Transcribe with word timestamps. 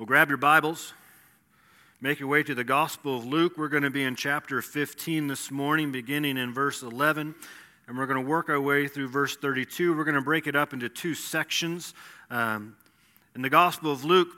Well, 0.00 0.06
grab 0.06 0.30
your 0.30 0.38
Bibles, 0.38 0.94
make 2.00 2.20
your 2.20 2.28
way 2.30 2.42
to 2.44 2.54
the 2.54 2.64
Gospel 2.64 3.18
of 3.18 3.26
Luke. 3.26 3.58
We're 3.58 3.68
going 3.68 3.82
to 3.82 3.90
be 3.90 4.02
in 4.02 4.16
chapter 4.16 4.62
15 4.62 5.26
this 5.26 5.50
morning, 5.50 5.92
beginning 5.92 6.38
in 6.38 6.54
verse 6.54 6.80
11, 6.80 7.34
and 7.86 7.98
we're 7.98 8.06
going 8.06 8.24
to 8.24 8.26
work 8.26 8.48
our 8.48 8.58
way 8.58 8.88
through 8.88 9.08
verse 9.08 9.36
32. 9.36 9.94
We're 9.94 10.04
going 10.04 10.14
to 10.14 10.22
break 10.22 10.46
it 10.46 10.56
up 10.56 10.72
into 10.72 10.88
two 10.88 11.12
sections. 11.12 11.92
Um, 12.30 12.76
in 13.34 13.42
the 13.42 13.50
Gospel 13.50 13.92
of 13.92 14.02
Luke, 14.02 14.28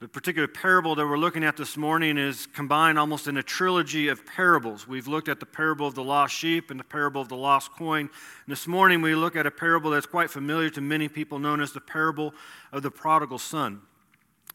the 0.00 0.08
particular 0.08 0.46
parable 0.46 0.94
that 0.96 1.06
we're 1.06 1.16
looking 1.16 1.44
at 1.44 1.56
this 1.56 1.78
morning 1.78 2.18
is 2.18 2.44
combined 2.48 2.98
almost 2.98 3.26
in 3.26 3.38
a 3.38 3.42
trilogy 3.42 4.08
of 4.08 4.26
parables. 4.26 4.86
We've 4.86 5.08
looked 5.08 5.30
at 5.30 5.40
the 5.40 5.46
parable 5.46 5.86
of 5.86 5.94
the 5.94 6.04
lost 6.04 6.34
sheep 6.34 6.70
and 6.70 6.78
the 6.78 6.84
parable 6.84 7.22
of 7.22 7.30
the 7.30 7.36
lost 7.36 7.72
coin. 7.72 8.00
And 8.00 8.10
this 8.52 8.66
morning 8.66 9.00
we 9.00 9.14
look 9.14 9.34
at 9.34 9.46
a 9.46 9.50
parable 9.50 9.92
that's 9.92 10.04
quite 10.04 10.28
familiar 10.28 10.68
to 10.68 10.82
many 10.82 11.08
people, 11.08 11.38
known 11.38 11.62
as 11.62 11.72
the 11.72 11.80
parable 11.80 12.34
of 12.70 12.82
the 12.82 12.90
prodigal 12.90 13.38
son. 13.38 13.80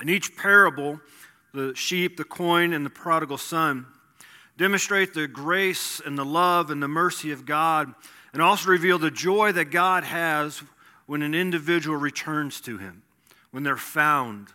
In 0.02 0.09
each 0.09 0.36
parable, 0.38 1.00
the 1.54 1.73
sheep, 1.75 2.18
the 2.18 2.23
coin, 2.23 2.73
and 2.73 2.86
the 2.86 2.89
prodigal 2.89 3.37
son 3.37 3.86
demonstrate 4.57 5.14
the 5.14 5.28
grace 5.28 6.01
and 6.06 6.18
the 6.18 6.25
love 6.25 6.69
and 6.69 6.83
the 6.83 6.87
mercy 6.87 7.32
of 7.32 7.46
God, 7.46 7.93
and 8.33 8.42
also 8.42 8.70
reveal 8.70 9.00
the 9.00 9.11
joy 9.11 9.51
that 9.54 9.71
God 9.71 10.04
has 10.04 10.61
when 11.06 11.21
an 11.21 11.33
individual 11.33 11.96
returns 11.97 12.61
to 12.61 12.78
Him, 12.78 13.04
when 13.51 13.64
they're 13.64 13.78
found 13.78 14.50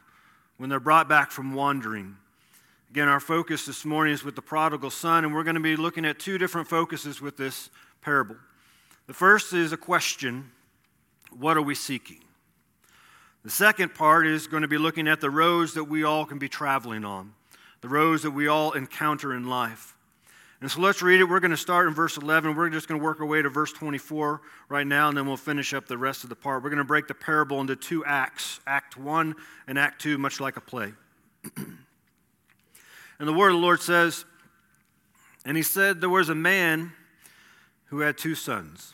when 0.56 0.70
they're 0.70 0.80
brought 0.80 1.08
back 1.08 1.30
from 1.30 1.54
wandering. 1.54 2.16
Again, 2.90 3.08
our 3.08 3.20
focus 3.20 3.66
this 3.66 3.84
morning 3.84 4.14
is 4.14 4.24
with 4.24 4.36
the 4.36 4.42
prodigal 4.42 4.90
son, 4.90 5.24
and 5.24 5.34
we're 5.34 5.42
going 5.42 5.56
to 5.56 5.60
be 5.60 5.76
looking 5.76 6.04
at 6.04 6.18
two 6.18 6.38
different 6.38 6.68
focuses 6.68 7.20
with 7.20 7.36
this 7.36 7.70
parable. 8.00 8.36
The 9.06 9.14
first 9.14 9.52
is 9.52 9.72
a 9.72 9.76
question 9.76 10.50
What 11.36 11.56
are 11.56 11.62
we 11.62 11.74
seeking? 11.74 12.23
The 13.44 13.50
second 13.50 13.94
part 13.94 14.26
is 14.26 14.46
going 14.46 14.62
to 14.62 14.68
be 14.68 14.78
looking 14.78 15.06
at 15.06 15.20
the 15.20 15.30
roads 15.30 15.74
that 15.74 15.84
we 15.84 16.02
all 16.02 16.24
can 16.24 16.38
be 16.38 16.48
traveling 16.48 17.04
on, 17.04 17.34
the 17.82 17.88
roads 17.88 18.22
that 18.22 18.30
we 18.30 18.48
all 18.48 18.72
encounter 18.72 19.34
in 19.34 19.46
life. 19.46 19.94
And 20.62 20.70
so 20.70 20.80
let's 20.80 21.02
read 21.02 21.20
it. 21.20 21.24
We're 21.24 21.40
going 21.40 21.50
to 21.50 21.56
start 21.58 21.86
in 21.86 21.92
verse 21.92 22.16
11. 22.16 22.56
We're 22.56 22.70
just 22.70 22.88
going 22.88 22.98
to 22.98 23.04
work 23.04 23.20
our 23.20 23.26
way 23.26 23.42
to 23.42 23.50
verse 23.50 23.70
24 23.70 24.40
right 24.70 24.86
now, 24.86 25.08
and 25.08 25.16
then 25.16 25.26
we'll 25.26 25.36
finish 25.36 25.74
up 25.74 25.86
the 25.86 25.98
rest 25.98 26.24
of 26.24 26.30
the 26.30 26.36
part. 26.36 26.62
We're 26.62 26.70
going 26.70 26.78
to 26.78 26.84
break 26.84 27.06
the 27.06 27.14
parable 27.14 27.60
into 27.60 27.76
two 27.76 28.02
acts 28.06 28.60
Act 28.66 28.96
1 28.96 29.34
and 29.66 29.78
Act 29.78 30.00
2, 30.00 30.16
much 30.16 30.40
like 30.40 30.56
a 30.56 30.62
play. 30.62 30.94
and 31.56 31.68
the 33.18 33.32
word 33.34 33.48
of 33.48 33.56
the 33.56 33.60
Lord 33.60 33.82
says, 33.82 34.24
And 35.44 35.54
he 35.54 35.62
said, 35.62 36.00
There 36.00 36.08
was 36.08 36.30
a 36.30 36.34
man 36.34 36.92
who 37.86 38.00
had 38.00 38.16
two 38.16 38.34
sons. 38.34 38.93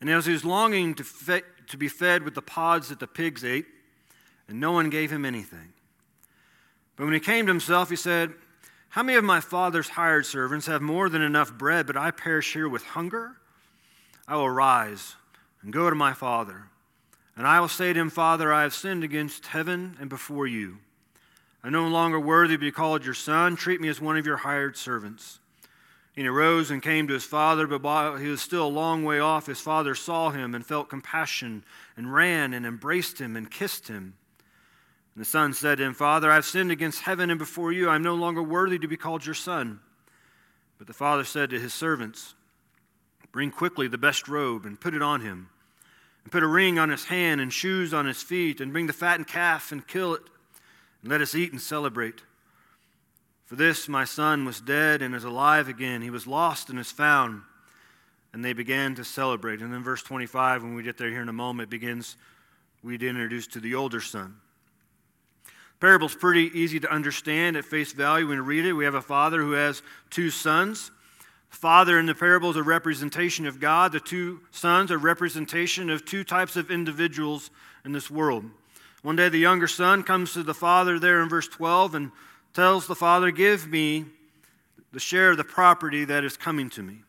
And 0.00 0.10
as 0.10 0.26
he 0.26 0.32
was 0.32 0.44
longing 0.44 0.94
to, 0.94 1.04
fe- 1.04 1.42
to 1.68 1.76
be 1.76 1.88
fed 1.88 2.22
with 2.22 2.34
the 2.34 2.42
pods 2.42 2.88
that 2.88 3.00
the 3.00 3.06
pigs 3.06 3.44
ate, 3.44 3.66
and 4.48 4.60
no 4.60 4.72
one 4.72 4.90
gave 4.90 5.10
him 5.10 5.24
anything. 5.24 5.72
But 6.96 7.04
when 7.04 7.14
he 7.14 7.20
came 7.20 7.46
to 7.46 7.52
himself, 7.52 7.90
he 7.90 7.96
said, 7.96 8.32
How 8.90 9.02
many 9.02 9.18
of 9.18 9.24
my 9.24 9.40
father's 9.40 9.90
hired 9.90 10.26
servants 10.26 10.66
have 10.66 10.82
more 10.82 11.08
than 11.08 11.22
enough 11.22 11.52
bread, 11.52 11.86
but 11.86 11.96
I 11.96 12.10
perish 12.10 12.52
here 12.52 12.68
with 12.68 12.82
hunger? 12.82 13.36
I 14.28 14.36
will 14.36 14.50
rise 14.50 15.14
and 15.62 15.72
go 15.72 15.88
to 15.90 15.96
my 15.96 16.12
father. 16.12 16.64
And 17.36 17.46
I 17.46 17.60
will 17.60 17.68
say 17.68 17.92
to 17.92 18.00
him, 18.00 18.10
Father, 18.10 18.52
I 18.52 18.62
have 18.62 18.72
sinned 18.72 19.04
against 19.04 19.48
heaven 19.48 19.96
and 20.00 20.08
before 20.08 20.46
you. 20.46 20.78
I'm 21.62 21.72
no 21.72 21.88
longer 21.88 22.18
worthy 22.18 22.54
to 22.54 22.58
be 22.58 22.70
called 22.70 23.04
your 23.04 23.14
son. 23.14 23.56
Treat 23.56 23.80
me 23.80 23.88
as 23.88 24.00
one 24.00 24.16
of 24.16 24.24
your 24.24 24.38
hired 24.38 24.76
servants. 24.76 25.40
And 26.16 26.24
he 26.24 26.28
arose 26.28 26.70
and 26.70 26.82
came 26.82 27.06
to 27.08 27.14
his 27.14 27.24
father, 27.24 27.66
but 27.66 27.82
while 27.82 28.16
he 28.16 28.28
was 28.28 28.40
still 28.40 28.66
a 28.66 28.68
long 28.68 29.04
way 29.04 29.18
off, 29.18 29.46
his 29.46 29.60
father 29.60 29.94
saw 29.94 30.30
him 30.30 30.54
and 30.54 30.64
felt 30.64 30.88
compassion 30.88 31.62
and 31.96 32.12
ran 32.12 32.54
and 32.54 32.64
embraced 32.64 33.20
him 33.20 33.36
and 33.36 33.50
kissed 33.50 33.88
him. 33.88 34.14
And 35.14 35.24
the 35.24 35.28
son 35.28 35.52
said 35.52 35.78
to 35.78 35.84
him, 35.84 35.94
Father, 35.94 36.30
I've 36.30 36.46
sinned 36.46 36.70
against 36.70 37.02
heaven 37.02 37.30
and 37.30 37.38
before 37.38 37.70
you. 37.70 37.90
I'm 37.90 38.02
no 38.02 38.14
longer 38.14 38.42
worthy 38.42 38.78
to 38.78 38.88
be 38.88 38.96
called 38.96 39.26
your 39.26 39.34
son. 39.34 39.80
But 40.78 40.86
the 40.86 40.94
father 40.94 41.24
said 41.24 41.50
to 41.50 41.60
his 41.60 41.74
servants, 41.74 42.34
Bring 43.32 43.50
quickly 43.50 43.86
the 43.88 43.98
best 43.98 44.28
robe 44.28 44.64
and 44.64 44.80
put 44.80 44.94
it 44.94 45.02
on 45.02 45.20
him, 45.20 45.50
and 46.24 46.32
put 46.32 46.42
a 46.42 46.46
ring 46.46 46.78
on 46.78 46.88
his 46.88 47.04
hand 47.04 47.40
and 47.40 47.52
shoes 47.52 47.92
on 47.92 48.06
his 48.06 48.22
feet, 48.22 48.60
and 48.60 48.72
bring 48.72 48.86
the 48.86 48.92
fattened 48.94 49.26
calf 49.26 49.72
and 49.72 49.86
kill 49.86 50.14
it, 50.14 50.22
and 51.02 51.10
let 51.10 51.20
us 51.20 51.34
eat 51.34 51.52
and 51.52 51.60
celebrate. 51.60 52.22
For 53.46 53.54
this 53.54 53.88
my 53.88 54.04
son 54.04 54.44
was 54.44 54.60
dead 54.60 55.02
and 55.02 55.14
is 55.14 55.24
alive 55.24 55.68
again. 55.68 56.02
He 56.02 56.10
was 56.10 56.26
lost 56.26 56.68
and 56.68 56.78
is 56.78 56.90
found. 56.90 57.42
And 58.32 58.44
they 58.44 58.52
began 58.52 58.94
to 58.96 59.04
celebrate. 59.04 59.60
And 59.62 59.72
then 59.72 59.82
verse 59.82 60.02
25, 60.02 60.62
when 60.62 60.74
we 60.74 60.82
get 60.82 60.98
there 60.98 61.08
here 61.08 61.22
in 61.22 61.28
a 61.28 61.32
moment, 61.32 61.70
begins, 61.70 62.16
we'd 62.82 63.02
introduce 63.02 63.46
to 63.48 63.60
the 63.60 63.74
older 63.74 64.00
son. 64.00 64.36
Parable's 65.78 66.14
pretty 66.14 66.50
easy 66.58 66.80
to 66.80 66.92
understand 66.92 67.56
at 67.56 67.64
face 67.64 67.92
value 67.92 68.28
when 68.28 68.38
you 68.38 68.42
read 68.42 68.66
it. 68.66 68.72
We 68.72 68.84
have 68.84 68.94
a 68.94 69.02
father 69.02 69.40
who 69.40 69.52
has 69.52 69.82
two 70.10 70.30
sons. 70.30 70.90
The 71.50 71.56
father 71.56 71.98
in 71.98 72.06
the 72.06 72.14
parable 72.14 72.50
is 72.50 72.56
a 72.56 72.62
representation 72.62 73.46
of 73.46 73.60
God. 73.60 73.92
The 73.92 74.00
two 74.00 74.40
sons 74.50 74.90
are 74.90 74.98
representation 74.98 75.88
of 75.90 76.04
two 76.04 76.24
types 76.24 76.56
of 76.56 76.70
individuals 76.70 77.50
in 77.84 77.92
this 77.92 78.10
world. 78.10 78.44
One 79.02 79.16
day 79.16 79.28
the 79.28 79.38
younger 79.38 79.68
son 79.68 80.02
comes 80.02 80.32
to 80.32 80.42
the 80.42 80.54
father 80.54 80.98
there 80.98 81.22
in 81.22 81.28
verse 81.28 81.46
12 81.46 81.94
and 81.94 82.10
tells 82.56 82.86
the 82.86 82.94
father, 82.94 83.30
Give 83.30 83.68
me 83.68 84.06
the 84.92 84.98
share 84.98 85.30
of 85.30 85.36
the 85.36 85.44
property 85.44 86.06
that 86.06 86.24
is 86.24 86.36
coming 86.38 86.70
to 86.70 86.82
me. 86.82 87.02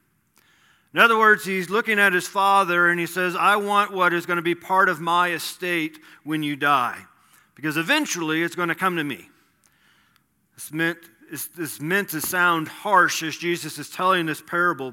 In 0.94 1.00
other 1.00 1.18
words, 1.18 1.46
he's 1.46 1.70
looking 1.70 2.00
at 2.00 2.12
his 2.12 2.28
father 2.28 2.90
and 2.90 3.00
he 3.00 3.06
says, 3.06 3.36
I 3.36 3.56
want 3.56 3.94
what 3.94 4.14
is 4.14 4.26
going 4.26 4.38
to 4.38 4.44
be 4.44 4.56
part 4.56 4.90
of 4.90 5.00
my 5.00 5.32
estate 5.32 6.00
when 6.24 6.44
you 6.44 6.56
die 6.56 6.98
because 7.56 7.78
eventually 7.78 8.44
it's 8.44 8.56
going 8.56 8.70
to 8.70 8.76
come 8.76 8.98
to 8.98 9.04
me. 9.04 9.30
It's 10.56 10.72
meant, 10.72 10.98
it's 11.32 11.80
meant 11.80 12.10
to 12.10 12.20
sound 12.20 12.68
harsh 12.68 13.24
as 13.24 13.38
Jesus 13.38 13.78
is 13.78 13.90
telling 13.90 14.26
this 14.26 14.42
parable. 14.42 14.90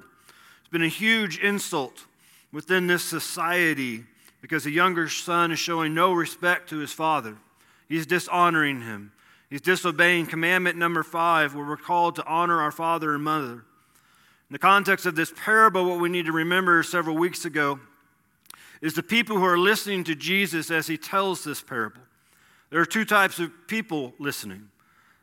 It's 0.60 0.71
been 0.71 0.82
a 0.82 0.88
huge 0.88 1.38
insult 1.38 2.06
within 2.53 2.86
this 2.86 3.03
society 3.03 4.04
because 4.41 4.62
the 4.62 4.71
younger 4.71 5.09
son 5.09 5.50
is 5.53 5.59
showing 5.59 5.94
no 5.94 6.12
respect 6.12 6.69
to 6.71 6.78
his 6.78 6.92
father. 6.92 7.36
He's 7.88 8.06
dishonoring 8.06 8.82
him. 8.82 9.12
He's 9.54 9.60
disobeying 9.60 10.26
commandment 10.26 10.76
number 10.78 11.04
five, 11.04 11.54
where 11.54 11.65
we're 11.65 11.76
called 11.76 12.16
to 12.16 12.26
honor 12.26 12.60
our 12.60 12.72
father 12.72 13.15
and 13.15 13.22
mother. 13.22 13.53
In 13.53 13.62
the 14.50 14.59
context 14.59 15.06
of 15.06 15.15
this 15.15 15.32
parable, 15.44 15.84
what 15.84 16.00
we 16.00 16.09
need 16.09 16.26
to 16.26 16.32
remember 16.32 16.82
several 16.82 17.16
weeks 17.16 17.44
ago 17.44 17.78
is 18.82 18.94
the 18.94 19.03
people 19.04 19.37
who 19.37 19.44
are 19.44 19.56
listening 19.56 20.03
to 20.03 20.16
Jesus 20.16 20.72
as 20.72 20.88
he 20.88 20.98
tells 20.98 21.44
this 21.44 21.62
parable. 21.62 22.00
There 22.70 22.81
are 22.81 22.84
two 22.84 23.04
types 23.04 23.38
of 23.38 23.53
people 23.69 24.12
listening 24.19 24.70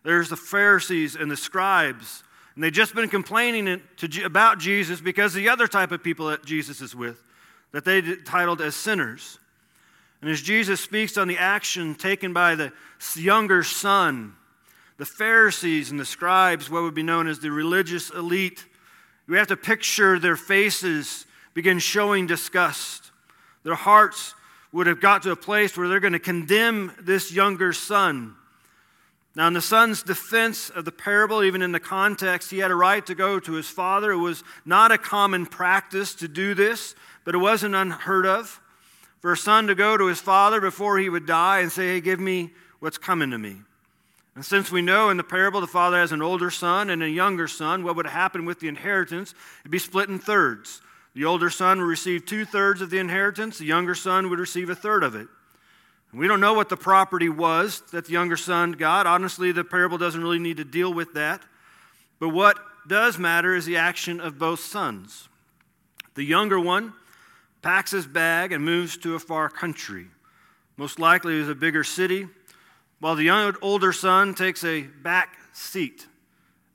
there's 0.06 0.30
the 0.30 0.38
Pharisees 0.38 1.18
and 1.18 1.30
the 1.30 1.36
scribes. 1.36 2.24
And 2.56 2.64
they've 2.64 2.72
just 2.72 2.96
been 2.96 3.10
complaining 3.10 3.82
to, 3.98 4.24
about 4.24 4.60
Jesus 4.60 5.02
because 5.02 5.34
the 5.34 5.50
other 5.50 5.68
type 5.68 5.92
of 5.92 6.04
people 6.04 6.28
that 6.28 6.46
Jesus 6.46 6.80
is 6.80 6.96
with, 6.96 7.22
that 7.74 7.84
they 7.84 8.02
titled 8.02 8.62
as 8.62 8.76
sinners. 8.76 9.40
And 10.22 10.30
as 10.30 10.42
Jesus 10.42 10.80
speaks 10.80 11.18
on 11.18 11.28
the 11.28 11.38
action 11.38 11.96
taken 11.96 12.32
by 12.32 12.56
the 12.56 12.72
younger 13.16 13.64
son, 13.64 14.36
the 14.98 15.06
Pharisees 15.06 15.90
and 15.90 16.00
the 16.00 16.06
scribes, 16.06 16.70
what 16.70 16.84
would 16.84 16.94
be 16.94 17.02
known 17.02 17.28
as 17.28 17.40
the 17.40 17.50
religious 17.50 18.12
elite, 18.12 18.66
we 19.28 19.38
have 19.38 19.48
to 19.48 19.58
picture 19.58 20.20
their 20.20 20.36
faces 20.36 21.26
begin 21.54 21.80
showing 21.80 22.28
disgust. 22.28 23.12
Their 23.64 23.76
hearts 23.76 24.36
would 24.72 24.88
have 24.88 25.02
got 25.02 25.24
to 25.24 25.32
a 25.32 25.36
place 25.36 25.76
where 25.76 25.88
they're 25.88 26.00
going 26.00 26.14
to 26.14 26.20
condemn 26.20 26.94
this 27.00 27.32
younger 27.32 27.74
son. 27.74 28.36
Now, 29.36 29.48
in 29.48 29.54
the 29.54 29.62
son's 29.62 30.04
defense 30.04 30.70
of 30.70 30.86
the 30.86 30.92
parable, 30.92 31.44
even 31.44 31.62
in 31.62 31.72
the 31.72 31.80
context, 31.80 32.52
he 32.52 32.60
had 32.60 32.70
a 32.70 32.76
right 32.76 33.06
to 33.06 33.16
go 33.16 33.40
to 33.40 33.54
his 33.54 33.70
father. 33.70 34.12
It 34.12 34.18
was 34.18 34.44
not 34.66 34.92
a 34.92 34.98
common 34.98 35.46
practice 35.46 36.14
to 36.16 36.28
do 36.28 36.54
this, 36.54 36.96
but 37.24 37.34
it 37.34 37.40
wasn't 37.40 37.76
unheard 37.76 38.26
of 38.26 38.62
for 39.22 39.32
a 39.32 39.38
son 39.38 39.68
to 39.68 39.76
go 39.76 39.96
to 39.96 40.08
his 40.08 40.20
father 40.20 40.60
before 40.60 40.98
he 40.98 41.10
would 41.10 41.26
die 41.26 41.60
and 41.60 41.72
say, 41.72 41.94
Hey, 41.94 42.02
give 42.02 42.20
me 42.20 42.52
what's 42.80 42.98
coming 42.98 43.32
to 43.32 43.38
me. 43.38 43.58
And 44.36 44.46
since 44.46 44.72
we 44.72 44.82
know 44.82 45.10
in 45.10 45.18
the 45.18 45.24
parable 45.24 45.62
the 45.62 45.68
father 45.68 45.98
has 45.98 46.12
an 46.12 46.22
older 46.22 46.50
son 46.50 46.90
and 46.90 47.04
a 47.04 47.10
younger 47.10 47.48
son, 47.48 47.84
what 47.84 47.96
would 47.96 48.08
happen 48.08 48.46
with 48.46 48.60
the 48.60 48.68
inheritance? 48.68 49.34
It'd 49.62 49.72
be 49.72 49.80
split 49.80 50.10
in 50.10 50.20
thirds. 50.20 50.82
The 51.14 51.26
older 51.26 51.50
son 51.50 51.80
would 51.80 51.86
receive 51.86 52.26
two 52.26 52.46
thirds 52.46 52.82
of 52.82 52.90
the 52.90 52.98
inheritance, 52.98 53.58
the 53.58 53.66
younger 53.66 53.96
son 53.96 54.30
would 54.30 54.40
receive 54.40 54.70
a 54.70 54.76
third 54.76 55.04
of 55.04 55.16
it. 55.16 55.28
We 56.14 56.28
don't 56.28 56.42
know 56.42 56.54
what 56.54 56.70
the 56.70 56.78
property 56.78 57.30
was 57.30 57.82
that 57.92 58.06
the 58.06 58.12
younger 58.12 58.36
son 58.36 58.74
got. 58.74 59.08
Honestly, 59.08 59.54
the 59.54 59.64
parable 59.64 59.98
doesn't 59.98 60.22
really 60.22 60.40
need 60.40 60.58
to 60.58 60.66
deal 60.66 60.94
with 60.94 61.14
that. 61.14 61.42
But 62.20 62.30
what 62.30 62.58
does 62.88 63.18
matter 63.18 63.56
is 63.56 63.66
the 63.66 63.78
action 63.78 64.20
of 64.20 64.38
both 64.38 64.60
sons. 64.60 65.30
The 66.16 66.24
younger 66.24 66.60
one 66.60 66.94
packs 67.62 67.92
his 67.92 68.08
bag 68.08 68.52
and 68.52 68.64
moves 68.64 68.98
to 68.98 69.16
a 69.16 69.20
far 69.20 69.50
country. 69.50 70.08
Most 70.78 71.00
likely, 71.00 71.40
was 71.40 71.50
a 71.50 71.56
bigger 71.56 71.84
city, 71.84 72.28
while 73.00 73.16
the 73.16 73.24
young, 73.24 73.56
older 73.62 73.94
son 73.94 74.34
takes 74.34 74.64
a 74.64 74.82
back 74.82 75.38
seat 75.54 76.08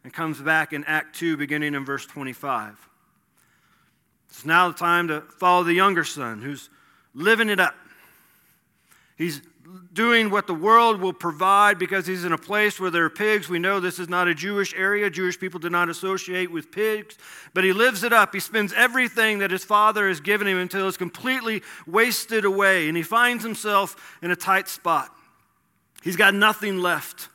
and 0.05 0.13
comes 0.13 0.41
back 0.41 0.73
in 0.73 0.85
Act 0.85 1.17
2, 1.17 1.37
beginning 1.37 1.75
in 1.75 1.85
verse 1.85 2.07
25. 2.07 2.77
It's 4.29 4.45
now 4.45 4.69
the 4.69 4.75
time 4.75 5.09
to 5.09 5.23
follow 5.23 5.65
the 5.65 5.73
younger 5.73 6.05
son 6.05 6.43
who's 6.43 6.69
living 7.15 7.49
it 7.49 7.59
up. 7.59 7.75
He's 9.17 9.41
doing 9.93 10.31
what 10.31 10.47
the 10.47 10.55
world 10.55 11.01
will 11.01 11.13
provide 11.13 11.79
because 11.79 12.07
he's 12.07 12.25
in 12.25 12.33
a 12.33 12.39
place 12.39 12.79
where 12.79 12.91
there 12.91 13.05
are 13.05 13.11
pigs. 13.11 13.49
We 13.49 13.59
know 13.59 13.81
this 13.81 13.99
is 13.99 14.09
not 14.09 14.29
a 14.29 14.35
Jewish 14.35 14.75
area. 14.75 15.09
Jewish 15.11 15.39
people 15.39 15.59
do 15.59 15.71
not 15.71 15.89
associate 15.89 16.51
with 16.51 16.71
pigs. 16.71 17.17
But 17.55 17.65
he 17.65 17.73
lives 17.73 18.05
it 18.05 18.13
up. 18.13 18.35
He 18.35 18.41
spends 18.41 18.73
everything 18.75 19.39
that 19.41 19.51
his 19.51 19.65
father 19.65 20.09
has 20.09 20.21
given 20.21 20.47
him 20.47 20.59
until 20.59 20.87
it's 20.87 20.97
completely 20.97 21.63
wasted 21.87 22.45
away. 22.45 22.89
And 22.89 22.97
he 22.97 23.03
finds 23.03 23.43
himself 23.43 24.19
in 24.23 24.31
a 24.31 24.37
tight 24.37 24.69
spot. 24.69 25.11
He's 26.03 26.17
got 26.17 26.35
nothing 26.35 26.79
left. 26.79 27.29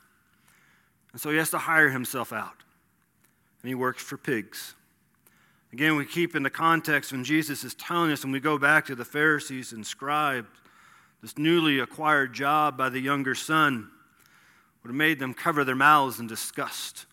And 1.12 1.20
so 1.20 1.30
he 1.30 1.36
has 1.36 1.50
to 1.50 1.58
hire 1.58 1.90
himself 1.90 2.32
out. 2.32 2.62
And 3.62 3.68
he 3.68 3.74
works 3.74 4.02
for 4.02 4.16
pigs. 4.16 4.74
Again, 5.72 5.96
we 5.96 6.04
keep 6.04 6.36
in 6.36 6.42
the 6.42 6.50
context 6.50 7.12
when 7.12 7.24
Jesus 7.24 7.64
is 7.64 7.74
telling 7.74 8.10
us, 8.12 8.24
and 8.24 8.32
we 8.32 8.40
go 8.40 8.58
back 8.58 8.86
to 8.86 8.94
the 8.94 9.04
Pharisees 9.04 9.72
and 9.72 9.86
scribes 9.86 10.48
this 11.22 11.38
newly 11.38 11.78
acquired 11.78 12.32
job 12.32 12.76
by 12.76 12.88
the 12.88 13.00
younger 13.00 13.34
son 13.34 13.88
would 14.82 14.88
have 14.88 14.96
made 14.96 15.20
them 15.20 15.32
cover 15.32 15.64
their 15.64 15.76
mouths 15.76 16.18
in 16.18 16.26
disgust. 16.26 17.06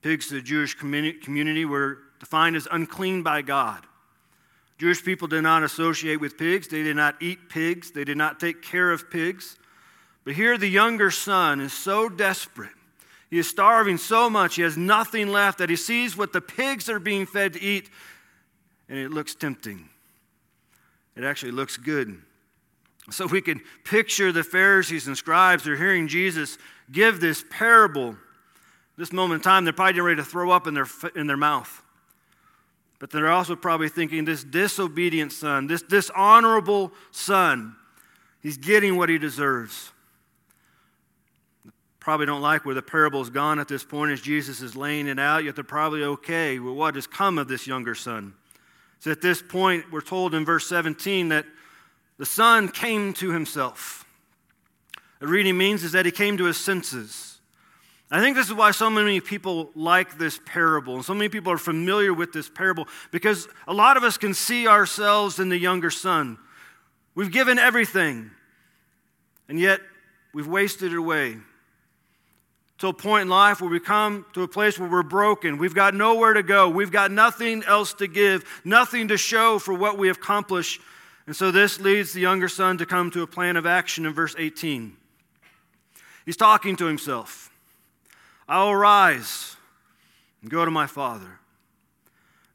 Pigs 0.00 0.28
to 0.28 0.34
the 0.34 0.42
Jewish 0.42 0.74
community 0.74 1.64
were 1.64 1.98
defined 2.18 2.56
as 2.56 2.66
unclean 2.70 3.22
by 3.22 3.42
God. 3.42 3.84
Jewish 4.78 5.04
people 5.04 5.28
did 5.28 5.42
not 5.42 5.62
associate 5.62 6.20
with 6.20 6.38
pigs, 6.38 6.68
they 6.68 6.82
did 6.82 6.96
not 6.96 7.20
eat 7.20 7.48
pigs, 7.48 7.90
they 7.90 8.04
did 8.04 8.16
not 8.16 8.40
take 8.40 8.62
care 8.62 8.90
of 8.90 9.10
pigs. 9.10 9.58
But 10.24 10.34
here 10.34 10.58
the 10.58 10.68
younger 10.68 11.10
son 11.10 11.60
is 11.60 11.72
so 11.72 12.08
desperate. 12.08 12.72
He 13.30 13.38
is 13.38 13.48
starving 13.48 13.98
so 13.98 14.30
much, 14.30 14.56
he 14.56 14.62
has 14.62 14.76
nothing 14.76 15.28
left 15.28 15.58
that 15.58 15.70
he 15.70 15.76
sees 15.76 16.16
what 16.16 16.32
the 16.32 16.40
pigs 16.40 16.88
are 16.88 16.98
being 16.98 17.26
fed 17.26 17.54
to 17.54 17.60
eat, 17.60 17.90
and 18.88 18.98
it 18.98 19.10
looks 19.10 19.34
tempting. 19.34 19.88
It 21.16 21.24
actually 21.24 21.52
looks 21.52 21.76
good. 21.76 22.22
So 23.10 23.26
we 23.26 23.40
can 23.40 23.60
picture 23.84 24.32
the 24.32 24.42
Pharisees 24.42 25.06
and 25.06 25.16
scribes, 25.16 25.64
they're 25.64 25.76
hearing 25.76 26.08
Jesus 26.08 26.58
give 26.90 27.20
this 27.20 27.44
parable. 27.50 28.16
This 28.96 29.12
moment 29.12 29.40
in 29.40 29.42
time, 29.42 29.64
they're 29.64 29.72
probably 29.72 29.92
getting 29.92 30.04
ready 30.04 30.16
to 30.16 30.24
throw 30.24 30.50
up 30.50 30.66
in 30.66 30.74
their, 30.74 30.86
in 31.14 31.26
their 31.26 31.36
mouth. 31.36 31.82
But 32.98 33.10
they're 33.10 33.30
also 33.30 33.54
probably 33.54 33.88
thinking 33.88 34.24
this 34.24 34.42
disobedient 34.42 35.32
son, 35.32 35.66
this 35.66 35.82
dishonorable 35.82 36.92
son, 37.10 37.76
he's 38.42 38.56
getting 38.56 38.96
what 38.96 39.08
he 39.08 39.18
deserves. 39.18 39.92
Probably 42.00 42.24
don't 42.24 42.40
like 42.40 42.64
where 42.64 42.74
the 42.74 42.82
parable's 42.82 43.30
gone 43.30 43.58
at 43.58 43.68
this 43.68 43.84
point 43.84 44.12
as 44.12 44.20
Jesus 44.20 44.62
is 44.62 44.76
laying 44.76 45.08
it 45.08 45.18
out, 45.18 45.44
yet 45.44 45.56
they're 45.56 45.64
probably 45.64 46.04
okay 46.04 46.58
with 46.58 46.74
what 46.74 46.94
has 46.94 47.06
come 47.06 47.36
of 47.36 47.48
this 47.48 47.66
younger 47.66 47.94
son. 47.94 48.32
So 49.00 49.10
at 49.10 49.20
this 49.20 49.42
point, 49.42 49.92
we're 49.92 50.00
told 50.00 50.34
in 50.34 50.44
verse 50.44 50.66
17 50.68 51.28
that 51.28 51.44
the 52.18 52.26
son 52.26 52.68
came 52.68 53.12
to 53.14 53.30
himself. 53.30 54.04
The 55.20 55.26
reading 55.26 55.56
means 55.56 55.82
is 55.82 55.92
that 55.92 56.06
he 56.06 56.12
came 56.12 56.36
to 56.38 56.44
his 56.44 56.56
senses. 56.56 57.38
I 58.10 58.20
think 58.20 58.36
this 58.36 58.46
is 58.46 58.54
why 58.54 58.70
so 58.70 58.88
many 58.88 59.20
people 59.20 59.70
like 59.74 60.16
this 60.18 60.38
parable, 60.44 60.94
and 60.94 61.04
so 61.04 61.14
many 61.14 61.28
people 61.28 61.50
are 61.52 61.58
familiar 61.58 62.14
with 62.14 62.32
this 62.32 62.48
parable, 62.48 62.86
because 63.10 63.48
a 63.66 63.72
lot 63.72 63.96
of 63.96 64.04
us 64.04 64.16
can 64.16 64.32
see 64.32 64.68
ourselves 64.68 65.40
in 65.40 65.48
the 65.48 65.58
younger 65.58 65.90
son. 65.90 66.38
We've 67.14 67.32
given 67.32 67.58
everything, 67.58 68.30
and 69.48 69.58
yet 69.58 69.80
we've 70.32 70.46
wasted 70.46 70.92
it 70.92 70.98
away. 70.98 71.38
To 72.80 72.88
a 72.88 72.92
point 72.92 73.22
in 73.22 73.28
life 73.30 73.62
where 73.62 73.70
we 73.70 73.80
come 73.80 74.26
to 74.34 74.42
a 74.42 74.48
place 74.48 74.78
where 74.78 74.88
we're 74.88 75.02
broken. 75.02 75.56
We've 75.56 75.74
got 75.74 75.94
nowhere 75.94 76.34
to 76.34 76.42
go. 76.42 76.68
We've 76.68 76.90
got 76.90 77.10
nothing 77.10 77.64
else 77.64 77.94
to 77.94 78.06
give, 78.06 78.44
nothing 78.66 79.08
to 79.08 79.16
show 79.16 79.58
for 79.58 79.72
what 79.72 79.96
we 79.96 80.08
have 80.08 80.18
accomplished 80.18 80.82
and 81.26 81.34
so 81.34 81.50
this 81.50 81.80
leads 81.80 82.12
the 82.12 82.20
younger 82.20 82.48
son 82.48 82.78
to 82.78 82.86
come 82.86 83.10
to 83.10 83.22
a 83.22 83.26
plan 83.26 83.56
of 83.56 83.66
action 83.66 84.06
in 84.06 84.12
verse 84.12 84.34
18. 84.38 84.96
He's 86.24 86.36
talking 86.36 86.76
to 86.76 86.86
himself 86.86 87.50
I 88.48 88.62
will 88.64 88.76
rise 88.76 89.56
and 90.42 90.50
go 90.50 90.64
to 90.64 90.70
my 90.70 90.86
father. 90.86 91.40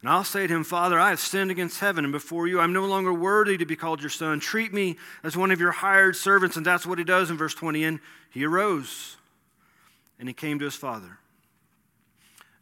And 0.01 0.09
I'll 0.09 0.23
say 0.23 0.47
to 0.47 0.53
him, 0.53 0.63
Father, 0.63 0.99
I 0.99 1.09
have 1.09 1.19
sinned 1.19 1.51
against 1.51 1.79
heaven 1.79 2.05
and 2.05 2.11
before 2.11 2.47
you. 2.47 2.59
I'm 2.59 2.73
no 2.73 2.85
longer 2.85 3.13
worthy 3.13 3.57
to 3.57 3.65
be 3.65 3.75
called 3.75 4.01
your 4.01 4.09
son. 4.09 4.39
Treat 4.39 4.73
me 4.73 4.97
as 5.23 5.37
one 5.37 5.51
of 5.51 5.59
your 5.59 5.71
hired 5.71 6.15
servants. 6.15 6.57
And 6.57 6.65
that's 6.65 6.87
what 6.87 6.97
he 6.97 7.03
does 7.03 7.29
in 7.29 7.37
verse 7.37 7.53
20. 7.53 7.83
And 7.83 7.99
he 8.31 8.43
arose 8.43 9.17
and 10.17 10.27
he 10.27 10.33
came 10.33 10.57
to 10.57 10.65
his 10.65 10.75
father. 10.75 11.19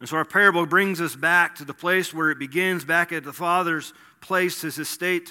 And 0.00 0.08
so 0.08 0.16
our 0.16 0.24
parable 0.24 0.66
brings 0.66 1.00
us 1.00 1.16
back 1.16 1.54
to 1.56 1.64
the 1.64 1.74
place 1.74 2.12
where 2.12 2.30
it 2.30 2.38
begins, 2.38 2.84
back 2.84 3.12
at 3.12 3.24
the 3.24 3.32
father's 3.32 3.94
place, 4.20 4.60
his 4.62 4.78
estate. 4.78 5.30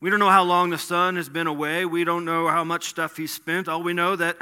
We 0.00 0.10
don't 0.10 0.18
know 0.18 0.30
how 0.30 0.44
long 0.44 0.70
the 0.70 0.78
son 0.78 1.16
has 1.16 1.28
been 1.28 1.46
away. 1.46 1.84
We 1.84 2.04
don't 2.04 2.24
know 2.24 2.48
how 2.48 2.64
much 2.64 2.88
stuff 2.88 3.16
he's 3.16 3.32
spent. 3.32 3.68
All 3.68 3.82
we 3.82 3.94
know 3.94 4.14
that 4.16 4.36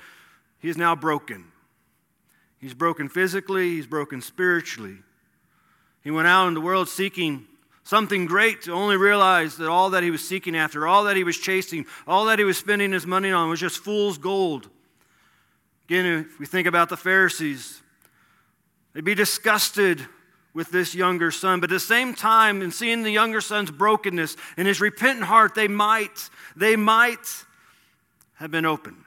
he's 0.59 0.77
now 0.77 0.97
broken. 0.97 1.47
He's 2.59 2.75
broken 2.75 3.09
physically, 3.09 3.71
he's 3.71 3.87
broken 3.87 4.23
spiritually. 4.23 4.97
He 6.03 6.11
went 6.11 6.29
out 6.29 6.49
in 6.49 6.55
the 6.55 6.61
world 6.61 6.89
seeking 6.89 7.47
something 7.83 8.25
great 8.25 8.63
to 8.63 8.73
only 8.73 8.97
realize 8.97 9.59
that 9.59 9.69
all 9.69 9.91
that 9.91 10.03
he 10.03 10.11
was 10.11 10.27
seeking 10.27 10.57
after, 10.57 10.87
all 10.87 11.05
that 11.05 11.17
he 11.17 11.25
was 11.25 11.37
chasing, 11.37 11.85
all 12.07 12.25
that 12.25 12.39
he 12.39 12.45
was 12.45 12.57
spending 12.57 12.93
his 12.93 13.07
money 13.07 13.31
on 13.31 13.51
was 13.51 13.61
just 13.61 13.79
fool's 13.79 14.17
gold. 14.19 14.71
Again, 15.87 16.07
if 16.07 16.41
we 16.41 16.47
think 16.47 16.67
about 16.67 16.89
the 16.89 16.97
Pharisees, 16.97 17.83
they'd 18.95 19.05
be 19.05 19.15
disgusted 19.15 20.07
with 20.55 20.71
this 20.71 20.95
younger 20.95 21.31
son. 21.31 21.61
But 21.61 21.71
at 21.71 21.75
the 21.75 21.81
same 21.81 22.15
time, 22.15 22.63
in 22.63 22.71
seeing 22.71 23.03
the 23.03 23.11
younger 23.11 23.41
son's 23.41 23.71
brokenness 23.71 24.37
and 24.57 24.67
his 24.67 24.81
repentant 24.81 25.27
heart, 25.27 25.55
they 25.55 25.69
might, 25.69 26.31
they 26.57 26.77
might 26.77 27.45
have 28.37 28.51
been 28.51 28.65
open. 28.65 29.05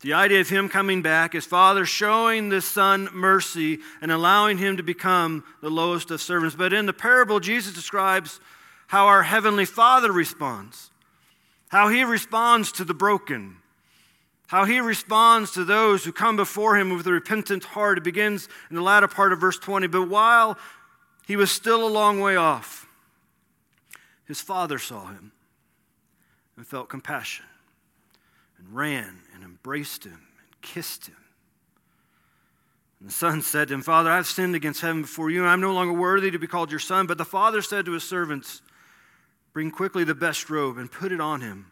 The 0.00 0.14
idea 0.14 0.40
of 0.40 0.48
him 0.48 0.68
coming 0.68 1.02
back, 1.02 1.34
his 1.34 1.44
father 1.44 1.84
showing 1.84 2.48
the 2.48 2.62
son 2.62 3.08
mercy 3.12 3.78
and 4.00 4.10
allowing 4.10 4.58
him 4.58 4.78
to 4.78 4.82
become 4.82 5.44
the 5.60 5.70
lowest 5.70 6.10
of 6.10 6.22
servants. 6.22 6.56
But 6.56 6.72
in 6.72 6.86
the 6.86 6.92
parable, 6.92 7.38
Jesus 7.38 7.74
describes 7.74 8.40
how 8.86 9.06
our 9.06 9.22
heavenly 9.22 9.66
father 9.66 10.10
responds, 10.10 10.90
how 11.68 11.88
he 11.88 12.02
responds 12.02 12.72
to 12.72 12.84
the 12.84 12.94
broken 12.94 13.59
how 14.50 14.64
he 14.64 14.80
responds 14.80 15.52
to 15.52 15.64
those 15.64 16.04
who 16.04 16.10
come 16.10 16.34
before 16.34 16.76
him 16.76 16.90
with 16.90 17.06
a 17.06 17.12
repentant 17.12 17.62
heart. 17.62 17.98
It 17.98 18.02
begins 18.02 18.48
in 18.68 18.74
the 18.74 18.82
latter 18.82 19.06
part 19.06 19.32
of 19.32 19.38
verse 19.38 19.56
20. 19.56 19.86
But 19.86 20.08
while 20.08 20.58
he 21.24 21.36
was 21.36 21.52
still 21.52 21.86
a 21.86 21.88
long 21.88 22.18
way 22.18 22.34
off, 22.34 22.88
his 24.24 24.40
father 24.40 24.80
saw 24.80 25.06
him 25.06 25.30
and 26.56 26.66
felt 26.66 26.88
compassion 26.88 27.44
and 28.58 28.74
ran 28.74 29.20
and 29.32 29.44
embraced 29.44 30.02
him 30.02 30.14
and 30.40 30.60
kissed 30.62 31.06
him. 31.06 31.14
And 32.98 33.08
the 33.08 33.14
son 33.14 33.42
said 33.42 33.68
to 33.68 33.74
him, 33.74 33.82
Father, 33.82 34.10
I've 34.10 34.26
sinned 34.26 34.56
against 34.56 34.80
heaven 34.80 35.02
before 35.02 35.30
you, 35.30 35.42
and 35.42 35.48
I'm 35.48 35.60
no 35.60 35.72
longer 35.72 35.92
worthy 35.92 36.32
to 36.32 36.40
be 36.40 36.48
called 36.48 36.72
your 36.72 36.80
son. 36.80 37.06
But 37.06 37.18
the 37.18 37.24
father 37.24 37.62
said 37.62 37.84
to 37.84 37.92
his 37.92 38.02
servants, 38.02 38.62
Bring 39.52 39.70
quickly 39.70 40.02
the 40.02 40.16
best 40.16 40.50
robe 40.50 40.76
and 40.76 40.90
put 40.90 41.12
it 41.12 41.20
on 41.20 41.40
him 41.40 41.70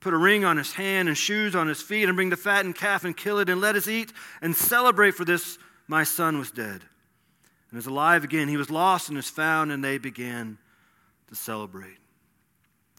put 0.00 0.14
a 0.14 0.18
ring 0.18 0.44
on 0.44 0.56
his 0.56 0.72
hand 0.72 1.08
and 1.08 1.16
shoes 1.16 1.54
on 1.54 1.68
his 1.68 1.82
feet, 1.82 2.04
and 2.04 2.16
bring 2.16 2.30
the 2.30 2.36
fattened 2.36 2.76
calf 2.76 3.04
and 3.04 3.16
kill 3.16 3.38
it, 3.38 3.48
and 3.48 3.60
let 3.60 3.76
us 3.76 3.88
eat 3.88 4.12
and 4.42 4.54
celebrate, 4.54 5.12
for 5.12 5.24
this 5.24 5.58
my 5.86 6.04
son 6.04 6.38
was 6.38 6.50
dead 6.50 6.82
and 7.70 7.78
is 7.78 7.86
alive 7.86 8.24
again. 8.24 8.48
He 8.48 8.56
was 8.56 8.70
lost 8.70 9.08
and 9.08 9.18
is 9.18 9.30
found, 9.30 9.72
and 9.72 9.82
they 9.82 9.98
began 9.98 10.58
to 11.28 11.34
celebrate. 11.34 11.98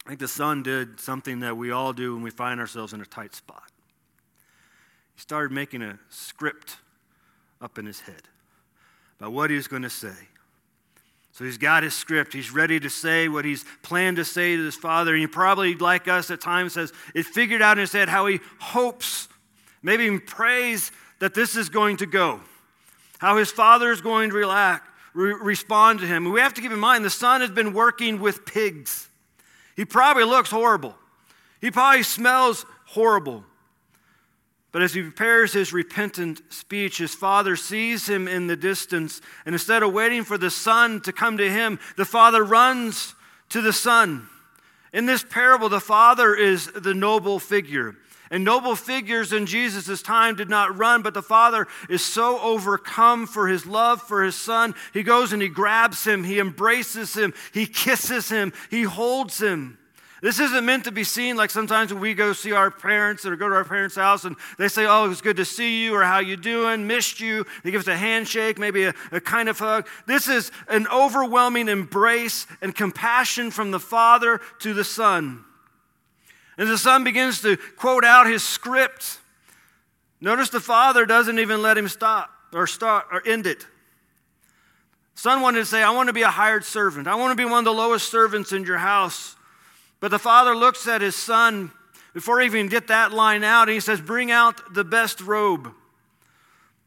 I 0.05 0.09
think 0.09 0.19
the 0.19 0.27
son 0.27 0.63
did 0.63 0.99
something 0.99 1.41
that 1.41 1.57
we 1.57 1.71
all 1.71 1.93
do 1.93 2.13
when 2.15 2.23
we 2.23 2.31
find 2.31 2.59
ourselves 2.59 2.93
in 2.93 3.01
a 3.01 3.05
tight 3.05 3.35
spot. 3.35 3.71
He 5.13 5.21
started 5.21 5.51
making 5.51 5.81
a 5.81 5.99
script 6.09 6.77
up 7.61 7.77
in 7.77 7.85
his 7.85 7.99
head 7.99 8.23
about 9.19 9.33
what 9.33 9.49
he 9.49 9.55
was 9.55 9.67
going 9.67 9.83
to 9.83 9.89
say. 9.89 10.15
So 11.39 11.45
he's 11.45 11.57
got 11.57 11.83
his 11.83 11.93
script. 11.93 12.33
He's 12.33 12.51
ready 12.51 12.81
to 12.81 12.89
say 12.89 13.29
what 13.29 13.45
he's 13.45 13.63
planned 13.81 14.17
to 14.17 14.25
say 14.25 14.57
to 14.57 14.65
his 14.65 14.75
father. 14.75 15.13
And 15.13 15.21
he 15.21 15.27
probably, 15.27 15.73
like 15.73 16.09
us 16.09 16.29
at 16.31 16.41
times, 16.41 16.73
says 16.73 16.91
it 17.15 17.25
figured 17.25 17.61
out 17.61 17.77
in 17.77 17.79
his 17.79 17.93
head 17.93 18.09
how 18.09 18.25
he 18.25 18.41
hopes, 18.59 19.29
maybe 19.81 20.03
even 20.03 20.19
prays 20.19 20.91
that 21.19 21.33
this 21.33 21.55
is 21.55 21.69
going 21.69 21.95
to 21.95 22.05
go, 22.05 22.41
how 23.19 23.37
his 23.37 23.53
father 23.53 23.89
is 23.89 24.01
going 24.01 24.31
to 24.31 24.35
relax, 24.35 24.85
re- 25.13 25.31
respond 25.31 26.01
to 26.01 26.05
him. 26.05 26.25
And 26.25 26.33
we 26.33 26.41
have 26.41 26.53
to 26.55 26.61
keep 26.61 26.73
in 26.73 26.79
mind 26.79 27.05
the 27.05 27.09
son 27.09 27.39
has 27.39 27.51
been 27.51 27.71
working 27.71 28.19
with 28.19 28.45
pigs. 28.45 29.07
He 29.77 29.85
probably 29.85 30.25
looks 30.25 30.51
horrible. 30.51 30.93
He 31.61 31.71
probably 31.71 32.03
smells 32.03 32.65
horrible. 32.83 33.45
But 34.71 34.83
as 34.83 34.93
he 34.93 35.01
prepares 35.01 35.53
his 35.53 35.73
repentant 35.73 36.41
speech, 36.53 36.99
his 36.99 37.15
father 37.15 37.55
sees 37.55 38.07
him 38.07 38.27
in 38.27 38.47
the 38.47 38.55
distance, 38.55 39.19
and 39.45 39.55
instead 39.55 39.81
of 39.81 39.93
waiting 39.93 40.23
for 40.23 40.37
the 40.37 40.51
son 40.51 41.01
to 41.01 41.11
come 41.11 41.37
to 41.37 41.49
him, 41.49 41.79
the 41.97 42.05
father 42.05 42.43
runs 42.43 43.15
to 43.49 43.61
the 43.61 43.73
son. 43.73 44.27
In 44.93 45.05
this 45.05 45.23
parable, 45.23 45.69
the 45.69 45.79
father 45.79 46.35
is 46.35 46.67
the 46.67 46.93
noble 46.93 47.39
figure. 47.39 47.95
And 48.31 48.43
noble 48.43 48.75
figures 48.75 49.33
in 49.33 49.47
Jesus' 49.47 50.03
time 50.03 50.35
did 50.35 50.49
not 50.49 50.77
run, 50.77 51.01
but 51.01 51.15
the 51.15 51.23
father 51.23 51.67
is 51.89 52.05
so 52.05 52.39
overcome 52.39 53.25
for 53.25 53.47
his 53.47 53.65
love 53.65 54.03
for 54.03 54.23
his 54.23 54.35
son. 54.35 54.75
He 54.93 55.01
goes 55.01 55.33
and 55.33 55.41
he 55.41 55.47
grabs 55.47 56.03
him, 56.03 56.23
he 56.23 56.39
embraces 56.39 57.15
him, 57.15 57.33
he 57.53 57.65
kisses 57.65 58.29
him, 58.29 58.53
he 58.69 58.83
holds 58.83 59.39
him. 59.39 59.79
This 60.21 60.39
isn't 60.39 60.65
meant 60.65 60.83
to 60.83 60.91
be 60.91 61.05
seen 61.05 61.37
like 61.37 61.49
sometimes 61.49 61.93
when 61.93 62.01
we 62.01 62.13
go 62.13 62.33
see 62.33 62.51
our 62.51 62.69
parents 62.69 63.25
or 63.25 63.35
go 63.37 63.47
to 63.47 63.55
our 63.55 63.63
parents' 63.63 63.95
house 63.95 64.25
and 64.25 64.35
they 64.57 64.67
say, 64.67 64.85
Oh, 64.85 65.09
it's 65.09 65.21
good 65.21 65.37
to 65.37 65.45
see 65.45 65.83
you, 65.83 65.95
or 65.95 66.03
how 66.03 66.19
you 66.19 66.35
doing, 66.35 66.87
missed 66.87 67.21
you. 67.21 67.45
They 67.63 67.71
give 67.71 67.81
us 67.81 67.87
a 67.87 67.95
handshake, 67.95 68.57
maybe 68.57 68.83
a, 68.83 68.93
a 69.11 69.21
kind 69.21 69.47
of 69.47 69.57
hug. 69.57 69.87
This 70.07 70.27
is 70.27 70.51
an 70.67 70.87
overwhelming 70.87 71.69
embrace 71.69 72.47
and 72.61 72.75
compassion 72.75 73.49
from 73.49 73.71
the 73.71 73.79
Father 73.79 74.41
to 74.59 74.73
the 74.73 74.83
Son. 74.83 75.45
And 76.57 76.69
the 76.69 76.77
Son 76.77 77.05
begins 77.05 77.41
to 77.41 77.55
quote 77.77 78.03
out 78.03 78.27
his 78.27 78.43
script. 78.43 79.19
Notice 80.19 80.49
the 80.49 80.59
Father 80.59 81.05
doesn't 81.05 81.39
even 81.39 81.61
let 81.61 81.77
him 81.77 81.87
stop 81.87 82.29
or 82.51 82.67
start 82.67 83.05
or 83.11 83.25
end 83.25 83.47
it. 83.47 83.65
Son 85.15 85.41
wanted 85.41 85.59
to 85.59 85.65
say, 85.65 85.81
I 85.81 85.91
want 85.91 86.07
to 86.07 86.13
be 86.13 86.23
a 86.23 86.29
hired 86.29 86.65
servant. 86.65 87.07
I 87.07 87.15
want 87.15 87.31
to 87.31 87.35
be 87.35 87.49
one 87.49 87.59
of 87.59 87.65
the 87.65 87.73
lowest 87.73 88.11
servants 88.11 88.51
in 88.51 88.65
your 88.65 88.77
house. 88.77 89.37
But 89.99 90.11
the 90.11 90.19
father 90.19 90.55
looks 90.55 90.87
at 90.87 91.01
his 91.01 91.15
son 91.15 91.71
before 92.13 92.39
he 92.39 92.45
even 92.45 92.67
get 92.67 92.87
that 92.87 93.11
line 93.11 93.43
out, 93.43 93.67
and 93.67 93.73
he 93.73 93.79
says, 93.79 94.01
Bring 94.01 94.31
out 94.31 94.73
the 94.73 94.83
best 94.83 95.21
robe. 95.21 95.73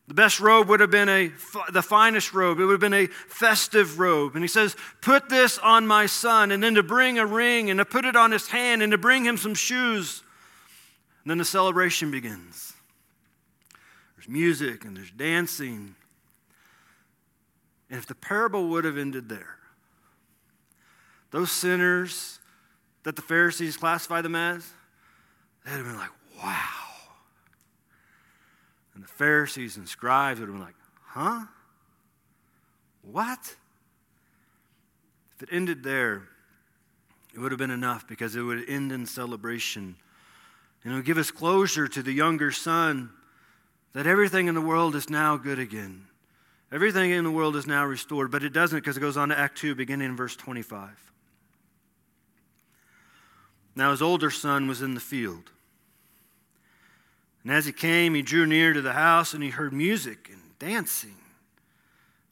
The 0.08 0.14
best 0.14 0.40
robe 0.40 0.68
would 0.68 0.80
have 0.80 0.90
been 0.90 1.08
a, 1.08 1.32
the 1.70 1.82
finest 1.82 2.34
robe. 2.34 2.58
It 2.58 2.64
would 2.64 2.72
have 2.72 2.80
been 2.80 2.92
a 2.92 3.06
festive 3.06 3.98
robe. 3.98 4.34
And 4.34 4.42
he 4.42 4.48
says, 4.48 4.76
Put 5.00 5.28
this 5.28 5.58
on 5.58 5.86
my 5.86 6.06
son, 6.06 6.50
and 6.50 6.62
then 6.62 6.74
to 6.74 6.82
bring 6.82 7.18
a 7.18 7.26
ring, 7.26 7.70
and 7.70 7.78
to 7.78 7.84
put 7.84 8.04
it 8.04 8.16
on 8.16 8.32
his 8.32 8.48
hand, 8.48 8.82
and 8.82 8.90
to 8.92 8.98
bring 8.98 9.24
him 9.24 9.36
some 9.36 9.54
shoes. 9.54 10.22
And 11.22 11.30
then 11.30 11.38
the 11.38 11.44
celebration 11.44 12.10
begins. 12.10 12.72
There's 14.16 14.28
music 14.28 14.84
and 14.84 14.96
there's 14.96 15.10
dancing. 15.10 15.94
And 17.90 17.98
if 17.98 18.06
the 18.06 18.14
parable 18.14 18.68
would 18.68 18.84
have 18.84 18.96
ended 18.96 19.28
there, 19.28 19.58
those 21.30 21.50
sinners 21.50 22.38
that 23.04 23.16
the 23.16 23.22
Pharisees 23.22 23.76
classify 23.76 24.20
them 24.20 24.34
as, 24.34 24.68
they'd 25.64 25.72
have 25.72 25.84
been 25.84 25.96
like, 25.96 26.10
wow. 26.42 26.68
And 28.94 29.02
the 29.02 29.08
Pharisees 29.08 29.76
and 29.76 29.88
scribes 29.88 30.40
would 30.40 30.48
have 30.48 30.54
been 30.54 30.64
like, 30.64 30.74
huh? 31.06 31.46
What? 33.02 33.56
If 35.36 35.42
it 35.42 35.48
ended 35.50 35.82
there, 35.82 36.22
it 37.34 37.40
would 37.40 37.50
have 37.50 37.58
been 37.58 37.70
enough 37.70 38.06
because 38.06 38.36
it 38.36 38.42
would 38.42 38.68
end 38.68 38.92
in 38.92 39.06
celebration. 39.06 39.96
And 40.84 40.92
it 40.92 40.96
would 40.96 41.04
give 41.04 41.18
us 41.18 41.30
closure 41.30 41.88
to 41.88 42.02
the 42.02 42.12
younger 42.12 42.52
son 42.52 43.10
that 43.92 44.06
everything 44.06 44.46
in 44.46 44.54
the 44.54 44.60
world 44.60 44.94
is 44.94 45.10
now 45.10 45.36
good 45.36 45.58
again. 45.58 46.06
Everything 46.70 47.10
in 47.10 47.24
the 47.24 47.30
world 47.30 47.56
is 47.56 47.66
now 47.66 47.84
restored, 47.84 48.30
but 48.30 48.42
it 48.42 48.52
doesn't 48.52 48.78
because 48.78 48.96
it 48.96 49.00
goes 49.00 49.16
on 49.16 49.28
to 49.28 49.38
Act 49.38 49.58
2, 49.58 49.74
beginning 49.74 50.08
in 50.08 50.16
verse 50.16 50.36
25. 50.36 51.11
Now 53.74 53.90
his 53.90 54.02
older 54.02 54.30
son 54.30 54.66
was 54.68 54.82
in 54.82 54.94
the 54.94 55.00
field. 55.00 55.50
And 57.42 57.52
as 57.52 57.66
he 57.66 57.72
came, 57.72 58.14
he 58.14 58.22
drew 58.22 58.46
near 58.46 58.72
to 58.72 58.82
the 58.82 58.92
house 58.92 59.34
and 59.34 59.42
he 59.42 59.50
heard 59.50 59.72
music 59.72 60.28
and 60.30 60.58
dancing. 60.58 61.16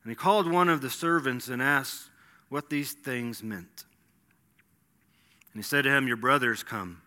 And 0.04 0.10
he 0.10 0.14
called 0.14 0.50
one 0.50 0.68
of 0.68 0.80
the 0.80 0.90
servants 0.90 1.48
and 1.48 1.60
asked 1.60 2.10
what 2.48 2.70
these 2.70 2.92
things 2.92 3.42
meant. 3.42 3.84
And 5.52 5.62
he 5.62 5.62
said 5.62 5.82
to 5.82 5.90
him, 5.90 6.06
Your 6.06 6.16
brother 6.16 6.50
has 6.50 6.62
come. 6.62 7.02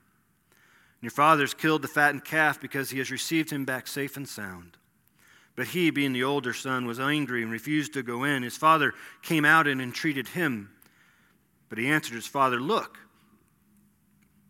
And 0.52 1.04
your 1.04 1.12
father 1.12 1.44
has 1.44 1.54
killed 1.54 1.82
the 1.82 1.88
fattened 1.88 2.26
calf 2.26 2.60
because 2.60 2.90
he 2.90 2.98
has 3.00 3.12
received 3.12 3.50
him 3.50 3.66
back 3.66 3.88
safe 3.88 4.18
and 4.18 4.28
sound. 4.28 4.78
But 5.56 5.68
he, 5.68 5.92
being 5.92 6.14
the 6.14 6.24
older 6.24 6.54
son, 6.54 6.86
was 6.86 7.00
angry 7.00 7.44
and 7.44 7.52
refused 7.52 7.94
to 7.94 8.04
go 8.04 8.24
in. 8.24 8.44
His 8.44 8.58
father 8.58 8.94
came 9.22 9.46
out 9.46 9.68
and 9.68 9.82
entreated 9.82 10.30
him. 10.30 10.72
But 11.70 11.78
he 11.78 11.88
answered 11.88 12.16
his 12.16 12.28
father, 12.28 12.60
Look, 12.60 12.98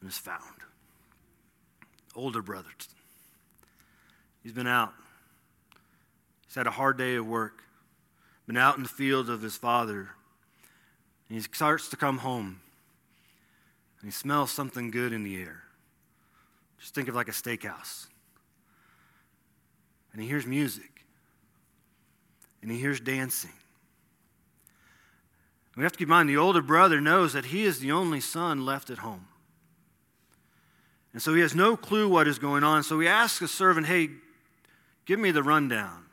and 0.00 0.08
is 0.08 0.18
found. 0.18 0.42
Older 2.14 2.42
brother. 2.42 2.68
He's 4.42 4.52
been 4.52 4.66
out. 4.66 4.94
He's 6.46 6.54
had 6.54 6.66
a 6.66 6.70
hard 6.70 6.96
day 6.96 7.16
of 7.16 7.26
work, 7.26 7.62
been 8.46 8.56
out 8.56 8.76
in 8.76 8.82
the 8.82 8.88
fields 8.88 9.28
of 9.28 9.42
his 9.42 9.56
father. 9.56 10.10
And 11.28 11.36
he 11.36 11.40
starts 11.40 11.88
to 11.90 11.96
come 11.96 12.18
home. 12.18 12.60
And 14.00 14.08
he 14.08 14.12
smells 14.12 14.50
something 14.50 14.90
good 14.90 15.12
in 15.12 15.24
the 15.24 15.36
air. 15.36 15.64
Just 16.78 16.94
think 16.94 17.08
of 17.08 17.14
like 17.14 17.28
a 17.28 17.32
steakhouse. 17.32 18.06
And 20.12 20.22
he 20.22 20.28
hears 20.28 20.46
music. 20.46 21.04
And 22.62 22.70
he 22.70 22.78
hears 22.78 23.00
dancing. 23.00 23.52
We 25.76 25.84
have 25.84 25.92
to 25.92 25.98
keep 25.98 26.08
in 26.08 26.10
mind 26.10 26.28
the 26.28 26.36
older 26.36 26.62
brother 26.62 27.00
knows 27.00 27.34
that 27.34 27.46
he 27.46 27.62
is 27.64 27.78
the 27.78 27.92
only 27.92 28.20
son 28.20 28.64
left 28.64 28.90
at 28.90 28.98
home. 28.98 29.28
And 31.18 31.22
so 31.24 31.34
he 31.34 31.40
has 31.40 31.52
no 31.52 31.76
clue 31.76 32.08
what 32.08 32.28
is 32.28 32.38
going 32.38 32.62
on. 32.62 32.84
So 32.84 33.00
he 33.00 33.08
asks 33.08 33.42
a 33.42 33.48
servant, 33.48 33.88
Hey, 33.88 34.08
give 35.04 35.18
me 35.18 35.32
the 35.32 35.42
rundown. 35.42 36.04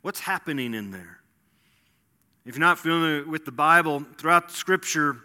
What's 0.00 0.20
happening 0.20 0.72
in 0.72 0.92
there? 0.92 1.20
If 2.46 2.54
you're 2.54 2.66
not 2.66 2.78
familiar 2.78 3.22
with 3.26 3.44
the 3.44 3.52
Bible, 3.52 4.02
throughout 4.16 4.48
the 4.48 4.54
Scripture, 4.54 5.18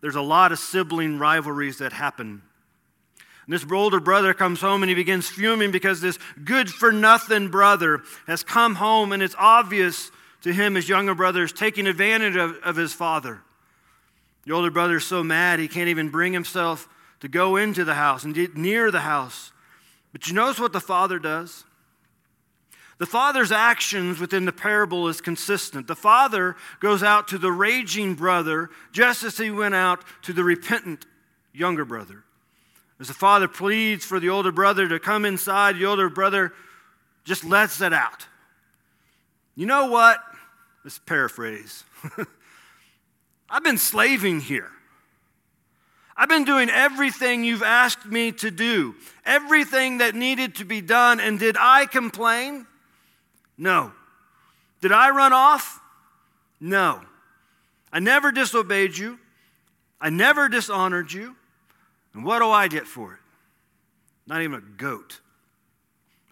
there's 0.00 0.16
a 0.16 0.20
lot 0.20 0.50
of 0.50 0.58
sibling 0.58 1.20
rivalries 1.20 1.78
that 1.78 1.92
happen. 1.92 2.42
And 3.46 3.54
this 3.54 3.64
older 3.70 4.00
brother 4.00 4.34
comes 4.34 4.60
home 4.62 4.82
and 4.82 4.90
he 4.90 4.96
begins 4.96 5.28
fuming 5.28 5.70
because 5.70 6.00
this 6.00 6.18
good 6.44 6.68
for 6.68 6.90
nothing 6.90 7.50
brother 7.50 8.02
has 8.26 8.42
come 8.42 8.74
home 8.74 9.12
and 9.12 9.22
it's 9.22 9.36
obvious 9.38 10.10
to 10.42 10.52
him 10.52 10.74
his 10.74 10.88
younger 10.88 11.14
brother 11.14 11.44
is 11.44 11.52
taking 11.52 11.86
advantage 11.86 12.34
of, 12.34 12.56
of 12.64 12.74
his 12.74 12.92
father. 12.92 13.42
The 14.44 14.54
older 14.54 14.72
brother 14.72 14.96
is 14.96 15.06
so 15.06 15.22
mad 15.22 15.60
he 15.60 15.68
can't 15.68 15.88
even 15.88 16.08
bring 16.08 16.32
himself 16.32 16.88
to 17.20 17.28
go 17.28 17.56
into 17.56 17.84
the 17.84 17.94
house 17.94 18.24
and 18.24 18.34
get 18.34 18.56
near 18.56 18.90
the 18.90 19.00
house. 19.00 19.52
But 20.12 20.26
you 20.26 20.34
notice 20.34 20.58
what 20.58 20.72
the 20.72 20.80
father 20.80 21.18
does? 21.18 21.64
The 22.98 23.06
father's 23.06 23.52
actions 23.52 24.18
within 24.18 24.46
the 24.46 24.52
parable 24.52 25.08
is 25.08 25.20
consistent. 25.20 25.86
The 25.86 25.94
father 25.94 26.56
goes 26.80 27.02
out 27.02 27.28
to 27.28 27.38
the 27.38 27.52
raging 27.52 28.14
brother 28.14 28.70
just 28.92 29.22
as 29.22 29.36
he 29.36 29.50
went 29.50 29.74
out 29.74 30.02
to 30.22 30.32
the 30.32 30.44
repentant 30.44 31.04
younger 31.52 31.84
brother. 31.84 32.24
As 32.98 33.08
the 33.08 33.14
father 33.14 33.48
pleads 33.48 34.04
for 34.04 34.18
the 34.18 34.30
older 34.30 34.52
brother 34.52 34.88
to 34.88 34.98
come 34.98 35.26
inside, 35.26 35.76
the 35.76 35.84
older 35.84 36.08
brother 36.08 36.54
just 37.24 37.44
lets 37.44 37.82
it 37.82 37.92
out. 37.92 38.26
You 39.54 39.66
know 39.66 39.86
what? 39.90 40.22
Let's 40.82 40.98
paraphrase. 40.98 41.84
I've 43.50 43.64
been 43.64 43.78
slaving 43.78 44.40
here. 44.40 44.70
I've 46.16 46.28
been 46.30 46.44
doing 46.44 46.70
everything 46.70 47.44
you've 47.44 47.62
asked 47.62 48.06
me 48.06 48.32
to 48.32 48.50
do, 48.50 48.94
everything 49.24 49.98
that 49.98 50.14
needed 50.14 50.56
to 50.56 50.64
be 50.64 50.80
done, 50.80 51.20
and 51.20 51.38
did 51.38 51.56
I 51.58 51.84
complain? 51.84 52.66
No. 53.58 53.92
Did 54.80 54.92
I 54.92 55.10
run 55.10 55.34
off? 55.34 55.80
No. 56.58 57.02
I 57.92 58.00
never 58.00 58.32
disobeyed 58.32 58.96
you. 58.96 59.18
I 60.00 60.08
never 60.08 60.48
dishonored 60.48 61.12
you. 61.12 61.36
And 62.14 62.24
what 62.24 62.38
do 62.38 62.48
I 62.48 62.68
get 62.68 62.86
for 62.86 63.12
it? 63.12 63.20
Not 64.26 64.40
even 64.40 64.58
a 64.58 64.60
goat. 64.60 65.20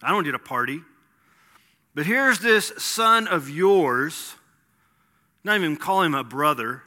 I 0.01 0.09
don't 0.09 0.23
get 0.23 0.35
a 0.35 0.39
party. 0.39 0.81
But 1.93 2.05
here's 2.05 2.39
this 2.39 2.73
son 2.77 3.27
of 3.27 3.49
yours, 3.49 4.35
not 5.43 5.57
even 5.57 5.77
call 5.77 6.01
him 6.01 6.15
a 6.15 6.23
brother. 6.23 6.81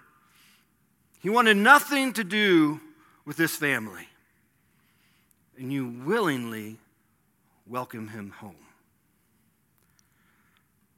He 1.21 1.31
wanted 1.31 1.57
nothing 1.57 2.13
to 2.15 2.25
do 2.25 2.81
with 3.29 3.37
this 3.37 3.55
family. 3.55 4.09
and 5.59 5.71
you 5.71 5.87
willingly 6.07 6.79
welcome 7.67 8.09
him 8.09 8.31
home. 8.31 8.55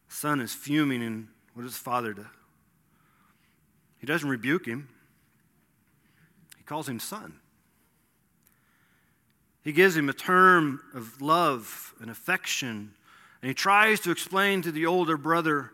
Son 0.08 0.40
is 0.40 0.54
fuming, 0.54 1.02
and 1.02 1.26
what 1.54 1.62
does 1.62 1.76
father 1.76 2.12
do? 2.12 2.26
He 3.98 4.06
doesn't 4.06 4.28
rebuke 4.28 4.64
him, 4.64 4.88
he 6.56 6.62
calls 6.62 6.88
him 6.88 7.00
son. 7.00 7.34
He 9.64 9.72
gives 9.72 9.96
him 9.96 10.08
a 10.08 10.14
term 10.14 10.80
of 10.94 11.20
love 11.20 11.94
and 12.00 12.10
affection, 12.10 12.94
and 13.42 13.48
he 13.48 13.54
tries 13.54 13.98
to 14.00 14.12
explain 14.12 14.62
to 14.62 14.70
the 14.70 14.86
older 14.86 15.16
brother 15.16 15.72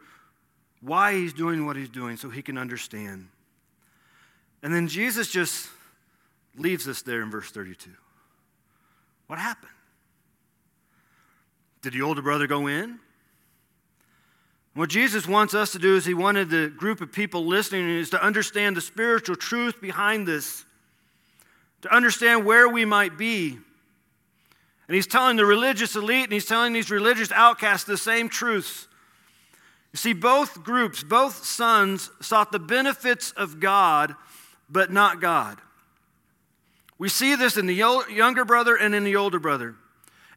why 0.81 1.13
he's 1.13 1.35
doing 1.35 1.67
what 1.67 1.77
he's 1.77 1.91
doing 1.91 2.17
so 2.17 2.31
he 2.31 2.41
can 2.41 2.57
understand. 2.57 3.29
And 4.63 4.73
then 4.73 4.89
Jesus 4.89 5.29
just 5.29 5.69
leaves 6.57 6.89
us 6.89 7.03
there 7.03 7.23
in 7.23 7.31
verse 7.31 7.51
32. 7.51 7.91
What 9.27 9.39
happened? 9.39 9.73
Did 11.83 11.93
the 11.93 12.03
older 12.03 12.23
brother 12.23 12.47
go 12.47 12.67
in? 12.67 12.99
What 14.75 14.91
Jesus 14.91 15.27
wants 15.27 15.55
us 15.55 15.73
to 15.73 15.79
do 15.79 15.97
is 15.97 16.05
he 16.05 16.15
wanted 16.15 16.51
the 16.51 16.69
group 16.69 17.01
of 17.01 17.11
people 17.11 17.47
listening 17.47 17.89
is 17.89 18.11
to 18.11 18.23
understand 18.23 18.77
the 18.77 18.83
spiritual 18.83 19.37
truth 19.37 19.81
behind 19.81 20.29
this, 20.29 20.65
to 21.83 21.95
understand 21.95 22.45
where 22.45 22.69
we 22.69 22.85
might 22.85 23.17
be. 23.17 23.59
And 24.89 24.95
he's 24.95 25.07
telling 25.07 25.37
the 25.37 25.47
religious 25.47 25.97
elite 25.97 26.25
and 26.25 26.33
he's 26.33 26.45
telling 26.45 26.73
these 26.73 26.91
religious 26.91 27.33
outcasts 27.33 27.85
the 27.85 27.97
same 27.97 28.29
truths. 28.29 28.87
You 29.93 29.97
see, 29.97 30.13
both 30.13 30.63
groups, 30.63 31.03
both 31.03 31.45
sons, 31.45 32.11
sought 32.21 32.53
the 32.53 32.59
benefits 32.59 33.31
of 33.33 33.61
God, 33.61 34.15
but 34.69 34.93
not 34.93 35.23
God. 35.23 35.59
We 36.99 37.09
see 37.09 37.35
this 37.35 37.57
in 37.57 37.67
the 37.67 37.75
younger 37.75 38.45
brother 38.45 38.77
and 38.77 38.95
in 38.95 39.05
the 39.05 39.17
older 39.17 39.39
brother. 39.39 39.75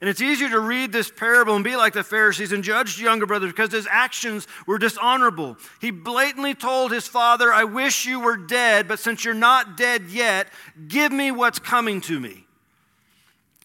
And 0.01 0.09
it's 0.09 0.21
easier 0.21 0.49
to 0.49 0.59
read 0.59 0.93
this 0.93 1.11
parable 1.11 1.55
and 1.55 1.63
be 1.63 1.75
like 1.75 1.93
the 1.93 2.03
Pharisees 2.03 2.53
and 2.53 2.63
judge 2.63 2.95
the 2.95 3.03
younger 3.03 3.25
brother 3.25 3.47
because 3.47 3.71
his 3.71 3.87
actions 3.89 4.47
were 4.65 4.77
dishonorable. 4.77 5.57
He 5.81 5.91
blatantly 5.91 6.55
told 6.55 6.91
his 6.91 7.07
father, 7.07 7.51
I 7.51 7.65
wish 7.65 8.05
you 8.05 8.21
were 8.21 8.37
dead, 8.37 8.87
but 8.87 8.99
since 8.99 9.25
you're 9.25 9.33
not 9.33 9.75
dead 9.75 10.03
yet, 10.09 10.47
give 10.87 11.11
me 11.11 11.31
what's 11.31 11.59
coming 11.59 11.99
to 12.01 12.17
me. 12.17 12.45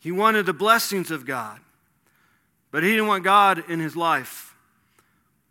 He 0.01 0.11
wanted 0.11 0.45
the 0.47 0.53
blessings 0.53 1.13
of 1.13 1.25
God, 1.25 1.61
but 2.73 2.83
he 2.83 2.91
didn't 2.91 3.07
want 3.07 3.23
God 3.23 3.71
in 3.71 3.79
his 3.79 3.95
life. 3.95 4.57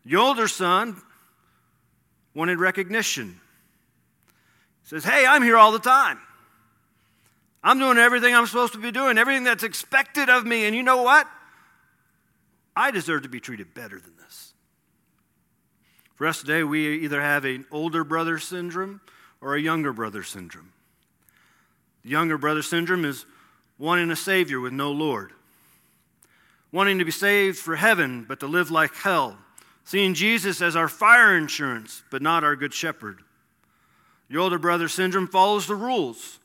The 0.06 0.18
older 0.18 0.50
son 0.50 1.02
wanted 2.36 2.60
recognition. 2.60 3.40
He 4.84 4.90
says, 4.90 5.06
Hey, 5.06 5.26
I'm 5.26 5.44
here 5.44 5.58
all 5.58 5.72
the 5.72 5.80
time. 5.80 6.20
I'm 7.63 7.79
doing 7.79 7.98
everything 7.98 8.36
I'm 8.36 8.46
supposed 8.46 8.74
to 8.74 8.79
be 8.79 8.91
doing, 8.91 9.17
everything 9.17 9.46
that's 9.46 9.63
expected 9.63 10.29
of 10.29 10.46
me. 10.46 10.65
And 10.65 10.75
you 10.75 10.84
know 10.84 11.01
what? 11.01 11.27
I 12.75 12.91
deserve 12.91 13.24
to 13.24 13.29
be 13.29 13.39
treated 13.39 13.74
better 13.74 14.00
than 14.00 14.13
this. 14.17 14.53
For 16.15 16.27
us 16.27 16.41
today, 16.41 16.63
we 16.63 17.00
either 17.00 17.22
have 17.22 17.46
an 17.46 17.65
older 17.72 18.03
brother 18.03 18.38
syndrome 18.39 19.01
or 19.41 19.55
a 19.55 19.62
younger 19.62 19.93
brother 19.93 20.24
syndrome. 20.24 20.72
The 22.03 22.10
younger 22.10 22.38
brother 22.38 22.62
syndrome 22.62 23.05
is 23.05 23.25
wanting 23.77 24.12
a 24.12 24.15
Savior 24.15 24.60
with 24.60 24.74
no 24.74 24.91
Lord, 24.91 25.32
wanting 26.72 27.00
to 27.00 27.05
be 27.05 27.12
saved 27.12 27.58
for 27.58 27.75
heaven, 27.75 28.25
but 28.27 28.39
to 28.41 28.48
live 28.48 28.72
like 28.72 28.93
hell, 28.96 29.38
seeing 29.86 30.13
Jesus 30.13 30.62
as 30.62 30.75
our 30.75 30.88
fire 30.88 31.38
insurance, 31.38 32.03
but 32.12 32.22
not 32.22 32.43
our 32.43 32.55
good 32.55 32.74
shepherd. 32.74 33.22
The 34.29 34.38
older 34.38 34.60
brother 34.60 34.88
syndrome 34.88 35.27
follows 35.27 35.67
the 35.67 35.75
rules, 35.75 36.39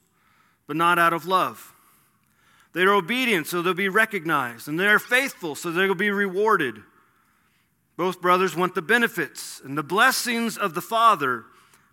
but 0.68 0.76
not 0.76 1.00
out 1.00 1.12
of 1.12 1.26
love. 1.26 1.74
They're 2.74 2.94
obedient, 2.94 3.48
so 3.48 3.62
they'll 3.62 3.74
be 3.74 3.88
recognized, 3.88 4.68
and 4.68 4.78
they're 4.78 5.00
faithful, 5.00 5.56
so 5.56 5.72
they'll 5.72 5.96
be 5.96 6.10
rewarded. 6.10 6.76
Both 7.96 8.20
brothers 8.20 8.54
want 8.54 8.76
the 8.76 8.82
benefits 8.82 9.60
and 9.64 9.76
the 9.76 9.82
blessings 9.82 10.56
of 10.56 10.74
the 10.74 10.80
Father, 10.80 11.44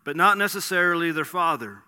but 0.03 0.15
not 0.15 0.37
necessarily 0.37 1.11
their 1.11 1.25
Father. 1.25 1.79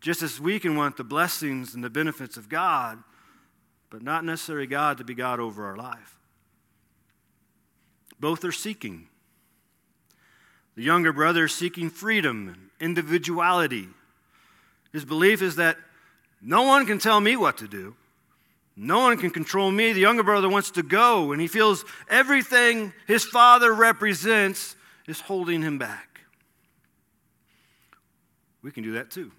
Just 0.00 0.22
as 0.22 0.40
we 0.40 0.60
can 0.60 0.76
want 0.76 0.96
the 0.96 1.04
blessings 1.04 1.74
and 1.74 1.82
the 1.82 1.90
benefits 1.90 2.36
of 2.36 2.48
God, 2.48 3.02
but 3.90 4.02
not 4.02 4.24
necessarily 4.24 4.66
God 4.66 4.98
to 4.98 5.04
be 5.04 5.14
God 5.14 5.40
over 5.40 5.64
our 5.64 5.76
life. 5.76 6.18
Both 8.20 8.44
are 8.44 8.52
seeking. 8.52 9.08
The 10.76 10.82
younger 10.82 11.12
brother 11.12 11.46
is 11.46 11.54
seeking 11.54 11.90
freedom 11.90 12.48
and 12.48 12.70
individuality. 12.80 13.88
His 14.92 15.04
belief 15.04 15.42
is 15.42 15.56
that 15.56 15.76
no 16.40 16.62
one 16.62 16.86
can 16.86 16.98
tell 16.98 17.20
me 17.20 17.36
what 17.36 17.58
to 17.58 17.68
do. 17.68 17.94
No 18.76 19.00
one 19.00 19.18
can 19.18 19.30
control 19.30 19.70
me. 19.70 19.92
The 19.92 20.00
younger 20.00 20.22
brother 20.22 20.48
wants 20.48 20.70
to 20.72 20.82
go, 20.82 21.32
and 21.32 21.40
he 21.40 21.46
feels 21.46 21.84
everything 22.08 22.92
his 23.06 23.24
father 23.24 23.72
represents 23.74 24.76
is 25.06 25.20
holding 25.20 25.62
him 25.62 25.78
back. 25.78 26.20
We 28.62 28.70
can 28.70 28.82
do 28.82 28.92
that 28.92 29.10
too 29.10 29.32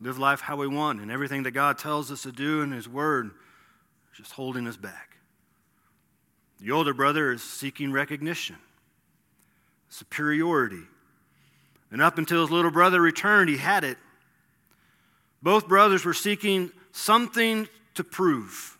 live 0.00 0.18
life 0.18 0.40
how 0.40 0.56
we 0.56 0.66
want, 0.66 1.00
and 1.00 1.10
everything 1.10 1.44
that 1.44 1.52
God 1.52 1.78
tells 1.78 2.10
us 2.10 2.22
to 2.22 2.32
do 2.32 2.62
in 2.62 2.72
His 2.72 2.88
Word 2.88 3.30
is 4.12 4.18
just 4.18 4.32
holding 4.32 4.66
us 4.66 4.76
back. 4.76 5.16
The 6.60 6.70
older 6.70 6.94
brother 6.94 7.32
is 7.32 7.42
seeking 7.42 7.92
recognition, 7.92 8.56
superiority. 9.88 10.82
And 11.96 12.02
up 12.02 12.18
until 12.18 12.42
his 12.42 12.50
little 12.50 12.70
brother 12.70 13.00
returned, 13.00 13.48
he 13.48 13.56
had 13.56 13.82
it. 13.82 13.96
Both 15.42 15.66
brothers 15.66 16.04
were 16.04 16.12
seeking 16.12 16.70
something 16.92 17.68
to 17.94 18.04
prove. 18.04 18.76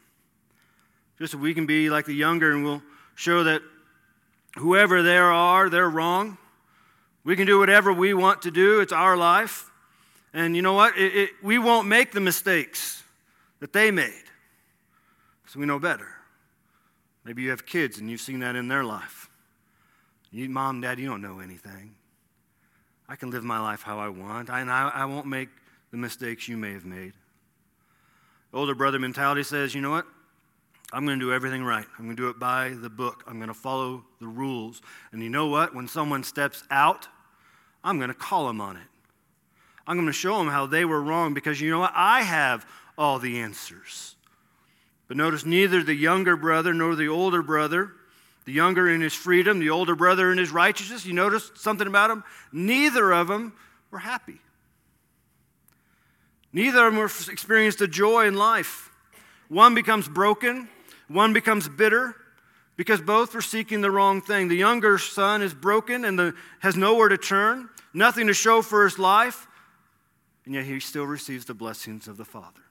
Just 1.19 1.33
so 1.33 1.39
we 1.39 1.55
can 1.55 1.65
be 1.65 1.89
like 1.89 2.05
the 2.05 2.13
younger 2.13 2.53
and 2.53 2.63
we'll 2.63 2.83
show 3.15 3.45
that 3.45 3.63
whoever 4.57 5.03
they 5.03 5.17
are, 5.17 5.71
they're 5.71 5.89
wrong. 5.89 6.37
We 7.25 7.37
can 7.37 7.47
do 7.47 7.59
whatever 7.59 7.91
we 7.91 8.13
want 8.13 8.43
to 8.43 8.51
do, 8.51 8.81
it's 8.81 8.93
our 8.93 9.17
life. 9.17 9.71
And 10.35 10.55
you 10.55 10.61
know 10.61 10.75
what? 10.75 10.99
It, 10.99 11.17
it, 11.17 11.31
we 11.43 11.59
won't 11.59 11.89
make 11.89 12.13
the 12.13 12.21
mistakes 12.21 13.03
that 13.61 13.73
they 13.73 13.91
made 13.91 14.25
because 15.43 15.57
we 15.57 15.65
know 15.65 15.79
better. 15.79 16.09
Maybe 17.25 17.45
you 17.45 17.49
have 17.49 17.65
kids 17.65 17.97
and 17.97 18.11
you've 18.11 18.21
seen 18.21 18.41
that 18.41 18.57
in 18.57 18.69
their 18.69 18.85
life. 18.85 19.31
You, 20.31 20.51
mom, 20.51 20.83
dad, 20.83 20.99
you 20.99 21.09
don't 21.09 21.23
know 21.23 21.39
anything. 21.39 21.96
I 23.09 23.17
can 23.17 23.31
live 23.31 23.45
my 23.45 23.61
life 23.61 23.83
how 23.83 23.99
I 23.99 24.09
want, 24.09 24.49
and 24.49 24.71
I, 24.71 24.89
I 24.89 25.05
won't 25.05 25.27
make 25.27 25.49
the 25.91 25.97
mistakes 25.97 26.49
you 26.49 26.57
may 26.57 26.73
have 26.73 26.85
made. 26.85 27.13
older 28.53 28.75
brother 28.75 28.99
mentality 28.99 29.43
says, 29.43 29.75
you 29.75 29.81
know 29.81 29.91
what? 29.91 30.07
I'm 30.93 31.05
going 31.05 31.19
to 31.19 31.25
do 31.25 31.33
everything 31.33 31.65
right. 31.65 31.87
I'm 31.99 32.05
going 32.05 32.17
to 32.17 32.23
do 32.23 32.29
it 32.29 32.39
by 32.39 32.71
the 32.71 32.91
book. 32.91 33.25
I'm 33.27 33.37
going 33.37 33.49
to 33.49 33.55
follow 33.55 34.05
the 34.21 34.29
rules. 34.29 34.83
And 35.11 35.23
you 35.23 35.29
know 35.29 35.49
what? 35.49 35.75
When 35.75 35.89
someone 35.89 36.23
steps 36.23 36.63
out, 36.71 37.09
I'm 37.83 37.99
going 37.99 38.09
to 38.09 38.15
call 38.15 38.47
them 38.47 38.61
on 38.61 38.77
it. 38.77 38.87
I'm 39.87 39.97
going 39.97 40.07
to 40.07 40.13
show 40.13 40.39
them 40.39 40.49
how 40.49 40.67
they 40.67 40.85
were 40.85 41.01
wrong 41.01 41.35
because 41.35 41.61
you 41.61 41.71
know 41.71 41.81
what? 41.81 41.93
I 41.95 42.23
have 42.23 42.67
all 42.97 43.19
the 43.19 43.39
answers. 43.39 44.17
But 45.09 45.17
notice 45.17 45.45
neither 45.45 45.83
the 45.83 45.95
younger 45.95 46.37
brother 46.37 46.75
nor 46.75 46.95
the 46.97 47.09
older 47.09 47.43
brother, 47.43 47.93
the 48.47 48.53
younger 48.53 48.89
in 48.89 49.03
his 49.03 49.13
freedom, 49.13 49.59
the 49.59 49.71
older 49.71 49.95
brother 49.95 50.33
in 50.33 50.39
his 50.39 50.51
righteousness, 50.51 51.05
you 51.05 51.13
notice 51.13 51.51
something 51.55 51.87
about 51.87 52.09
them? 52.09 52.25
Neither 52.53 53.13
of 53.13 53.29
them 53.29 53.53
were 53.91 53.99
happy. 53.99 54.41
Neither 56.53 56.87
of 56.87 56.95
them 56.95 57.05
experienced 57.31 57.81
the 57.81 57.89
joy 57.89 58.27
in 58.27 58.35
life. 58.35 58.91
One 59.49 59.75
becomes 59.75 60.09
broken, 60.09 60.69
one 61.09 61.35
becomes 61.35 61.69
bitter 61.69 62.17
because 62.77 63.01
both 63.01 63.35
were 63.35 63.43
seeking 63.43 63.83
the 63.83 63.91
wrong 63.91 64.23
thing. 64.23 64.49
The 64.49 64.57
younger 64.57 64.97
son 64.97 65.43
is 65.43 65.53
broken 65.53 66.05
and 66.05 66.19
the, 66.19 66.35
has 66.61 66.77
nowhere 66.77 67.09
to 67.09 67.19
turn, 67.19 67.69
nothing 67.93 68.27
to 68.29 68.35
show 68.35 68.63
for 68.63 68.85
his 68.85 68.99
life 68.99 69.47
and 70.47 70.55
yet 70.55 70.65
he 70.65 70.81
still 70.81 71.07
receives 71.07 71.45
the 71.45 71.55
blessings 71.55 72.09
of 72.09 72.17
the 72.17 72.25
Father. 72.25 72.63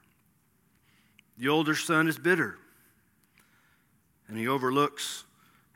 The 1.38 1.48
older 1.48 1.74
son 1.74 2.08
is 2.08 2.18
bitter, 2.18 2.56
and 4.26 4.38
he 4.38 4.48
overlooks 4.48 5.24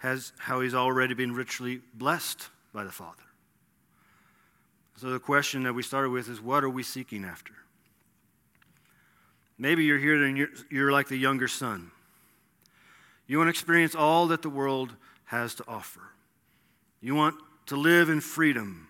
has, 0.01 0.33
how 0.39 0.61
he's 0.61 0.75
already 0.75 1.15
been 1.15 1.33
richly 1.33 1.81
blessed 1.95 2.49
by 2.73 2.85
the 2.85 2.91
Father. 2.91 3.23
So, 4.97 5.11
the 5.11 5.19
question 5.19 5.63
that 5.63 5.73
we 5.73 5.83
started 5.83 6.11
with 6.11 6.29
is 6.29 6.41
what 6.41 6.65
are 6.65 6.69
we 6.69 6.83
seeking 6.83 7.25
after? 7.25 7.55
Maybe 9.59 9.85
you're 9.85 9.99
here 9.99 10.23
and 10.23 10.37
you're, 10.37 10.49
you're 10.71 10.93
like 10.93 11.09
the 11.09 11.17
younger 11.17 11.49
son. 11.49 11.91
You 13.27 13.39
want 13.39 13.47
to 13.47 13.51
experience 13.51 13.95
all 13.95 14.27
that 14.29 14.43
the 14.43 14.51
world 14.51 14.95
has 15.27 15.55
to 15.57 15.65
offer. 15.69 16.01
You 17.01 17.15
want 17.15 17.37
to 17.67 17.77
live 17.77 18.09
in 18.09 18.21
freedom. 18.21 18.89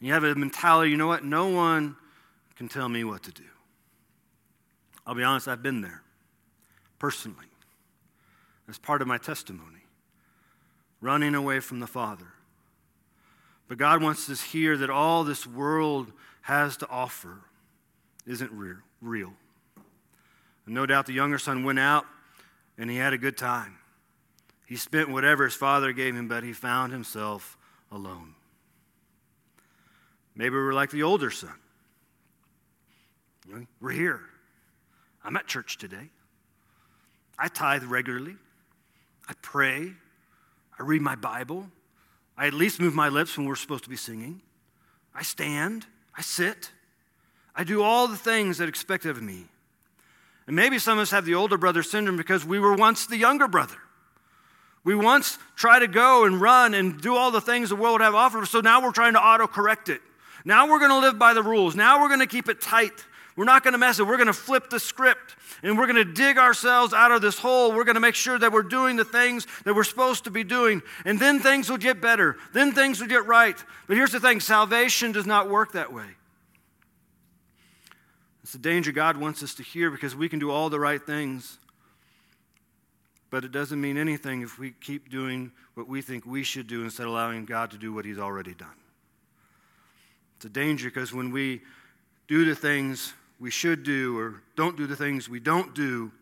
You 0.00 0.12
have 0.12 0.24
a 0.24 0.34
mentality, 0.34 0.90
you 0.90 0.96
know 0.96 1.06
what? 1.06 1.24
No 1.24 1.48
one 1.48 1.96
can 2.56 2.68
tell 2.68 2.88
me 2.88 3.04
what 3.04 3.22
to 3.24 3.32
do. 3.32 3.44
I'll 5.06 5.14
be 5.14 5.22
honest, 5.22 5.48
I've 5.48 5.62
been 5.62 5.80
there 5.80 6.02
personally. 6.98 7.46
As 8.68 8.78
part 8.78 9.02
of 9.02 9.08
my 9.08 9.18
testimony, 9.18 9.79
running 11.00 11.34
away 11.34 11.60
from 11.60 11.80
the 11.80 11.86
Father. 11.86 12.26
But 13.68 13.78
God 13.78 14.02
wants 14.02 14.28
us 14.28 14.42
here 14.42 14.76
that 14.76 14.90
all 14.90 15.24
this 15.24 15.46
world 15.46 16.12
has 16.42 16.76
to 16.78 16.88
offer 16.88 17.38
isn't 18.26 18.50
real. 19.00 19.32
And 20.66 20.74
no 20.74 20.86
doubt 20.86 21.06
the 21.06 21.12
younger 21.12 21.38
son 21.38 21.64
went 21.64 21.78
out 21.78 22.04
and 22.76 22.90
he 22.90 22.96
had 22.96 23.12
a 23.12 23.18
good 23.18 23.36
time. 23.36 23.76
He 24.66 24.76
spent 24.76 25.08
whatever 25.08 25.44
his 25.44 25.54
father 25.54 25.92
gave 25.92 26.14
him, 26.14 26.28
but 26.28 26.44
he 26.44 26.52
found 26.52 26.92
himself 26.92 27.56
alone. 27.90 28.34
Maybe 30.34 30.54
we're 30.54 30.72
like 30.72 30.90
the 30.90 31.02
older 31.02 31.30
son. 31.30 31.54
We're 33.80 33.90
here. 33.90 34.20
I'm 35.24 35.36
at 35.36 35.46
church 35.46 35.76
today. 35.76 36.10
I 37.38 37.48
tithe 37.48 37.84
regularly. 37.84 38.36
I 39.28 39.32
pray. 39.42 39.92
I 40.80 40.82
read 40.82 41.02
my 41.02 41.14
Bible. 41.14 41.68
I 42.38 42.46
at 42.46 42.54
least 42.54 42.80
move 42.80 42.94
my 42.94 43.10
lips 43.10 43.36
when 43.36 43.46
we're 43.46 43.54
supposed 43.54 43.84
to 43.84 43.90
be 43.90 43.96
singing. 43.96 44.40
I 45.14 45.22
stand. 45.22 45.84
I 46.16 46.22
sit. 46.22 46.70
I 47.54 47.64
do 47.64 47.82
all 47.82 48.08
the 48.08 48.16
things 48.16 48.56
that 48.58 48.68
expected 48.68 49.10
of 49.10 49.22
me. 49.22 49.44
And 50.46 50.56
maybe 50.56 50.78
some 50.78 50.96
of 50.96 51.02
us 51.02 51.10
have 51.10 51.26
the 51.26 51.34
older 51.34 51.58
brother 51.58 51.82
syndrome 51.82 52.16
because 52.16 52.46
we 52.46 52.58
were 52.58 52.74
once 52.74 53.06
the 53.06 53.18
younger 53.18 53.46
brother. 53.46 53.76
We 54.82 54.94
once 54.94 55.36
tried 55.54 55.80
to 55.80 55.86
go 55.86 56.24
and 56.24 56.40
run 56.40 56.72
and 56.72 56.98
do 56.98 57.14
all 57.14 57.30
the 57.30 57.42
things 57.42 57.68
the 57.68 57.76
world 57.76 58.00
have 58.00 58.14
offered, 58.14 58.46
so 58.46 58.60
now 58.60 58.82
we're 58.82 58.92
trying 58.92 59.12
to 59.12 59.20
auto 59.20 59.46
correct 59.46 59.90
it. 59.90 60.00
Now 60.46 60.66
we're 60.66 60.78
going 60.78 60.92
to 60.92 60.98
live 60.98 61.18
by 61.18 61.34
the 61.34 61.42
rules. 61.42 61.76
Now 61.76 62.00
we're 62.00 62.08
going 62.08 62.20
to 62.20 62.26
keep 62.26 62.48
it 62.48 62.62
tight. 62.62 63.04
We're 63.40 63.46
not 63.46 63.62
going 63.62 63.72
to 63.72 63.78
mess 63.78 63.98
it. 63.98 64.06
We're 64.06 64.18
going 64.18 64.26
to 64.26 64.34
flip 64.34 64.68
the 64.68 64.78
script 64.78 65.34
and 65.62 65.78
we're 65.78 65.86
going 65.86 65.96
to 65.96 66.12
dig 66.12 66.36
ourselves 66.36 66.92
out 66.92 67.10
of 67.10 67.22
this 67.22 67.38
hole. 67.38 67.72
We're 67.72 67.84
going 67.84 67.94
to 67.94 68.00
make 68.00 68.14
sure 68.14 68.38
that 68.38 68.52
we're 68.52 68.62
doing 68.62 68.96
the 68.96 69.04
things 69.06 69.46
that 69.64 69.74
we're 69.74 69.82
supposed 69.82 70.24
to 70.24 70.30
be 70.30 70.44
doing. 70.44 70.82
And 71.06 71.18
then 71.18 71.40
things 71.40 71.70
will 71.70 71.78
get 71.78 72.02
better. 72.02 72.36
Then 72.52 72.72
things 72.72 73.00
will 73.00 73.06
get 73.08 73.24
right. 73.24 73.56
But 73.86 73.96
here's 73.96 74.12
the 74.12 74.20
thing 74.20 74.40
salvation 74.40 75.12
does 75.12 75.24
not 75.24 75.48
work 75.48 75.72
that 75.72 75.90
way. 75.90 76.04
It's 78.42 78.52
the 78.52 78.58
danger 78.58 78.92
God 78.92 79.16
wants 79.16 79.42
us 79.42 79.54
to 79.54 79.62
hear 79.62 79.90
because 79.90 80.14
we 80.14 80.28
can 80.28 80.38
do 80.38 80.50
all 80.50 80.68
the 80.68 80.78
right 80.78 81.02
things. 81.02 81.56
But 83.30 83.46
it 83.46 83.52
doesn't 83.52 83.80
mean 83.80 83.96
anything 83.96 84.42
if 84.42 84.58
we 84.58 84.72
keep 84.72 85.08
doing 85.08 85.50
what 85.72 85.88
we 85.88 86.02
think 86.02 86.26
we 86.26 86.42
should 86.42 86.66
do 86.66 86.84
instead 86.84 87.04
of 87.04 87.12
allowing 87.12 87.46
God 87.46 87.70
to 87.70 87.78
do 87.78 87.90
what 87.94 88.04
He's 88.04 88.18
already 88.18 88.52
done. 88.52 88.68
It's 90.36 90.44
a 90.44 90.50
danger 90.50 90.90
because 90.90 91.14
when 91.14 91.30
we 91.30 91.62
do 92.28 92.44
the 92.44 92.54
things 92.54 93.14
we 93.40 93.50
should 93.50 93.82
do 93.82 94.18
or 94.18 94.42
don't 94.54 94.76
do 94.76 94.86
the 94.86 94.94
things 94.94 95.28
we 95.28 95.40
don't 95.40 95.74
do, 95.74 96.12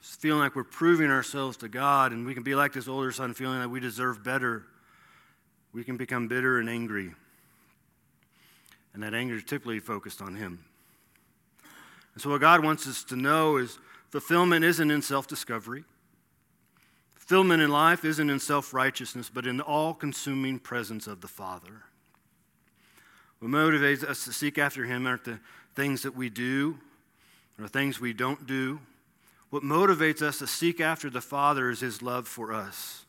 feeling 0.00 0.40
like 0.40 0.54
we're 0.54 0.62
proving 0.62 1.10
ourselves 1.10 1.56
to 1.56 1.68
God, 1.68 2.12
and 2.12 2.24
we 2.24 2.32
can 2.32 2.44
be 2.44 2.54
like 2.54 2.72
this 2.72 2.86
older 2.86 3.10
son, 3.10 3.34
feeling 3.34 3.58
that 3.58 3.68
we 3.68 3.80
deserve 3.80 4.22
better. 4.22 4.64
We 5.72 5.82
can 5.82 5.96
become 5.96 6.28
bitter 6.28 6.60
and 6.60 6.68
angry. 6.68 7.12
And 8.94 9.02
that 9.02 9.14
anger 9.14 9.34
is 9.34 9.42
typically 9.42 9.80
focused 9.80 10.22
on 10.22 10.36
Him. 10.36 10.64
And 12.14 12.22
so, 12.22 12.30
what 12.30 12.40
God 12.40 12.62
wants 12.62 12.86
us 12.86 13.02
to 13.04 13.16
know 13.16 13.56
is 13.56 13.78
fulfillment 14.10 14.64
isn't 14.64 14.90
in 14.90 15.02
self 15.02 15.26
discovery. 15.26 15.82
Fulfillment 17.14 17.62
in 17.62 17.70
life 17.70 18.04
isn't 18.04 18.30
in 18.30 18.38
self 18.38 18.72
righteousness, 18.72 19.30
but 19.32 19.46
in 19.46 19.56
the 19.56 19.64
all 19.64 19.92
consuming 19.94 20.58
presence 20.60 21.06
of 21.06 21.20
the 21.20 21.28
Father. 21.28 21.84
What 23.42 23.50
motivates 23.50 24.04
us 24.04 24.22
to 24.26 24.32
seek 24.32 24.56
after 24.56 24.84
Him 24.84 25.04
aren't 25.04 25.24
the 25.24 25.40
things 25.74 26.02
that 26.02 26.14
we 26.14 26.30
do 26.30 26.78
or 27.58 27.62
the 27.62 27.68
things 27.68 28.00
we 28.00 28.12
don't 28.12 28.46
do. 28.46 28.78
What 29.50 29.64
motivates 29.64 30.22
us 30.22 30.38
to 30.38 30.46
seek 30.46 30.80
after 30.80 31.10
the 31.10 31.20
Father 31.20 31.68
is 31.68 31.80
His 31.80 32.02
love 32.02 32.28
for 32.28 32.52
us. 32.52 33.04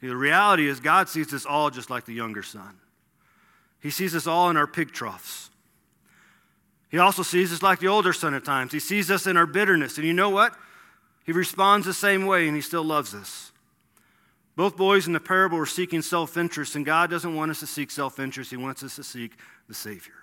The 0.00 0.14
reality 0.14 0.68
is, 0.68 0.78
God 0.78 1.08
sees 1.08 1.34
us 1.34 1.44
all 1.44 1.70
just 1.70 1.90
like 1.90 2.04
the 2.04 2.14
younger 2.14 2.44
son. 2.44 2.76
He 3.80 3.90
sees 3.90 4.14
us 4.14 4.28
all 4.28 4.50
in 4.50 4.56
our 4.56 4.68
pig 4.68 4.92
troughs. 4.92 5.50
He 6.88 6.98
also 6.98 7.24
sees 7.24 7.52
us 7.52 7.60
like 7.60 7.80
the 7.80 7.88
older 7.88 8.12
son 8.12 8.34
at 8.34 8.44
times. 8.44 8.70
He 8.70 8.78
sees 8.78 9.10
us 9.10 9.26
in 9.26 9.36
our 9.36 9.46
bitterness. 9.46 9.98
And 9.98 10.06
you 10.06 10.14
know 10.14 10.30
what? 10.30 10.54
He 11.24 11.32
responds 11.32 11.86
the 11.86 11.92
same 11.92 12.24
way, 12.24 12.46
and 12.46 12.54
He 12.54 12.62
still 12.62 12.84
loves 12.84 13.16
us. 13.16 13.50
Both 14.56 14.78
boys 14.78 15.06
in 15.06 15.12
the 15.12 15.20
parable 15.20 15.58
are 15.58 15.66
seeking 15.66 16.00
self 16.00 16.38
interest, 16.38 16.76
and 16.76 16.84
God 16.84 17.10
doesn't 17.10 17.34
want 17.34 17.50
us 17.50 17.60
to 17.60 17.66
seek 17.66 17.90
self 17.90 18.18
interest. 18.18 18.50
He 18.50 18.56
wants 18.56 18.82
us 18.82 18.96
to 18.96 19.04
seek 19.04 19.32
the 19.68 19.74
Savior. 19.74 20.14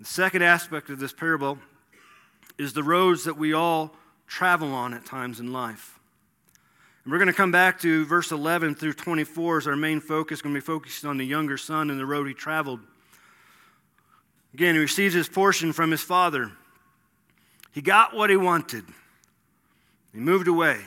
The 0.00 0.06
second 0.06 0.42
aspect 0.42 0.90
of 0.90 0.98
this 0.98 1.12
parable 1.12 1.58
is 2.58 2.72
the 2.72 2.82
roads 2.82 3.24
that 3.24 3.36
we 3.36 3.52
all 3.52 3.94
travel 4.26 4.72
on 4.72 4.94
at 4.94 5.04
times 5.04 5.38
in 5.38 5.52
life. 5.52 5.98
And 7.04 7.12
we're 7.12 7.18
going 7.18 7.28
to 7.28 7.34
come 7.34 7.52
back 7.52 7.80
to 7.80 8.04
verse 8.04 8.32
11 8.32 8.74
through 8.74 8.94
24 8.94 9.58
as 9.58 9.66
our 9.66 9.76
main 9.76 10.00
focus. 10.00 10.42
Going 10.42 10.54
to 10.54 10.60
be 10.60 10.64
focused 10.64 11.04
on 11.04 11.18
the 11.18 11.24
younger 11.24 11.56
son 11.56 11.88
and 11.90 12.00
the 12.00 12.06
road 12.06 12.26
he 12.26 12.34
traveled. 12.34 12.80
Again, 14.52 14.74
he 14.74 14.80
receives 14.80 15.14
his 15.14 15.28
portion 15.28 15.72
from 15.72 15.92
his 15.92 16.02
father. 16.02 16.50
He 17.72 17.80
got 17.80 18.14
what 18.14 18.30
he 18.30 18.36
wanted. 18.36 18.84
He 20.12 20.18
moved 20.18 20.48
away. 20.48 20.80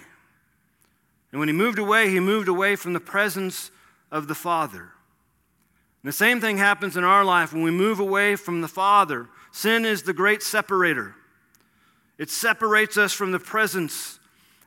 And 1.34 1.40
when 1.40 1.50
he 1.50 1.54
moved 1.54 1.80
away, 1.80 2.12
he 2.12 2.20
moved 2.20 2.48
away 2.48 2.76
from 2.76 2.94
the 2.94 3.00
presence 3.00 3.72
of 4.12 4.28
the 4.28 4.36
Father. 4.36 4.82
And 4.82 6.10
the 6.10 6.12
same 6.12 6.40
thing 6.40 6.60
happens 6.60 6.96
in 6.96 7.04
our 7.04 7.26
life 7.26 7.52
when 7.52 7.64
we 7.64 7.72
move 7.72 8.00
away 8.00 8.36
from 8.36 8.62
the 8.62 8.68
Father. 8.68 9.28
Sin 9.52 9.84
is 9.84 10.04
the 10.04 10.14
great 10.14 10.44
separator, 10.44 11.16
it 12.20 12.30
separates 12.30 12.98
us 12.98 13.12
from 13.12 13.32
the 13.32 13.40
presence. 13.40 14.20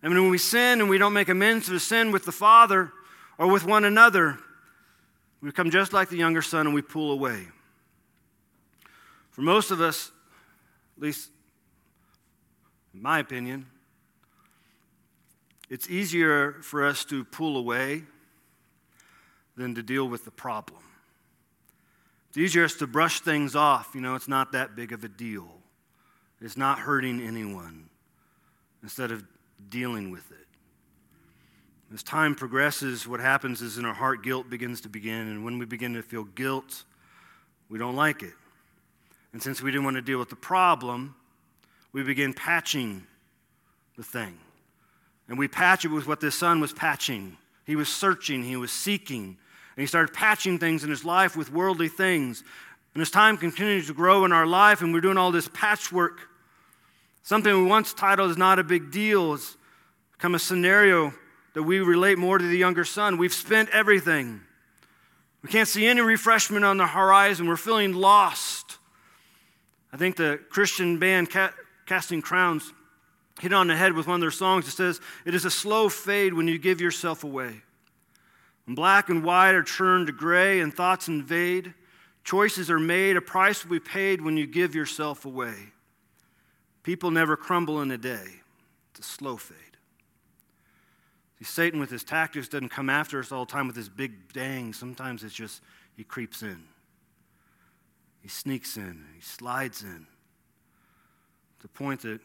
And 0.03 0.13
when 0.13 0.29
we 0.29 0.39
sin 0.39 0.81
and 0.81 0.91
we 0.91 0.99
don't 0.99 1.13
make 1.15 1.29
amends 1.29 1.69
for 1.69 1.79
sin 1.79 2.13
with 2.13 2.25
the 2.25 2.33
Father 2.33 2.93
or 3.39 3.47
with 3.51 3.65
one 3.65 3.85
another, 3.85 4.39
we 5.41 5.49
become 5.49 5.71
just 5.71 5.93
like 5.93 6.09
the 6.09 6.17
younger 6.17 6.43
son 6.43 6.67
and 6.67 6.75
we 6.75 6.83
pull 6.83 7.13
away. 7.13 7.47
For 9.31 9.41
most 9.41 9.71
of 9.71 9.81
us, 9.81 10.11
at 10.97 11.03
least 11.03 11.31
in 12.93 13.03
my 13.03 13.21
opinion, 13.21 13.67
it's 15.69 15.89
easier 15.91 16.53
for 16.63 16.85
us 16.85 17.05
to 17.07 17.25
pull 17.25 17.57
away 17.57 18.05
than 19.57 19.75
to 19.75 19.83
deal 19.83 20.09
with 20.09 20.25
the 20.25 20.31
problem. 20.31 20.83
It's 22.29 22.39
easier 22.39 22.69
to 22.69 22.87
brush 22.87 23.21
things 23.21 23.57
off. 23.57 23.93
You 23.95 24.01
know, 24.01 24.15
it's 24.15 24.29
not 24.29 24.53
that 24.53 24.77
big 24.77 24.93
of 24.93 25.03
a 25.05 25.09
deal. 25.09 25.49
It's 26.41 26.57
not 26.57 26.79
hurting 26.79 27.21
anyone 27.21 27.89
instead 28.83 29.11
of 29.11 29.25
dealing 29.71 30.11
with 30.11 30.31
it. 30.31 30.47
As 31.95 32.03
time 32.03 32.35
progresses, 32.35 33.07
what 33.07 33.21
happens 33.21 33.63
is 33.63 33.79
in 33.79 33.85
our 33.85 33.95
heart, 33.95 34.23
guilt 34.23 34.51
begins 34.51 34.83
to 34.83 34.89
begin. 34.89 35.29
And 35.29 35.45
when 35.45 35.59
we 35.59 35.65
begin 35.65 35.95
to 35.95 36.03
feel 36.03 36.25
guilt, 36.25 36.85
we 37.69 37.79
don't 37.79 37.97
like 37.97 38.23
it. 38.23 38.35
And 39.33 39.43
since 39.43 39.63
we 39.63 39.71
didn't 39.71 39.85
want 39.85 39.97
to 39.97 40.03
deal 40.03 40.19
with 40.19 40.29
the 40.29 40.37
problem, 40.37 41.15
we 41.93 42.03
begin 42.03 42.35
patching 42.35 43.07
the 43.97 44.03
thing. 44.03 44.39
And 45.29 45.39
we 45.39 45.49
patch 45.49 45.85
it 45.85 45.89
with 45.89 46.07
what 46.07 46.21
this 46.21 46.37
son 46.37 46.61
was 46.61 46.73
patching. 46.73 47.37
He 47.65 47.77
was 47.77 47.89
searching, 47.89 48.43
he 48.45 48.57
was 48.57 48.71
seeking, 48.71 49.25
and 49.25 49.83
he 49.83 49.87
started 49.87 50.15
patching 50.15 50.59
things 50.59 50.85
in 50.85 50.91
his 50.91 51.05
life 51.05 51.37
with 51.37 51.53
worldly 51.53 51.89
things. 51.89 52.45
And 52.95 53.03
as 53.03 53.11
time 53.11 53.37
continues 53.37 53.89
to 53.89 53.95
grow 53.95 54.25
in 54.25 54.33
our 54.33 54.47
life 54.47 54.81
and 54.81 54.95
we're 54.95 55.01
doing 55.01 55.19
all 55.19 55.33
this 55.33 55.49
patchwork, 55.53 56.21
something 57.23 57.53
we 57.53 57.69
once 57.69 57.93
titled 57.93 58.31
is 58.31 58.39
not 58.39 58.59
a 58.59 58.65
big 58.65 58.91
deal 58.91 59.33
has 59.33 59.57
become 60.13 60.35
a 60.35 60.39
scenario 60.39 61.13
that 61.55 61.63
we 61.63 61.81
relate 61.81 62.19
more 62.19 62.39
to 62.39 62.47
the 62.47 62.57
younger 62.57 62.85
son. 62.85 63.19
We've 63.19 63.35
spent 63.35 63.69
everything. 63.71 64.41
We 65.43 65.51
can't 65.51 65.69
see 65.69 65.87
any 65.87 66.01
refreshment 66.01 66.65
on 66.65 66.77
the 66.77 66.87
horizon. 66.87 67.47
We're 67.49 67.57
feeling 67.57 67.93
lost. 67.93 68.79
I 69.93 69.97
think 69.97 70.17
the 70.17 70.41
Christian 70.51 70.99
band 70.99 71.29
Casting 71.87 72.23
Crowns 72.23 72.73
hit 73.41 73.53
on 73.53 73.67
the 73.67 73.77
head 73.77 73.93
with 73.93 74.07
one 74.07 74.17
of 74.17 74.21
their 74.21 74.31
songs. 74.31 74.67
It 74.67 74.73
says, 74.73 75.01
It 75.25 75.35
is 75.35 75.45
a 75.45 75.51
slow 75.51 75.89
fade 75.89 76.35
when 76.35 76.49
you 76.49 76.59
give 76.59 76.81
yourself 76.81 77.25
away. 77.25 77.63
When 78.65 78.75
black 78.75 79.09
and 79.09 79.23
white 79.23 79.55
are 79.55 79.63
turned 79.63 80.09
to 80.09 80.13
gray 80.13 80.61
and 80.61 80.75
thoughts 80.75 81.09
invade, 81.09 81.75
choices 82.25 82.71
are 82.71 82.81
made, 82.81 83.17
a 83.17 83.21
price 83.21 83.65
will 83.65 83.73
be 83.73 83.81
paid 83.81 84.21
when 84.21 84.37
you 84.37 84.47
give 84.47 84.75
yourself 84.75 85.25
away. 85.25 85.55
People 86.83 87.11
never 87.11 87.37
crumble 87.37 87.83
in 87.83 87.91
a 87.91 87.99
day, 87.99 88.27
it's 88.91 89.01
a 89.01 89.03
slow 89.03 89.37
fade. 89.37 89.59
See, 91.39 91.45
Satan 91.45 91.81
with 91.81 91.91
his 91.91 92.03
tactics 92.03 92.49
doesn't 92.49 92.71
come 92.71 92.89
after 92.89 93.21
us 93.21 93.31
all 93.31 93.45
the 93.45 93.53
time 93.53 93.67
with 93.67 93.77
his 93.77 93.91
big 93.91 94.33
dang. 94.33 94.73
Sometimes 94.73 95.23
it's 95.23 95.35
just 95.35 95.61
he 95.97 96.03
creeps 96.03 96.43
in. 96.43 96.65
He 98.23 98.29
sneaks 98.29 98.77
in, 98.77 99.05
he 99.15 99.21
slides 99.21 99.83
in. 99.83 100.07
To 101.59 101.63
the 101.63 101.69
point 101.69 102.03
that 102.03 102.21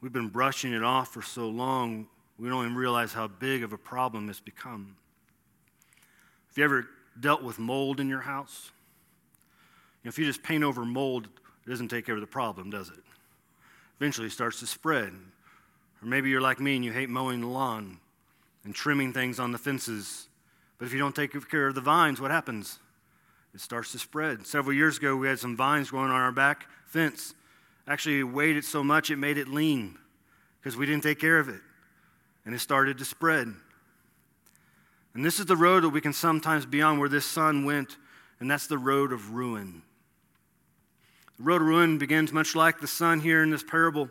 we've 0.00 0.12
been 0.12 0.28
brushing 0.28 0.72
it 0.72 0.82
off 0.82 1.12
for 1.12 1.22
so 1.22 1.48
long, 1.48 2.06
we 2.38 2.48
don't 2.48 2.64
even 2.64 2.76
realize 2.76 3.12
how 3.12 3.28
big 3.28 3.62
of 3.62 3.72
a 3.72 3.78
problem 3.78 4.28
it's 4.30 4.40
become. 4.40 4.96
Have 6.48 6.58
you 6.58 6.64
ever 6.64 6.88
dealt 7.18 7.42
with 7.42 7.58
mold 7.58 8.00
in 8.00 8.08
your 8.08 8.20
house? 8.20 8.70
You 10.02 10.08
know, 10.08 10.08
if 10.08 10.18
you 10.18 10.24
just 10.24 10.42
paint 10.42 10.64
over 10.64 10.84
mold, 10.84 11.28
it 11.66 11.70
doesn't 11.70 11.88
take 11.88 12.06
care 12.06 12.14
of 12.14 12.20
the 12.20 12.26
problem, 12.26 12.70
does 12.70 12.88
it? 12.88 13.02
Eventually 13.98 14.28
it 14.28 14.32
starts 14.32 14.60
to 14.60 14.66
spread. 14.66 15.12
Or 16.02 16.06
maybe 16.06 16.30
you're 16.30 16.40
like 16.40 16.60
me 16.60 16.76
and 16.76 16.84
you 16.84 16.92
hate 16.92 17.10
mowing 17.10 17.42
the 17.42 17.46
lawn 17.46 17.98
and 18.64 18.74
trimming 18.74 19.12
things 19.12 19.38
on 19.38 19.52
the 19.52 19.58
fences. 19.58 20.28
But 20.78 20.86
if 20.86 20.92
you 20.94 20.98
don't 20.98 21.14
take 21.14 21.32
care 21.50 21.66
of 21.66 21.74
the 21.74 21.82
vines, 21.82 22.20
what 22.20 22.30
happens? 22.30 22.78
it 23.54 23.60
starts 23.60 23.92
to 23.92 23.98
spread. 23.98 24.46
Several 24.46 24.74
years 24.74 24.98
ago, 24.98 25.16
we 25.16 25.28
had 25.28 25.38
some 25.38 25.56
vines 25.56 25.90
growing 25.90 26.10
on 26.10 26.20
our 26.20 26.32
back 26.32 26.66
fence. 26.86 27.34
Actually, 27.86 28.22
weighed 28.22 28.56
it 28.56 28.64
so 28.64 28.84
much 28.84 29.10
it 29.10 29.16
made 29.16 29.38
it 29.38 29.48
lean 29.48 29.98
because 30.60 30.76
we 30.76 30.86
didn't 30.86 31.02
take 31.02 31.18
care 31.18 31.38
of 31.38 31.48
it. 31.48 31.60
And 32.44 32.54
it 32.54 32.60
started 32.60 32.98
to 32.98 33.04
spread. 33.04 33.52
And 35.14 35.24
this 35.24 35.40
is 35.40 35.46
the 35.46 35.56
road 35.56 35.82
that 35.82 35.90
we 35.90 36.00
can 36.00 36.12
sometimes 36.12 36.66
be 36.66 36.82
on 36.82 36.98
where 36.98 37.08
this 37.08 37.26
son 37.26 37.64
went, 37.64 37.96
and 38.38 38.50
that's 38.50 38.66
the 38.66 38.78
road 38.78 39.12
of 39.12 39.32
ruin. 39.32 39.82
The 41.38 41.44
road 41.44 41.62
of 41.62 41.68
ruin 41.68 41.98
begins 41.98 42.32
much 42.32 42.54
like 42.54 42.80
the 42.80 42.86
son 42.86 43.20
here 43.20 43.42
in 43.42 43.50
this 43.50 43.62
parable, 43.62 44.08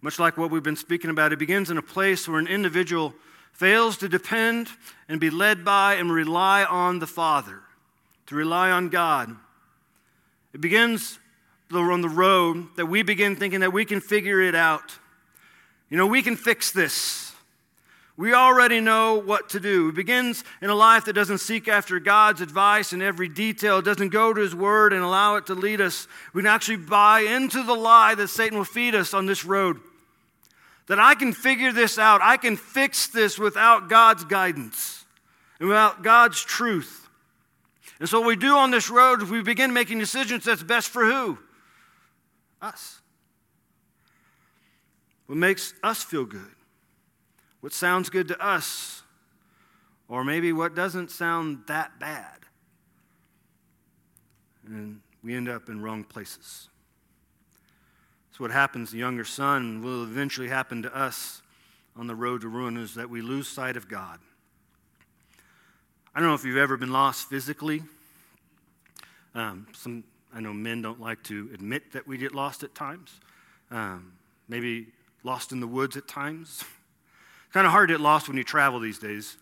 much 0.00 0.18
like 0.18 0.36
what 0.36 0.50
we've 0.50 0.62
been 0.62 0.76
speaking 0.76 1.10
about. 1.10 1.32
It 1.32 1.38
begins 1.38 1.70
in 1.70 1.78
a 1.78 1.82
place 1.82 2.28
where 2.28 2.38
an 2.38 2.46
individual 2.46 3.14
fails 3.52 3.96
to 3.98 4.08
depend 4.08 4.68
and 5.08 5.20
be 5.20 5.30
led 5.30 5.64
by 5.64 5.94
and 5.94 6.12
rely 6.12 6.64
on 6.64 6.98
the 6.98 7.06
Father 7.06 7.60
to 8.26 8.34
rely 8.34 8.70
on 8.70 8.88
God. 8.88 9.34
It 10.52 10.60
begins 10.60 11.18
on 11.80 12.00
the 12.00 12.08
road 12.08 12.68
that 12.76 12.86
we 12.86 13.02
begin 13.02 13.36
thinking 13.36 13.60
that 13.60 13.72
we 13.72 13.84
can 13.84 14.00
figure 14.00 14.40
it 14.40 14.54
out. 14.54 14.98
You 15.90 15.96
know, 15.96 16.06
we 16.06 16.22
can 16.22 16.36
fix 16.36 16.72
this. 16.72 17.32
We 18.16 18.32
already 18.32 18.80
know 18.80 19.16
what 19.16 19.48
to 19.50 19.60
do. 19.60 19.88
It 19.88 19.96
begins 19.96 20.44
in 20.62 20.70
a 20.70 20.74
life 20.74 21.06
that 21.06 21.14
doesn't 21.14 21.38
seek 21.38 21.66
after 21.66 21.98
God's 21.98 22.40
advice 22.40 22.92
in 22.92 23.02
every 23.02 23.28
detail, 23.28 23.78
it 23.78 23.84
doesn't 23.84 24.10
go 24.10 24.32
to 24.32 24.40
His 24.40 24.54
Word 24.54 24.92
and 24.92 25.02
allow 25.02 25.34
it 25.36 25.46
to 25.46 25.54
lead 25.54 25.80
us. 25.80 26.06
We 26.32 26.42
can 26.42 26.46
actually 26.46 26.76
buy 26.76 27.20
into 27.20 27.64
the 27.64 27.74
lie 27.74 28.14
that 28.14 28.28
Satan 28.28 28.56
will 28.56 28.64
feed 28.64 28.94
us 28.94 29.14
on 29.14 29.26
this 29.26 29.44
road. 29.44 29.80
That 30.86 31.00
I 31.00 31.14
can 31.14 31.32
figure 31.32 31.72
this 31.72 31.98
out, 31.98 32.20
I 32.22 32.36
can 32.36 32.56
fix 32.56 33.08
this 33.08 33.38
without 33.38 33.88
God's 33.88 34.24
guidance 34.24 35.04
and 35.58 35.68
without 35.68 36.02
God's 36.02 36.42
truth. 36.44 37.08
And 37.98 38.08
so, 38.08 38.20
what 38.20 38.28
we 38.28 38.36
do 38.36 38.56
on 38.56 38.70
this 38.70 38.90
road 38.90 39.22
is 39.22 39.30
we 39.30 39.42
begin 39.42 39.72
making 39.72 39.98
decisions 39.98 40.44
that's 40.44 40.62
best 40.62 40.88
for 40.88 41.04
who? 41.04 41.38
Us. 42.64 43.00
What 45.26 45.36
makes 45.36 45.74
us 45.82 46.02
feel 46.02 46.24
good? 46.24 46.54
What 47.60 47.72
sounds 47.72 48.08
good 48.08 48.28
to 48.28 48.44
us? 48.44 49.02
Or 50.08 50.24
maybe 50.24 50.52
what 50.52 50.74
doesn't 50.74 51.10
sound 51.10 51.64
that 51.66 51.98
bad? 51.98 52.38
And 54.66 55.00
we 55.22 55.34
end 55.34 55.48
up 55.48 55.68
in 55.68 55.82
wrong 55.82 56.04
places. 56.04 56.68
So, 58.32 58.38
what 58.38 58.50
happens, 58.50 58.90
the 58.90 58.98
younger 58.98 59.24
son 59.24 59.82
will 59.82 60.02
eventually 60.02 60.48
happen 60.48 60.82
to 60.82 60.96
us 60.96 61.42
on 61.96 62.06
the 62.06 62.14
road 62.14 62.40
to 62.40 62.48
ruin 62.48 62.76
is 62.76 62.94
that 62.94 63.08
we 63.08 63.22
lose 63.22 63.46
sight 63.46 63.76
of 63.76 63.88
God. 63.88 64.18
I 66.14 66.20
don't 66.20 66.28
know 66.28 66.34
if 66.34 66.44
you've 66.44 66.56
ever 66.56 66.76
been 66.76 66.92
lost 66.92 67.28
physically. 67.28 67.82
Um, 69.34 69.66
some, 69.72 70.04
I 70.34 70.40
know 70.40 70.52
men 70.52 70.82
don't 70.82 71.00
like 71.00 71.22
to 71.24 71.48
admit 71.54 71.92
that 71.92 72.08
we 72.08 72.18
get 72.18 72.34
lost 72.34 72.64
at 72.64 72.74
times. 72.74 73.20
Um, 73.70 74.14
maybe 74.48 74.88
lost 75.22 75.52
in 75.52 75.60
the 75.60 75.66
woods 75.66 75.96
at 75.96 76.08
times. 76.08 76.64
kind 77.52 77.66
of 77.66 77.72
hard 77.72 77.88
to 77.88 77.94
get 77.94 78.00
lost 78.00 78.26
when 78.26 78.36
you 78.36 78.42
travel 78.42 78.80
these 78.80 78.98
days. 78.98 79.36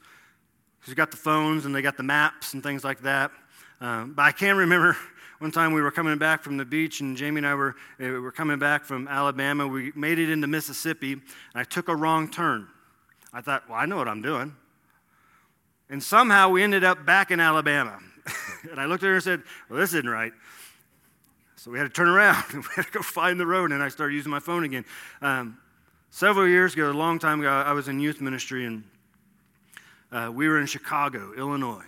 Because 0.78 0.90
you 0.90 0.94
got 0.94 1.10
the 1.10 1.16
phones 1.16 1.64
and 1.64 1.74
they 1.74 1.80
got 1.80 1.96
the 1.96 2.02
maps 2.02 2.52
and 2.52 2.62
things 2.62 2.84
like 2.84 3.00
that. 3.02 3.30
Um, 3.80 4.12
but 4.12 4.22
I 4.22 4.32
can 4.32 4.54
remember 4.56 4.94
one 5.38 5.50
time 5.50 5.72
we 5.72 5.80
were 5.80 5.90
coming 5.90 6.18
back 6.18 6.42
from 6.42 6.58
the 6.58 6.64
beach, 6.64 7.00
and 7.00 7.16
Jamie 7.16 7.38
and 7.38 7.46
I 7.46 7.54
were, 7.54 7.74
uh, 7.98 8.20
were 8.20 8.30
coming 8.30 8.58
back 8.58 8.84
from 8.84 9.08
Alabama. 9.08 9.66
We 9.66 9.92
made 9.96 10.18
it 10.18 10.28
into 10.28 10.46
Mississippi, 10.46 11.12
and 11.12 11.22
I 11.54 11.64
took 11.64 11.88
a 11.88 11.96
wrong 11.96 12.30
turn. 12.30 12.68
I 13.32 13.40
thought, 13.40 13.66
well, 13.66 13.78
I 13.78 13.86
know 13.86 13.96
what 13.96 14.08
I'm 14.08 14.20
doing. 14.20 14.54
And 15.88 16.02
somehow 16.02 16.50
we 16.50 16.62
ended 16.62 16.84
up 16.84 17.06
back 17.06 17.30
in 17.30 17.40
Alabama. 17.40 17.98
and 18.70 18.78
I 18.78 18.84
looked 18.84 19.02
at 19.02 19.08
her 19.08 19.14
and 19.14 19.22
said, 19.22 19.42
Well, 19.68 19.80
this 19.80 19.94
isn't 19.94 20.08
right. 20.08 20.32
So 21.62 21.70
we 21.70 21.78
had 21.78 21.84
to 21.84 21.90
turn 21.90 22.08
around 22.08 22.42
and 22.50 22.64
we 22.64 22.70
had 22.74 22.86
to 22.86 22.90
go 22.90 23.02
find 23.02 23.38
the 23.38 23.46
road. 23.46 23.70
And 23.70 23.80
I 23.80 23.88
started 23.88 24.14
using 24.14 24.32
my 24.32 24.40
phone 24.40 24.64
again. 24.64 24.84
Um, 25.20 25.58
several 26.10 26.48
years 26.48 26.74
ago, 26.74 26.90
a 26.90 26.92
long 26.92 27.20
time 27.20 27.38
ago, 27.38 27.50
I 27.50 27.72
was 27.72 27.86
in 27.86 28.00
youth 28.00 28.20
ministry 28.20 28.66
and 28.66 28.82
uh, 30.10 30.32
we 30.34 30.48
were 30.48 30.58
in 30.58 30.66
Chicago, 30.66 31.32
Illinois. 31.38 31.84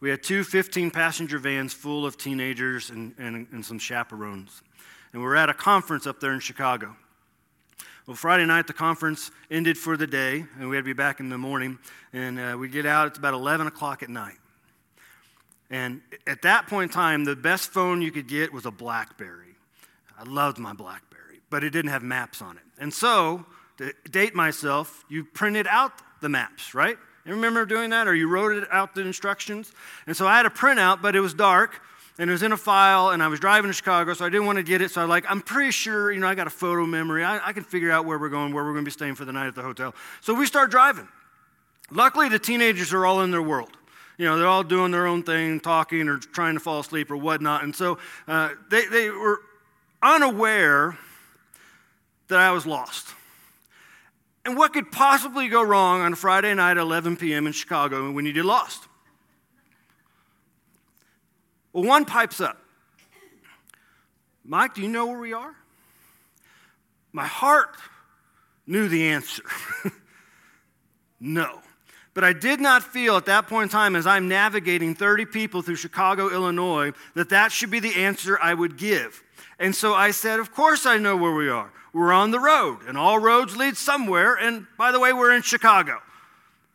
We 0.00 0.10
had 0.10 0.22
two 0.22 0.44
15 0.44 0.90
passenger 0.90 1.38
vans 1.38 1.72
full 1.72 2.04
of 2.04 2.18
teenagers 2.18 2.90
and, 2.90 3.14
and, 3.16 3.46
and 3.50 3.64
some 3.64 3.78
chaperones. 3.78 4.60
And 5.14 5.22
we 5.22 5.26
were 5.26 5.36
at 5.36 5.48
a 5.48 5.54
conference 5.54 6.06
up 6.06 6.20
there 6.20 6.34
in 6.34 6.40
Chicago. 6.40 6.96
Well, 8.06 8.14
Friday 8.14 8.44
night, 8.44 8.66
the 8.66 8.74
conference 8.74 9.30
ended 9.50 9.78
for 9.78 9.96
the 9.96 10.06
day, 10.06 10.44
and 10.58 10.68
we 10.68 10.76
had 10.76 10.82
to 10.82 10.90
be 10.90 10.92
back 10.92 11.18
in 11.18 11.30
the 11.30 11.38
morning. 11.38 11.78
And 12.12 12.38
uh, 12.38 12.58
we 12.58 12.68
get 12.68 12.84
out, 12.84 13.06
it's 13.06 13.18
about 13.18 13.32
11 13.32 13.66
o'clock 13.66 14.02
at 14.02 14.10
night. 14.10 14.36
And 15.70 16.00
at 16.26 16.42
that 16.42 16.66
point 16.66 16.90
in 16.90 16.94
time, 16.94 17.24
the 17.24 17.36
best 17.36 17.70
phone 17.70 18.00
you 18.00 18.10
could 18.10 18.26
get 18.26 18.52
was 18.52 18.66
a 18.66 18.70
Blackberry. 18.70 19.56
I 20.18 20.24
loved 20.24 20.58
my 20.58 20.72
Blackberry, 20.72 21.40
but 21.50 21.62
it 21.62 21.70
didn't 21.70 21.90
have 21.90 22.02
maps 22.02 22.40
on 22.40 22.56
it. 22.56 22.62
And 22.78 22.92
so, 22.92 23.44
to 23.76 23.92
date 24.10 24.34
myself, 24.34 25.04
you 25.08 25.24
printed 25.24 25.66
out 25.68 25.92
the 26.20 26.28
maps, 26.28 26.74
right? 26.74 26.96
You 27.24 27.34
remember 27.34 27.66
doing 27.66 27.90
that? 27.90 28.08
Or 28.08 28.14
you 28.14 28.28
wrote 28.28 28.52
it 28.52 28.68
out 28.72 28.94
the 28.94 29.02
instructions? 29.02 29.72
And 30.06 30.16
so 30.16 30.26
I 30.26 30.36
had 30.36 30.46
a 30.46 30.50
printout, 30.50 31.02
but 31.02 31.14
it 31.14 31.20
was 31.20 31.34
dark 31.34 31.80
and 32.18 32.28
it 32.28 32.32
was 32.32 32.42
in 32.42 32.50
a 32.50 32.56
file, 32.56 33.10
and 33.10 33.22
I 33.22 33.28
was 33.28 33.38
driving 33.38 33.70
to 33.70 33.72
Chicago, 33.72 34.12
so 34.12 34.24
I 34.24 34.28
didn't 34.28 34.46
want 34.46 34.56
to 34.56 34.64
get 34.64 34.82
it. 34.82 34.90
So 34.90 35.00
I 35.00 35.04
like, 35.04 35.24
I'm 35.28 35.40
pretty 35.40 35.70
sure, 35.70 36.10
you 36.10 36.18
know, 36.18 36.26
I 36.26 36.34
got 36.34 36.48
a 36.48 36.50
photo 36.50 36.84
memory. 36.84 37.22
I, 37.22 37.48
I 37.48 37.52
can 37.52 37.62
figure 37.62 37.92
out 37.92 38.06
where 38.06 38.18
we're 38.18 38.28
going, 38.28 38.52
where 38.52 38.64
we're 38.64 38.72
going 38.72 38.84
to 38.84 38.88
be 38.88 38.92
staying 38.92 39.14
for 39.14 39.24
the 39.24 39.32
night 39.32 39.46
at 39.46 39.54
the 39.54 39.62
hotel. 39.62 39.94
So 40.20 40.34
we 40.34 40.44
start 40.44 40.72
driving. 40.72 41.06
Luckily, 41.92 42.28
the 42.28 42.40
teenagers 42.40 42.92
are 42.92 43.06
all 43.06 43.22
in 43.22 43.30
their 43.30 43.42
world. 43.42 43.70
You 44.18 44.24
know, 44.24 44.36
they're 44.36 44.48
all 44.48 44.64
doing 44.64 44.90
their 44.90 45.06
own 45.06 45.22
thing, 45.22 45.60
talking 45.60 46.08
or 46.08 46.18
trying 46.18 46.54
to 46.54 46.60
fall 46.60 46.80
asleep 46.80 47.10
or 47.10 47.16
whatnot. 47.16 47.62
And 47.62 47.74
so 47.74 47.98
uh, 48.26 48.50
they, 48.68 48.84
they 48.86 49.10
were 49.10 49.40
unaware 50.02 50.98
that 52.26 52.40
I 52.40 52.50
was 52.50 52.66
lost. 52.66 53.14
And 54.44 54.56
what 54.56 54.72
could 54.72 54.90
possibly 54.90 55.48
go 55.48 55.62
wrong 55.62 56.00
on 56.00 56.12
a 56.12 56.16
Friday 56.16 56.52
night 56.52 56.72
at 56.72 56.78
11 56.78 57.16
p.m. 57.16 57.46
in 57.46 57.52
Chicago 57.52 58.10
when 58.10 58.26
you 58.26 58.32
get 58.32 58.44
lost? 58.44 58.88
Well, 61.72 61.84
one 61.84 62.04
pipes 62.04 62.40
up 62.40 62.58
Mike, 64.44 64.74
do 64.74 64.80
you 64.80 64.88
know 64.88 65.06
where 65.06 65.18
we 65.18 65.34
are? 65.34 65.54
My 67.12 67.26
heart 67.26 67.76
knew 68.66 68.88
the 68.88 69.08
answer. 69.08 69.42
no. 71.20 71.60
But 72.18 72.24
I 72.24 72.32
did 72.32 72.60
not 72.60 72.82
feel 72.82 73.16
at 73.16 73.26
that 73.26 73.46
point 73.46 73.66
in 73.66 73.68
time, 73.68 73.94
as 73.94 74.04
I'm 74.04 74.26
navigating 74.26 74.96
30 74.96 75.26
people 75.26 75.62
through 75.62 75.76
Chicago, 75.76 76.28
Illinois, 76.30 76.90
that 77.14 77.28
that 77.28 77.52
should 77.52 77.70
be 77.70 77.78
the 77.78 77.94
answer 77.94 78.36
I 78.42 78.54
would 78.54 78.76
give. 78.76 79.22
And 79.60 79.72
so 79.72 79.94
I 79.94 80.10
said, 80.10 80.40
Of 80.40 80.52
course 80.52 80.84
I 80.84 80.98
know 80.98 81.16
where 81.16 81.32
we 81.32 81.48
are. 81.48 81.70
We're 81.92 82.12
on 82.12 82.32
the 82.32 82.40
road, 82.40 82.80
and 82.88 82.98
all 82.98 83.20
roads 83.20 83.56
lead 83.56 83.76
somewhere. 83.76 84.34
And 84.34 84.66
by 84.76 84.90
the 84.90 84.98
way, 84.98 85.12
we're 85.12 85.32
in 85.32 85.42
Chicago. 85.42 86.00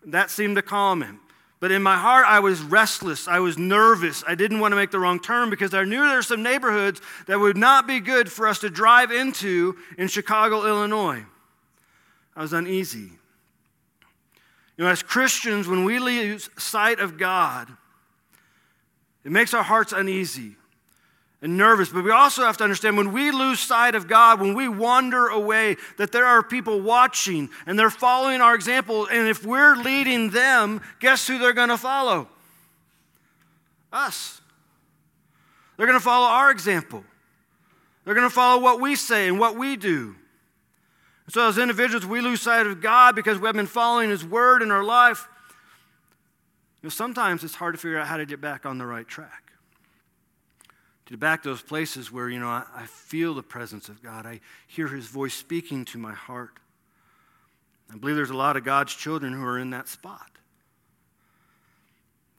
That 0.06 0.30
seemed 0.30 0.56
to 0.56 0.62
calm 0.62 1.02
him. 1.02 1.20
But 1.60 1.72
in 1.72 1.84
my 1.84 1.98
heart, 1.98 2.26
I 2.26 2.40
was 2.40 2.62
restless. 2.62 3.28
I 3.28 3.40
was 3.40 3.58
nervous. 3.58 4.24
I 4.26 4.36
didn't 4.36 4.62
want 4.62 4.72
to 4.72 4.78
make 4.78 4.92
the 4.92 5.00
wrong 5.00 5.20
turn 5.20 5.50
because 5.50 5.74
I 5.74 5.84
knew 5.84 6.08
there 6.08 6.16
were 6.16 6.22
some 6.22 6.42
neighborhoods 6.42 7.02
that 7.26 7.38
would 7.38 7.58
not 7.58 7.86
be 7.86 8.00
good 8.00 8.32
for 8.32 8.48
us 8.48 8.60
to 8.60 8.70
drive 8.70 9.12
into 9.12 9.76
in 9.98 10.08
Chicago, 10.08 10.66
Illinois. 10.66 11.26
I 12.34 12.42
was 12.44 12.54
uneasy. 12.54 13.20
You 14.78 14.86
know, 14.86 14.90
as 14.90 15.04
Christians, 15.04 15.68
when 15.68 15.84
we 15.84 16.00
lose 16.00 16.50
sight 16.58 17.00
of 17.00 17.18
God, 17.18 17.70
it 19.24 19.32
makes 19.32 19.54
our 19.54 19.64
hearts 19.64 19.94
uneasy 19.94 20.56
and 21.42 21.58
nervous. 21.58 21.90
But 21.90 22.04
we 22.04 22.12
also 22.12 22.44
have 22.44 22.58
to 22.58 22.64
understand 22.64 22.98
when 22.98 23.12
we 23.12 23.32
lose 23.32 23.60
sight 23.60 23.96
of 23.96 24.08
God, 24.08 24.42
when 24.42 24.56
we 24.56 24.68
wander 24.68 25.28
away, 25.28 25.78
that 25.98 26.12
there 26.12 26.26
are 26.26 26.42
people 26.42 26.82
watching 26.82 27.50
and 27.66 27.78
they're 27.78 27.90
following 27.90 28.42
our 28.42 28.56
example. 28.56 29.06
And 29.06 29.28
if 29.28 29.46
we're 29.46 29.76
leading 29.76 30.32
them, 30.32 30.82
guess 31.00 31.28
who 31.28 31.38
they're 31.38 31.54
going 31.54 31.70
to 31.70 31.78
follow? 31.78 32.28
Us. 33.92 34.42
They're 35.78 35.86
going 35.86 36.00
to 36.00 36.04
follow 36.04 36.28
our 36.28 36.50
example. 36.50 37.04
They're 38.06 38.16
going 38.16 38.28
to 38.28 38.34
follow 38.34 38.62
what 38.62 38.82
we 38.82 38.96
say 38.96 39.28
and 39.28 39.40
what 39.40 39.56
we 39.56 39.76
do. 39.76 40.16
So, 41.30 41.48
as 41.48 41.58
individuals, 41.58 42.06
we 42.06 42.22
lose 42.22 42.42
sight 42.42 42.68
of 42.68 42.82
God 42.82 43.16
because 43.16 43.40
we 43.40 43.48
have 43.48 43.56
been 43.56 43.66
following 43.66 44.10
His 44.10 44.26
word 44.26 44.62
in 44.62 44.72
our 44.72 44.84
life. 44.84 45.28
You 46.82 46.88
know, 46.88 46.90
sometimes 46.90 47.44
it's 47.44 47.56
hard 47.56 47.76
to 47.76 47.80
figure 47.80 47.98
out 47.98 48.08
how 48.08 48.18
to 48.18 48.26
get 48.26 48.42
back 48.42 48.66
on 48.66 48.78
the 48.78 48.86
right 48.86 49.08
track 49.08 49.44
to 51.14 51.18
back 51.18 51.44
those 51.44 51.62
places 51.62 52.12
where, 52.12 52.30
you 52.30 52.40
know, 52.40 52.48
I, 52.48 52.64
I 52.76 52.86
feel 52.86 53.34
the 53.34 53.44
presence 53.44 53.90
of 53.90 54.02
God. 54.02 54.26
I 54.26 54.40
hear 54.68 54.88
his 54.88 55.06
voice 55.06 55.34
speaking 55.34 55.86
to 55.86 55.98
my 55.98 56.14
heart. 56.14 56.58
I 57.94 57.98
believe 57.98 58.16
there's 58.16 58.30
a 58.30 58.36
lot 58.36 58.58
of 58.58 58.64
God's 58.64 58.96
children 58.96 59.34
who 59.34 59.44
are 59.44 59.60
in 59.60 59.72
that 59.72 59.88
spot. 59.88 60.32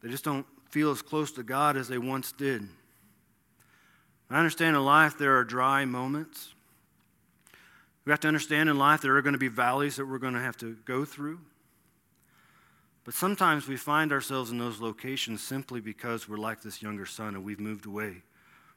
They 0.03 0.09
just 0.09 0.25
don't 0.25 0.47
feel 0.71 0.91
as 0.91 1.03
close 1.03 1.31
to 1.33 1.43
God 1.43 1.77
as 1.77 1.89
they 1.89 1.99
once 1.99 2.33
did. 2.33 2.67
I 4.31 4.39
understand 4.39 4.77
in 4.77 4.85
life 4.85 5.19
there 5.19 5.37
are 5.39 5.45
dry 5.45 5.85
moments. 5.85 6.54
We 8.05 8.11
have 8.11 8.21
to 8.21 8.29
understand 8.29 8.69
in 8.69 8.79
life 8.79 9.01
there 9.01 9.17
are 9.17 9.23
going 9.23 9.35
to 9.35 9.39
be 9.39 9.49
valleys 9.49 9.97
that 9.97 10.07
we're 10.07 10.19
going 10.19 10.35
to 10.35 10.41
have 10.41 10.57
to 10.59 10.77
go 10.85 11.05
through. 11.05 11.41
But 13.05 13.15
sometimes 13.15 13.69
we 13.69 13.77
find 13.77 14.13
ourselves 14.13 14.51
in 14.51 14.59
those 14.59 14.81
locations 14.81 15.43
simply 15.43 15.81
because 15.81 16.29
we're 16.29 16.39
like 16.39 16.63
this 16.63 16.83
younger 16.83 17.07
son 17.07 17.35
and 17.35 17.45
we've 17.45 17.61
moved 17.61 17.87
away 17.87 18.23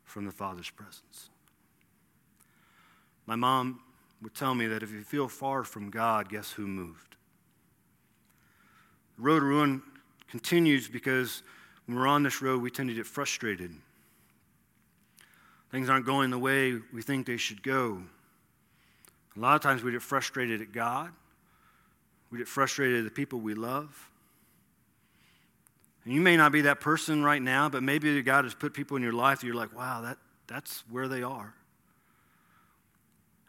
from 0.04 0.26
the 0.26 0.32
Father's 0.32 0.70
presence. 0.70 1.30
My 3.26 3.36
mom 3.36 3.82
would 4.22 4.34
tell 4.34 4.56
me 4.56 4.68
that 4.68 4.84
if 4.84 4.92
you 4.92 5.04
feel 5.04 5.28
far 5.28 5.64
from 5.64 5.90
God, 5.90 6.30
guess 6.30 6.52
who 6.52 6.68
moved? 6.68 7.16
The 9.18 9.24
road 9.24 9.40
to 9.40 9.46
ruin 9.46 9.82
continues 10.30 10.88
because 10.88 11.44
when 11.86 11.98
we're 11.98 12.08
on 12.08 12.24
this 12.24 12.42
road, 12.42 12.62
we 12.62 12.70
tend 12.70 12.90
to 12.90 12.96
get 12.96 13.06
frustrated. 13.06 13.72
Things 15.72 15.90
aren't 15.90 16.06
going 16.06 16.32
the 16.32 16.40
way 16.40 16.80
we 16.94 17.02
think 17.02 17.26
they 17.26 17.38
should 17.38 17.64
go. 17.64 18.02
A 19.38 19.40
lot 19.40 19.56
of 19.56 19.62
times 19.62 19.84
we 19.84 19.92
get 19.92 20.02
frustrated 20.02 20.62
at 20.62 20.72
God. 20.72 21.12
We 22.32 22.40
get 22.40 22.48
frustrated 22.48 23.00
at 23.00 23.04
the 23.06 23.12
people 23.12 23.40
we 23.40 23.54
love. 23.54 24.10
And 26.04 26.14
you 26.14 26.22
may 26.22 26.38
not 26.38 26.52
be 26.52 26.62
that 26.62 26.80
person 26.80 27.24
right 27.24 27.42
now, 27.42 27.70
but 27.70 27.84
maybe 27.84 28.22
God 28.22 28.46
has 28.46 28.54
put 28.54 28.74
people 28.74 28.98
in 28.98 29.04
your 29.04 29.14
life 29.14 29.42
that 29.42 29.46
you're 29.46 29.56
like, 29.56 29.76
wow, 29.78 30.02
that, 30.02 30.18
that's 30.48 30.84
where 30.90 31.08
they 31.08 31.22
are. 31.22 31.54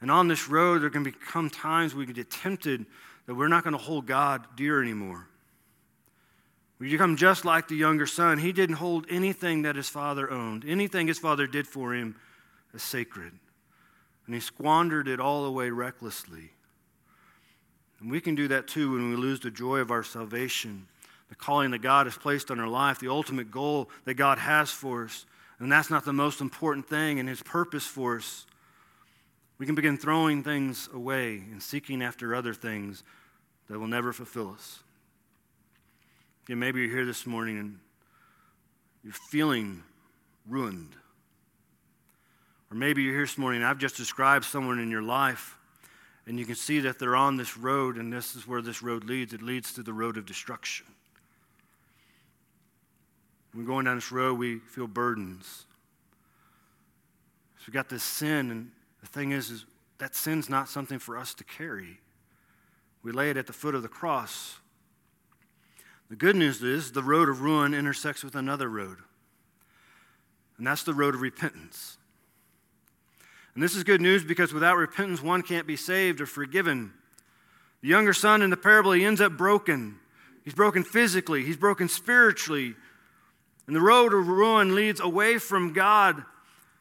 And 0.00 0.10
on 0.10 0.28
this 0.28 0.48
road, 0.48 0.82
there 0.82 0.90
can 0.90 1.02
become 1.02 1.50
times 1.50 1.94
we 1.94 2.04
get 2.06 2.30
tempted 2.30 2.84
that 3.26 3.34
we're 3.34 3.48
not 3.48 3.64
going 3.64 3.72
to 3.72 3.82
hold 3.82 4.06
God 4.06 4.44
dear 4.56 4.82
anymore. 4.82 5.26
We 6.78 6.90
become 6.90 7.16
just 7.16 7.44
like 7.44 7.66
the 7.66 7.74
younger 7.74 8.06
son. 8.06 8.38
He 8.38 8.52
didn't 8.52 8.76
hold 8.76 9.06
anything 9.10 9.62
that 9.62 9.74
his 9.74 9.88
father 9.88 10.30
owned, 10.30 10.64
anything 10.66 11.08
his 11.08 11.18
father 11.18 11.46
did 11.46 11.66
for 11.66 11.94
him 11.94 12.14
as 12.74 12.82
sacred. 12.82 13.32
And 14.28 14.34
he 14.34 14.42
squandered 14.42 15.08
it 15.08 15.20
all 15.20 15.46
away 15.46 15.70
recklessly. 15.70 16.50
And 17.98 18.10
we 18.10 18.20
can 18.20 18.34
do 18.34 18.46
that 18.48 18.68
too 18.68 18.92
when 18.92 19.08
we 19.08 19.16
lose 19.16 19.40
the 19.40 19.50
joy 19.50 19.78
of 19.78 19.90
our 19.90 20.02
salvation, 20.02 20.86
the 21.30 21.34
calling 21.34 21.70
that 21.70 21.78
God 21.78 22.04
has 22.04 22.18
placed 22.18 22.50
on 22.50 22.60
our 22.60 22.68
life, 22.68 22.98
the 22.98 23.08
ultimate 23.08 23.50
goal 23.50 23.88
that 24.04 24.14
God 24.14 24.38
has 24.38 24.70
for 24.70 25.06
us. 25.06 25.24
And 25.58 25.72
that's 25.72 25.88
not 25.88 26.04
the 26.04 26.12
most 26.12 26.42
important 26.42 26.86
thing 26.86 27.16
in 27.16 27.26
his 27.26 27.42
purpose 27.42 27.86
for 27.86 28.18
us. 28.18 28.44
We 29.56 29.64
can 29.64 29.74
begin 29.74 29.96
throwing 29.96 30.42
things 30.42 30.90
away 30.92 31.36
and 31.50 31.62
seeking 31.62 32.02
after 32.02 32.34
other 32.34 32.52
things 32.52 33.04
that 33.70 33.78
will 33.78 33.88
never 33.88 34.12
fulfill 34.12 34.52
us. 34.52 34.80
Yeah, 36.50 36.56
maybe 36.56 36.80
you're 36.80 36.90
here 36.90 37.06
this 37.06 37.26
morning 37.26 37.58
and 37.58 37.78
you're 39.02 39.14
feeling 39.30 39.84
ruined. 40.46 40.96
Or 42.70 42.76
maybe 42.76 43.02
you're 43.02 43.14
here 43.14 43.22
this 43.22 43.38
morning 43.38 43.62
and 43.62 43.68
I've 43.68 43.78
just 43.78 43.96
described 43.96 44.44
someone 44.44 44.78
in 44.78 44.90
your 44.90 45.02
life 45.02 45.56
and 46.26 46.38
you 46.38 46.44
can 46.44 46.54
see 46.54 46.80
that 46.80 46.98
they're 46.98 47.16
on 47.16 47.36
this 47.36 47.56
road 47.56 47.96
and 47.96 48.12
this 48.12 48.36
is 48.36 48.46
where 48.46 48.60
this 48.60 48.82
road 48.82 49.04
leads. 49.04 49.32
It 49.32 49.40
leads 49.40 49.72
to 49.74 49.82
the 49.82 49.92
road 49.94 50.18
of 50.18 50.26
destruction. 50.26 50.86
When 53.52 53.64
we're 53.64 53.72
going 53.72 53.86
down 53.86 53.96
this 53.96 54.12
road, 54.12 54.38
we 54.38 54.58
feel 54.58 54.86
burdens. 54.86 55.64
So 57.56 57.64
we 57.66 57.72
got 57.72 57.88
this 57.88 58.02
sin, 58.02 58.50
and 58.50 58.70
the 59.00 59.06
thing 59.06 59.32
is, 59.32 59.50
is 59.50 59.64
that 59.98 60.14
sin's 60.14 60.48
not 60.48 60.68
something 60.68 60.98
for 60.98 61.16
us 61.16 61.34
to 61.34 61.44
carry. 61.44 61.98
We 63.02 63.10
lay 63.10 63.30
it 63.30 63.36
at 63.36 63.46
the 63.46 63.52
foot 63.52 63.74
of 63.74 63.82
the 63.82 63.88
cross. 63.88 64.58
The 66.10 66.16
good 66.16 66.36
news 66.36 66.62
is 66.62 66.92
the 66.92 67.02
road 67.02 67.28
of 67.28 67.40
ruin 67.40 67.74
intersects 67.74 68.22
with 68.22 68.34
another 68.34 68.68
road, 68.68 68.98
and 70.56 70.66
that's 70.66 70.82
the 70.82 70.94
road 70.94 71.14
of 71.14 71.20
repentance. 71.20 71.96
And 73.58 73.62
this 73.64 73.74
is 73.74 73.82
good 73.82 74.00
news 74.00 74.22
because 74.22 74.52
without 74.52 74.76
repentance, 74.76 75.20
one 75.20 75.42
can't 75.42 75.66
be 75.66 75.74
saved 75.74 76.20
or 76.20 76.26
forgiven. 76.26 76.92
The 77.82 77.88
younger 77.88 78.12
son 78.12 78.40
in 78.40 78.50
the 78.50 78.56
parable, 78.56 78.92
he 78.92 79.04
ends 79.04 79.20
up 79.20 79.36
broken. 79.36 79.98
He's 80.44 80.54
broken 80.54 80.84
physically, 80.84 81.42
he's 81.42 81.56
broken 81.56 81.88
spiritually. 81.88 82.76
And 83.66 83.74
the 83.74 83.80
road 83.80 84.14
of 84.14 84.28
ruin 84.28 84.76
leads 84.76 85.00
away 85.00 85.38
from 85.38 85.72
God 85.72 86.22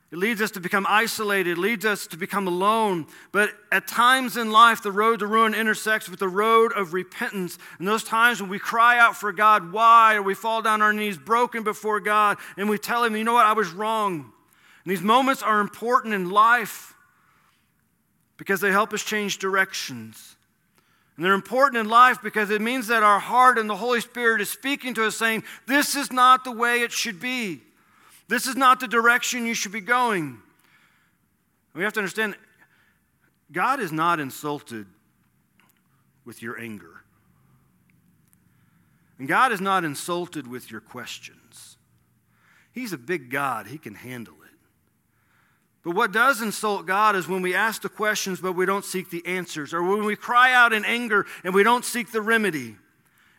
it 0.09 0.17
leads 0.17 0.41
us 0.41 0.51
to 0.51 0.61
become 0.61 0.85
isolated, 0.87 1.57
leads 1.57 1.83
us 1.83 2.07
to 2.07 2.17
become 2.17 2.47
alone. 2.47 3.07
But 3.33 3.49
at 3.73 3.87
times 3.87 4.37
in 4.37 4.51
life, 4.51 4.81
the 4.81 4.91
road 4.91 5.19
to 5.19 5.27
ruin 5.27 5.53
intersects 5.53 6.07
with 6.07 6.19
the 6.19 6.29
road 6.29 6.71
of 6.71 6.93
repentance. 6.93 7.57
And 7.77 7.85
those 7.85 8.05
times 8.05 8.39
when 8.39 8.49
we 8.49 8.57
cry 8.57 8.99
out 8.99 9.17
for 9.17 9.33
God, 9.33 9.73
why? 9.73 10.15
Or 10.15 10.21
we 10.21 10.33
fall 10.33 10.61
down 10.61 10.75
on 10.75 10.81
our 10.81 10.93
knees 10.93 11.17
broken 11.17 11.63
before 11.63 11.99
God 11.99 12.37
and 12.55 12.69
we 12.69 12.77
tell 12.77 13.03
Him, 13.03 13.17
you 13.17 13.25
know 13.25 13.33
what, 13.33 13.45
I 13.45 13.51
was 13.51 13.69
wrong. 13.69 14.31
And 14.87 14.95
these 14.95 15.03
moments 15.03 15.43
are 15.43 15.59
important 15.59 16.13
in 16.13 16.29
life 16.29 16.95
because 18.37 18.61
they 18.61 18.71
help 18.71 18.93
us 18.93 19.03
change 19.03 19.37
directions. 19.37 20.37
And 21.17 21.25
they're 21.25 21.33
important 21.33 21.81
in 21.81 21.89
life 21.89 22.19
because 22.23 22.51
it 22.51 22.61
means 22.61 22.87
that 22.87 23.03
our 23.03 23.19
heart 23.19 23.57
and 23.57 23.69
the 23.69 23.75
Holy 23.75 23.99
Spirit 23.99 24.39
is 24.39 24.49
speaking 24.49 24.93
to 24.93 25.05
us 25.05 25.17
saying, 25.17 25.43
this 25.65 25.97
is 25.97 26.09
not 26.09 26.45
the 26.45 26.53
way 26.53 26.83
it 26.83 26.93
should 26.93 27.19
be. 27.19 27.63
This 28.29 28.47
is 28.47 28.55
not 28.55 28.79
the 28.79 28.87
direction 28.87 29.45
you 29.45 29.55
should 29.55 29.73
be 29.73 29.81
going. 29.81 30.37
We 31.73 31.83
have 31.83 31.91
to 31.91 31.99
understand 31.99 32.37
God 33.51 33.81
is 33.81 33.91
not 33.91 34.21
insulted 34.21 34.85
with 36.23 36.41
your 36.41 36.57
anger. 36.57 37.03
And 39.19 39.27
God 39.27 39.51
is 39.51 39.59
not 39.59 39.83
insulted 39.83 40.47
with 40.47 40.71
your 40.71 40.79
questions. 40.79 41.75
He's 42.71 42.93
a 42.93 42.97
big 42.97 43.29
God, 43.29 43.67
He 43.67 43.77
can 43.77 43.93
handle 43.93 44.35
it. 44.43 44.46
But 45.87 45.95
what 45.95 46.11
does 46.11 46.41
insult 46.41 46.85
God 46.85 47.15
is 47.15 47.29
when 47.29 47.41
we 47.41 47.55
ask 47.55 47.81
the 47.81 47.87
questions 47.87 48.41
but 48.41 48.51
we 48.51 48.65
don't 48.65 48.83
seek 48.83 49.09
the 49.09 49.25
answers, 49.25 49.73
or 49.73 49.81
when 49.81 50.03
we 50.03 50.17
cry 50.17 50.51
out 50.51 50.73
in 50.73 50.83
anger 50.83 51.25
and 51.45 51.53
we 51.53 51.63
don't 51.63 51.85
seek 51.85 52.11
the 52.11 52.21
remedy. 52.21 52.75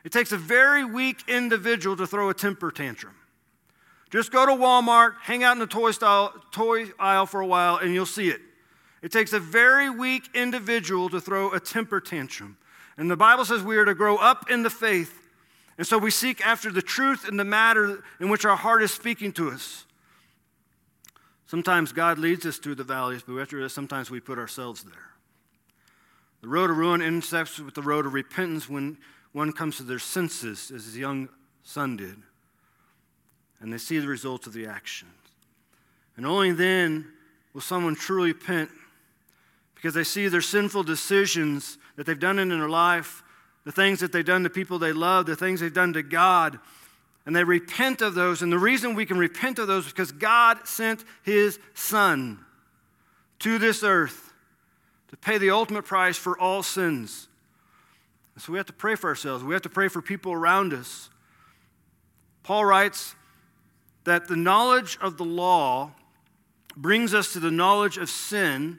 It 0.02 0.12
takes 0.12 0.32
a 0.32 0.38
very 0.38 0.82
weak 0.82 1.24
individual 1.28 1.94
to 1.98 2.06
throw 2.06 2.30
a 2.30 2.34
temper 2.34 2.70
tantrum. 2.70 3.14
Just 4.08 4.32
go 4.32 4.46
to 4.46 4.52
Walmart, 4.52 5.16
hang 5.20 5.44
out 5.44 5.52
in 5.52 5.58
the 5.58 5.66
toy, 5.66 5.90
style, 5.90 6.32
toy 6.50 6.86
aisle 6.98 7.26
for 7.26 7.42
a 7.42 7.46
while, 7.46 7.76
and 7.76 7.92
you'll 7.92 8.06
see 8.06 8.30
it. 8.30 8.40
It 9.02 9.12
takes 9.12 9.34
a 9.34 9.40
very 9.40 9.90
weak 9.90 10.30
individual 10.32 11.10
to 11.10 11.20
throw 11.20 11.52
a 11.52 11.60
temper 11.60 12.00
tantrum. 12.00 12.56
And 12.96 13.10
the 13.10 13.16
Bible 13.18 13.44
says 13.44 13.62
we 13.62 13.76
are 13.76 13.84
to 13.84 13.94
grow 13.94 14.16
up 14.16 14.50
in 14.50 14.62
the 14.62 14.70
faith. 14.70 15.12
And 15.76 15.86
so 15.86 15.98
we 15.98 16.10
seek 16.10 16.40
after 16.46 16.72
the 16.72 16.80
truth 16.80 17.28
in 17.28 17.36
the 17.36 17.44
matter 17.44 18.02
in 18.18 18.30
which 18.30 18.46
our 18.46 18.56
heart 18.56 18.82
is 18.82 18.90
speaking 18.90 19.32
to 19.32 19.50
us. 19.50 19.84
Sometimes 21.48 21.92
God 21.92 22.18
leads 22.18 22.46
us 22.46 22.58
through 22.58 22.76
the 22.76 22.84
valleys, 22.84 23.24
but 23.26 23.36
after 23.38 23.68
sometimes 23.68 24.10
we 24.10 24.20
put 24.20 24.38
ourselves 24.38 24.84
there. 24.84 25.10
The 26.42 26.48
road 26.48 26.70
of 26.70 26.76
ruin 26.76 27.02
intersects 27.02 27.58
with 27.58 27.74
the 27.74 27.82
road 27.82 28.06
of 28.06 28.14
repentance 28.14 28.68
when 28.68 28.98
one 29.32 29.52
comes 29.52 29.78
to 29.78 29.82
their 29.82 29.98
senses, 29.98 30.70
as 30.70 30.84
his 30.84 30.96
young 30.96 31.28
son 31.64 31.96
did 31.96 32.22
and 33.60 33.72
they 33.72 33.78
see 33.78 33.98
the 33.98 34.08
results 34.08 34.46
of 34.46 34.52
the 34.52 34.66
actions. 34.66 35.10
And 36.16 36.26
only 36.26 36.52
then 36.52 37.06
will 37.52 37.60
someone 37.60 37.94
truly 37.94 38.32
repent 38.32 38.70
because 39.74 39.94
they 39.94 40.04
see 40.04 40.28
their 40.28 40.40
sinful 40.40 40.82
decisions 40.82 41.78
that 41.96 42.06
they've 42.06 42.18
done 42.18 42.38
in 42.38 42.48
their 42.48 42.68
life, 42.68 43.22
the 43.64 43.72
things 43.72 44.00
that 44.00 44.12
they've 44.12 44.24
done 44.24 44.42
to 44.42 44.50
people 44.50 44.78
they 44.78 44.92
love, 44.92 45.26
the 45.26 45.36
things 45.36 45.60
they've 45.60 45.72
done 45.72 45.92
to 45.92 46.02
God, 46.02 46.58
and 47.28 47.36
they 47.36 47.44
repent 47.44 48.00
of 48.00 48.14
those. 48.14 48.40
And 48.40 48.50
the 48.50 48.58
reason 48.58 48.94
we 48.94 49.04
can 49.04 49.18
repent 49.18 49.58
of 49.58 49.66
those 49.66 49.84
is 49.84 49.92
because 49.92 50.12
God 50.12 50.66
sent 50.66 51.04
His 51.24 51.58
Son 51.74 52.38
to 53.40 53.58
this 53.58 53.82
earth 53.82 54.32
to 55.08 55.16
pay 55.18 55.36
the 55.36 55.50
ultimate 55.50 55.84
price 55.84 56.16
for 56.16 56.38
all 56.38 56.62
sins. 56.62 57.28
And 58.34 58.42
so 58.42 58.50
we 58.50 58.58
have 58.58 58.66
to 58.68 58.72
pray 58.72 58.94
for 58.94 59.08
ourselves. 59.08 59.44
We 59.44 59.52
have 59.52 59.60
to 59.60 59.68
pray 59.68 59.88
for 59.88 60.00
people 60.00 60.32
around 60.32 60.72
us. 60.72 61.10
Paul 62.44 62.64
writes, 62.64 63.14
that 64.04 64.26
the 64.26 64.36
knowledge 64.36 64.96
of 65.02 65.18
the 65.18 65.24
law 65.24 65.90
brings 66.74 67.12
us 67.12 67.34
to 67.34 67.40
the 67.40 67.50
knowledge 67.50 67.98
of 67.98 68.08
sin, 68.08 68.78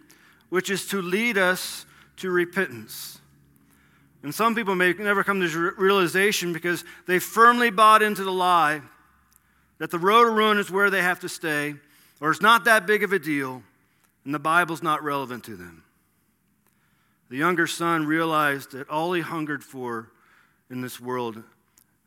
which 0.49 0.71
is 0.71 0.87
to 0.87 1.03
lead 1.03 1.37
us 1.37 1.85
to 2.17 2.31
repentance. 2.31 3.18
And 4.21 4.35
some 4.35 4.53
people 4.53 4.75
may 4.75 4.93
never 4.93 5.23
come 5.23 5.39
to 5.39 5.47
this 5.47 5.55
realization 5.77 6.51
because 6.51 6.83
they 7.07 7.19
firmly 7.19 7.69
bought 7.69 8.01
into 8.01 8.23
the 8.23 8.31
lie 8.31 8.81
that 9.77 9.91
the 9.91 9.99
road 9.99 10.25
to 10.25 10.31
ruin 10.31 10.57
is 10.57 10.69
where 10.69 10.89
they 10.89 11.01
have 11.01 11.21
to 11.21 11.29
stay, 11.29 11.75
or 12.19 12.31
it's 12.31 12.41
not 12.41 12.65
that 12.65 12.85
big 12.85 13.03
of 13.03 13.13
a 13.13 13.19
deal, 13.19 13.63
and 14.25 14.33
the 14.33 14.39
Bible's 14.39 14.83
not 14.83 15.03
relevant 15.03 15.45
to 15.45 15.55
them. 15.55 15.83
The 17.29 17.37
younger 17.37 17.65
son 17.65 18.05
realized 18.05 18.71
that 18.71 18.89
all 18.89 19.13
he 19.13 19.21
hungered 19.21 19.63
for 19.63 20.11
in 20.69 20.81
this 20.81 20.99
world 20.99 21.41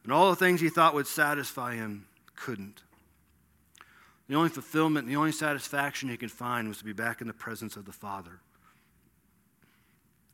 and 0.05 0.13
all 0.13 0.31
the 0.31 0.37
things 0.37 0.61
he 0.61 0.69
thought 0.69 0.95
would 0.95 1.07
satisfy 1.07 1.77
him 1.77 2.07
couldn't. 2.35 2.83
The 4.29 4.35
only 4.35 4.51
fulfillment, 4.51 5.07
the 5.07 5.17
only 5.17 5.33
satisfaction 5.33 6.09
he 6.09 6.17
could 6.17 6.33
find 6.33 6.69
was 6.69 6.79
to 6.79 6.85
be 6.85 6.93
back 6.93 7.21
in 7.21 7.27
the 7.27 7.33
presence 7.33 7.77
of 7.77 7.85
the 7.85 7.93
Father. 7.93 8.41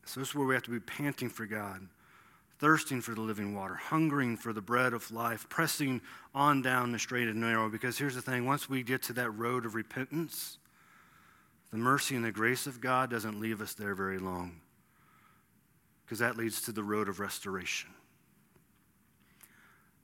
So, 0.08 0.20
this 0.20 0.30
is 0.30 0.34
where 0.34 0.46
we 0.46 0.54
have 0.54 0.62
to 0.62 0.70
be 0.70 0.80
panting 0.80 1.28
for 1.28 1.44
God, 1.44 1.86
thirsting 2.58 3.02
for 3.02 3.14
the 3.14 3.20
living 3.20 3.54
water, 3.54 3.74
hungering 3.74 4.38
for 4.38 4.54
the 4.54 4.62
bread 4.62 4.94
of 4.94 5.10
life, 5.10 5.46
pressing 5.50 6.00
on 6.34 6.62
down 6.62 6.92
the 6.92 6.98
straight 6.98 7.28
and 7.28 7.42
narrow. 7.42 7.68
Because 7.68 7.98
here's 7.98 8.14
the 8.14 8.22
thing 8.22 8.46
once 8.46 8.70
we 8.70 8.82
get 8.82 9.02
to 9.02 9.12
that 9.12 9.30
road 9.32 9.66
of 9.66 9.74
repentance, 9.74 10.56
the 11.70 11.76
mercy 11.76 12.16
and 12.16 12.24
the 12.24 12.32
grace 12.32 12.66
of 12.66 12.80
God 12.80 13.10
doesn't 13.10 13.38
leave 13.38 13.60
us 13.60 13.74
there 13.74 13.94
very 13.94 14.18
long, 14.18 14.62
because 16.06 16.20
that 16.20 16.38
leads 16.38 16.62
to 16.62 16.72
the 16.72 16.82
road 16.82 17.10
of 17.10 17.20
restoration. 17.20 17.90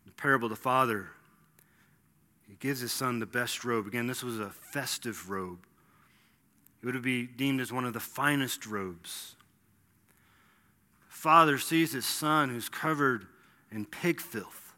The 0.04 0.12
parable 0.12 0.48
of 0.48 0.50
the 0.50 0.56
Father, 0.56 1.08
he 2.46 2.56
gives 2.56 2.80
his 2.80 2.92
son 2.92 3.20
the 3.20 3.26
best 3.26 3.64
robe. 3.64 3.86
Again, 3.86 4.06
this 4.06 4.22
was 4.22 4.38
a 4.38 4.50
festive 4.50 5.30
robe. 5.30 5.64
It 6.82 6.86
would 6.92 7.00
be 7.00 7.26
deemed 7.26 7.62
as 7.62 7.72
one 7.72 7.86
of 7.86 7.94
the 7.94 8.00
finest 8.00 8.66
robes. 8.66 9.36
Father 11.24 11.56
sees 11.56 11.92
his 11.92 12.04
son 12.04 12.50
who's 12.50 12.68
covered 12.68 13.24
in 13.72 13.86
pig 13.86 14.20
filth. 14.20 14.74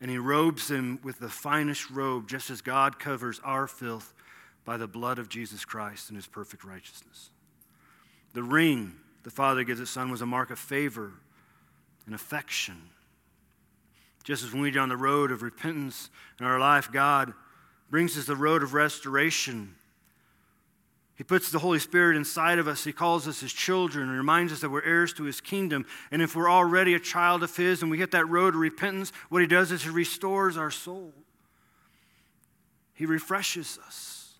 And 0.00 0.10
he 0.10 0.18
robes 0.18 0.68
him 0.68 0.98
with 1.04 1.20
the 1.20 1.28
finest 1.28 1.88
robe, 1.88 2.28
just 2.28 2.50
as 2.50 2.62
God 2.62 2.98
covers 2.98 3.40
our 3.44 3.68
filth 3.68 4.12
by 4.64 4.76
the 4.76 4.88
blood 4.88 5.20
of 5.20 5.28
Jesus 5.28 5.64
Christ 5.64 6.08
and 6.08 6.16
his 6.16 6.26
perfect 6.26 6.64
righteousness. 6.64 7.30
The 8.32 8.42
ring 8.42 8.94
the 9.22 9.30
Father 9.30 9.62
gives 9.62 9.78
his 9.78 9.88
Son 9.88 10.10
was 10.10 10.20
a 10.20 10.26
mark 10.26 10.50
of 10.50 10.58
favor 10.58 11.12
and 12.06 12.12
affection. 12.12 12.90
Just 14.24 14.42
as 14.42 14.52
when 14.52 14.62
we're 14.62 14.80
on 14.80 14.88
the 14.88 14.96
road 14.96 15.30
of 15.30 15.42
repentance 15.42 16.10
in 16.40 16.46
our 16.46 16.58
life, 16.58 16.90
God 16.90 17.34
brings 17.88 18.18
us 18.18 18.26
the 18.26 18.34
road 18.34 18.64
of 18.64 18.74
restoration. 18.74 19.76
He 21.14 21.24
puts 21.24 21.50
the 21.50 21.58
Holy 21.58 21.78
Spirit 21.78 22.16
inside 22.16 22.58
of 22.58 22.66
us. 22.66 22.84
He 22.84 22.92
calls 22.92 23.28
us 23.28 23.40
his 23.40 23.52
children 23.52 24.08
and 24.08 24.16
reminds 24.16 24.52
us 24.52 24.60
that 24.60 24.70
we're 24.70 24.82
heirs 24.82 25.12
to 25.14 25.24
his 25.24 25.40
kingdom. 25.40 25.84
And 26.10 26.22
if 26.22 26.34
we're 26.34 26.50
already 26.50 26.94
a 26.94 27.00
child 27.00 27.42
of 27.42 27.54
his 27.54 27.82
and 27.82 27.90
we 27.90 27.98
hit 27.98 28.12
that 28.12 28.28
road 28.28 28.54
of 28.54 28.60
repentance, 28.60 29.12
what 29.28 29.42
he 29.42 29.46
does 29.46 29.70
is 29.70 29.82
he 29.82 29.90
restores 29.90 30.56
our 30.56 30.70
soul. 30.70 31.12
He 32.94 33.06
refreshes 33.06 33.78
us. 33.86 34.34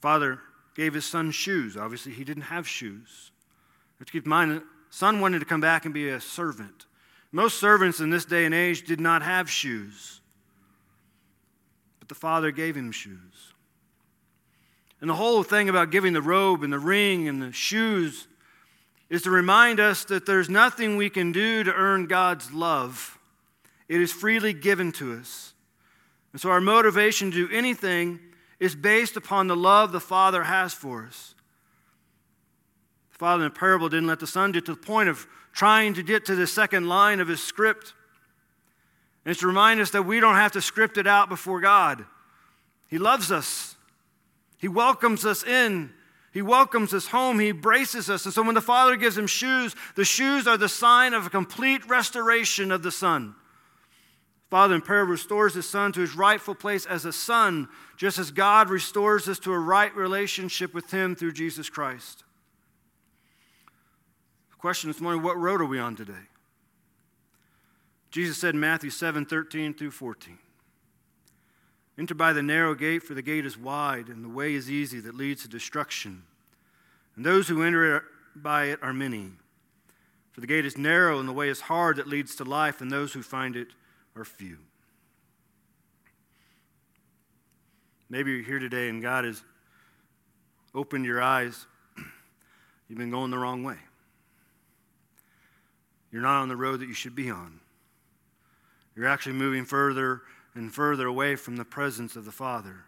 Father 0.00 0.40
gave 0.74 0.94
his 0.94 1.04
son 1.04 1.30
shoes. 1.30 1.76
Obviously, 1.76 2.12
he 2.12 2.24
didn't 2.24 2.44
have 2.44 2.68
shoes. 2.68 3.30
Let's 3.98 4.10
keep 4.10 4.24
in 4.24 4.30
mind 4.30 4.50
that 4.52 4.62
son 4.90 5.20
wanted 5.20 5.40
to 5.40 5.44
come 5.44 5.60
back 5.60 5.84
and 5.84 5.92
be 5.92 6.08
a 6.08 6.20
servant. 6.20 6.86
Most 7.32 7.58
servants 7.58 8.00
in 8.00 8.10
this 8.10 8.24
day 8.24 8.44
and 8.44 8.54
age 8.54 8.86
did 8.86 9.00
not 9.00 9.22
have 9.22 9.50
shoes, 9.50 10.20
but 11.98 12.08
the 12.08 12.14
father 12.14 12.50
gave 12.50 12.76
him 12.76 12.92
shoes. 12.92 13.45
And 15.00 15.10
the 15.10 15.14
whole 15.14 15.42
thing 15.42 15.68
about 15.68 15.90
giving 15.90 16.12
the 16.12 16.22
robe 16.22 16.62
and 16.62 16.72
the 16.72 16.78
ring 16.78 17.28
and 17.28 17.42
the 17.42 17.52
shoes 17.52 18.28
is 19.08 19.22
to 19.22 19.30
remind 19.30 19.78
us 19.78 20.04
that 20.04 20.26
there's 20.26 20.48
nothing 20.48 20.96
we 20.96 21.10
can 21.10 21.32
do 21.32 21.62
to 21.62 21.72
earn 21.72 22.06
God's 22.06 22.52
love. 22.52 23.18
It 23.88 24.00
is 24.00 24.12
freely 24.12 24.52
given 24.52 24.90
to 24.92 25.14
us. 25.14 25.54
And 26.32 26.40
so 26.40 26.50
our 26.50 26.60
motivation 26.60 27.30
to 27.30 27.48
do 27.48 27.54
anything 27.54 28.20
is 28.58 28.74
based 28.74 29.16
upon 29.16 29.46
the 29.46 29.56
love 29.56 29.92
the 29.92 30.00
Father 30.00 30.42
has 30.42 30.74
for 30.74 31.04
us. 31.06 31.34
The 33.12 33.18
Father 33.18 33.44
in 33.44 33.52
the 33.52 33.58
parable 33.58 33.88
didn't 33.88 34.08
let 34.08 34.20
the 34.20 34.26
Son 34.26 34.52
get 34.52 34.66
to 34.66 34.74
the 34.74 34.80
point 34.80 35.08
of 35.08 35.26
trying 35.52 35.94
to 35.94 36.02
get 36.02 36.26
to 36.26 36.34
the 36.34 36.46
second 36.46 36.88
line 36.88 37.20
of 37.20 37.28
his 37.28 37.42
script. 37.42 37.94
And 39.24 39.30
it's 39.30 39.40
to 39.40 39.46
remind 39.46 39.80
us 39.80 39.90
that 39.90 40.02
we 40.02 40.20
don't 40.20 40.34
have 40.34 40.52
to 40.52 40.60
script 40.60 40.98
it 40.98 41.06
out 41.06 41.28
before 41.28 41.60
God. 41.60 42.04
He 42.88 42.98
loves 42.98 43.32
us, 43.32 43.75
He 44.58 44.68
welcomes 44.68 45.24
us 45.24 45.42
in. 45.42 45.92
He 46.32 46.42
welcomes 46.42 46.92
us 46.92 47.08
home. 47.08 47.38
He 47.38 47.48
embraces 47.48 48.10
us. 48.10 48.24
And 48.24 48.34
so 48.34 48.42
when 48.42 48.54
the 48.54 48.60
Father 48.60 48.96
gives 48.96 49.16
him 49.16 49.26
shoes, 49.26 49.74
the 49.94 50.04
shoes 50.04 50.46
are 50.46 50.58
the 50.58 50.68
sign 50.68 51.14
of 51.14 51.26
a 51.26 51.30
complete 51.30 51.86
restoration 51.88 52.70
of 52.70 52.82
the 52.82 52.92
Son. 52.92 53.34
Father 54.50 54.76
in 54.76 54.80
prayer 54.80 55.04
restores 55.04 55.54
his 55.54 55.68
son 55.68 55.90
to 55.92 56.00
his 56.00 56.14
rightful 56.14 56.54
place 56.54 56.86
as 56.86 57.04
a 57.04 57.12
son, 57.12 57.68
just 57.96 58.16
as 58.16 58.30
God 58.30 58.70
restores 58.70 59.28
us 59.28 59.40
to 59.40 59.52
a 59.52 59.58
right 59.58 59.94
relationship 59.96 60.72
with 60.72 60.92
him 60.92 61.16
through 61.16 61.32
Jesus 61.32 61.68
Christ 61.68 62.22
question 64.66 64.90
this 64.90 65.00
morning 65.00 65.22
what 65.22 65.38
road 65.38 65.60
are 65.60 65.64
we 65.64 65.78
on 65.78 65.94
today? 65.94 66.26
Jesus 68.10 68.36
said 68.36 68.54
in 68.54 68.60
Matthew 68.60 68.90
7 68.90 69.24
13 69.24 69.74
through 69.74 69.92
14. 69.92 70.38
Enter 71.98 72.14
by 72.14 72.32
the 72.32 72.42
narrow 72.42 72.74
gate, 72.74 73.02
for 73.02 73.14
the 73.14 73.22
gate 73.22 73.46
is 73.46 73.56
wide, 73.56 74.08
and 74.08 74.24
the 74.24 74.28
way 74.28 74.54
is 74.54 74.70
easy 74.70 75.00
that 75.00 75.14
leads 75.14 75.42
to 75.42 75.48
destruction. 75.48 76.24
And 77.16 77.24
those 77.24 77.48
who 77.48 77.62
enter 77.62 78.04
by 78.34 78.66
it 78.66 78.82
are 78.82 78.92
many. 78.92 79.30
For 80.32 80.42
the 80.42 80.46
gate 80.46 80.66
is 80.66 80.76
narrow, 80.76 81.18
and 81.18 81.28
the 81.28 81.32
way 81.32 81.48
is 81.48 81.62
hard 81.62 81.96
that 81.96 82.06
leads 82.06 82.36
to 82.36 82.44
life, 82.44 82.82
and 82.82 82.90
those 82.90 83.14
who 83.14 83.22
find 83.22 83.56
it 83.56 83.68
are 84.14 84.24
few. 84.24 84.58
Maybe 88.08 88.32
you're 88.32 88.44
here 88.44 88.58
today 88.58 88.88
and 88.88 89.02
God 89.02 89.24
has 89.24 89.42
opened 90.74 91.04
your 91.04 91.20
eyes. 91.20 91.66
You've 92.88 92.98
been 92.98 93.10
going 93.10 93.30
the 93.30 93.38
wrong 93.38 93.64
way. 93.64 93.78
You're 96.12 96.22
not 96.22 96.40
on 96.40 96.48
the 96.48 96.56
road 96.56 96.80
that 96.80 96.86
you 96.86 96.94
should 96.94 97.16
be 97.16 97.30
on. 97.30 97.60
You're 98.94 99.08
actually 99.08 99.34
moving 99.34 99.64
further 99.64 100.22
and 100.56 100.72
further 100.72 101.06
away 101.06 101.36
from 101.36 101.56
the 101.56 101.64
presence 101.64 102.16
of 102.16 102.24
the 102.24 102.32
Father. 102.32 102.84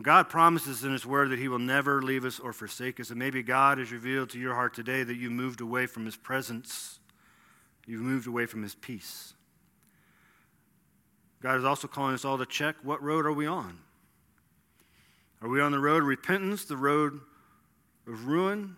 God 0.00 0.28
promises 0.28 0.82
in 0.82 0.92
His 0.92 1.06
Word 1.06 1.30
that 1.30 1.38
He 1.38 1.48
will 1.48 1.58
never 1.58 2.02
leave 2.02 2.24
us 2.24 2.40
or 2.40 2.52
forsake 2.52 2.98
us. 2.98 3.10
And 3.10 3.18
maybe 3.18 3.42
God 3.42 3.78
has 3.78 3.92
revealed 3.92 4.30
to 4.30 4.38
your 4.38 4.54
heart 4.54 4.74
today 4.74 5.02
that 5.04 5.16
you 5.16 5.30
moved 5.30 5.60
away 5.60 5.86
from 5.86 6.04
His 6.04 6.16
presence, 6.16 6.98
you've 7.86 8.02
moved 8.02 8.26
away 8.26 8.46
from 8.46 8.62
His 8.62 8.74
peace. 8.74 9.34
God 11.40 11.58
is 11.58 11.64
also 11.64 11.86
calling 11.86 12.14
us 12.14 12.24
all 12.24 12.38
to 12.38 12.46
check 12.46 12.76
what 12.82 13.02
road 13.02 13.26
are 13.26 13.32
we 13.32 13.46
on? 13.46 13.78
Are 15.42 15.48
we 15.48 15.60
on 15.60 15.72
the 15.72 15.78
road 15.78 16.02
of 16.02 16.08
repentance, 16.08 16.64
the 16.64 16.76
road 16.76 17.20
of 18.06 18.26
ruin, 18.26 18.76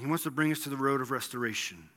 he 0.00 0.06
wants 0.06 0.24
to 0.24 0.30
bring 0.30 0.50
us 0.50 0.60
to 0.60 0.70
the 0.70 0.76
road 0.76 1.00
of 1.00 1.10
restoration. 1.10 1.90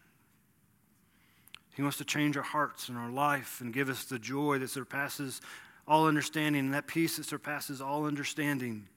He 1.74 1.82
wants 1.82 1.98
to 1.98 2.06
change 2.06 2.38
our 2.38 2.44
hearts 2.44 2.90
and 2.90 2.98
our 2.98 3.10
life 3.10 3.62
and 3.62 3.74
give 3.74 3.90
us 3.90 4.06
the 4.06 4.20
joy 4.20 4.60
that 4.60 4.70
surpasses 4.70 5.42
all 5.88 6.08
understanding 6.08 6.66
and 6.66 6.74
that 6.74 6.88
peace 6.88 7.18
that 7.18 7.26
surpasses 7.26 7.82
all 7.82 8.06
understanding. 8.06 8.88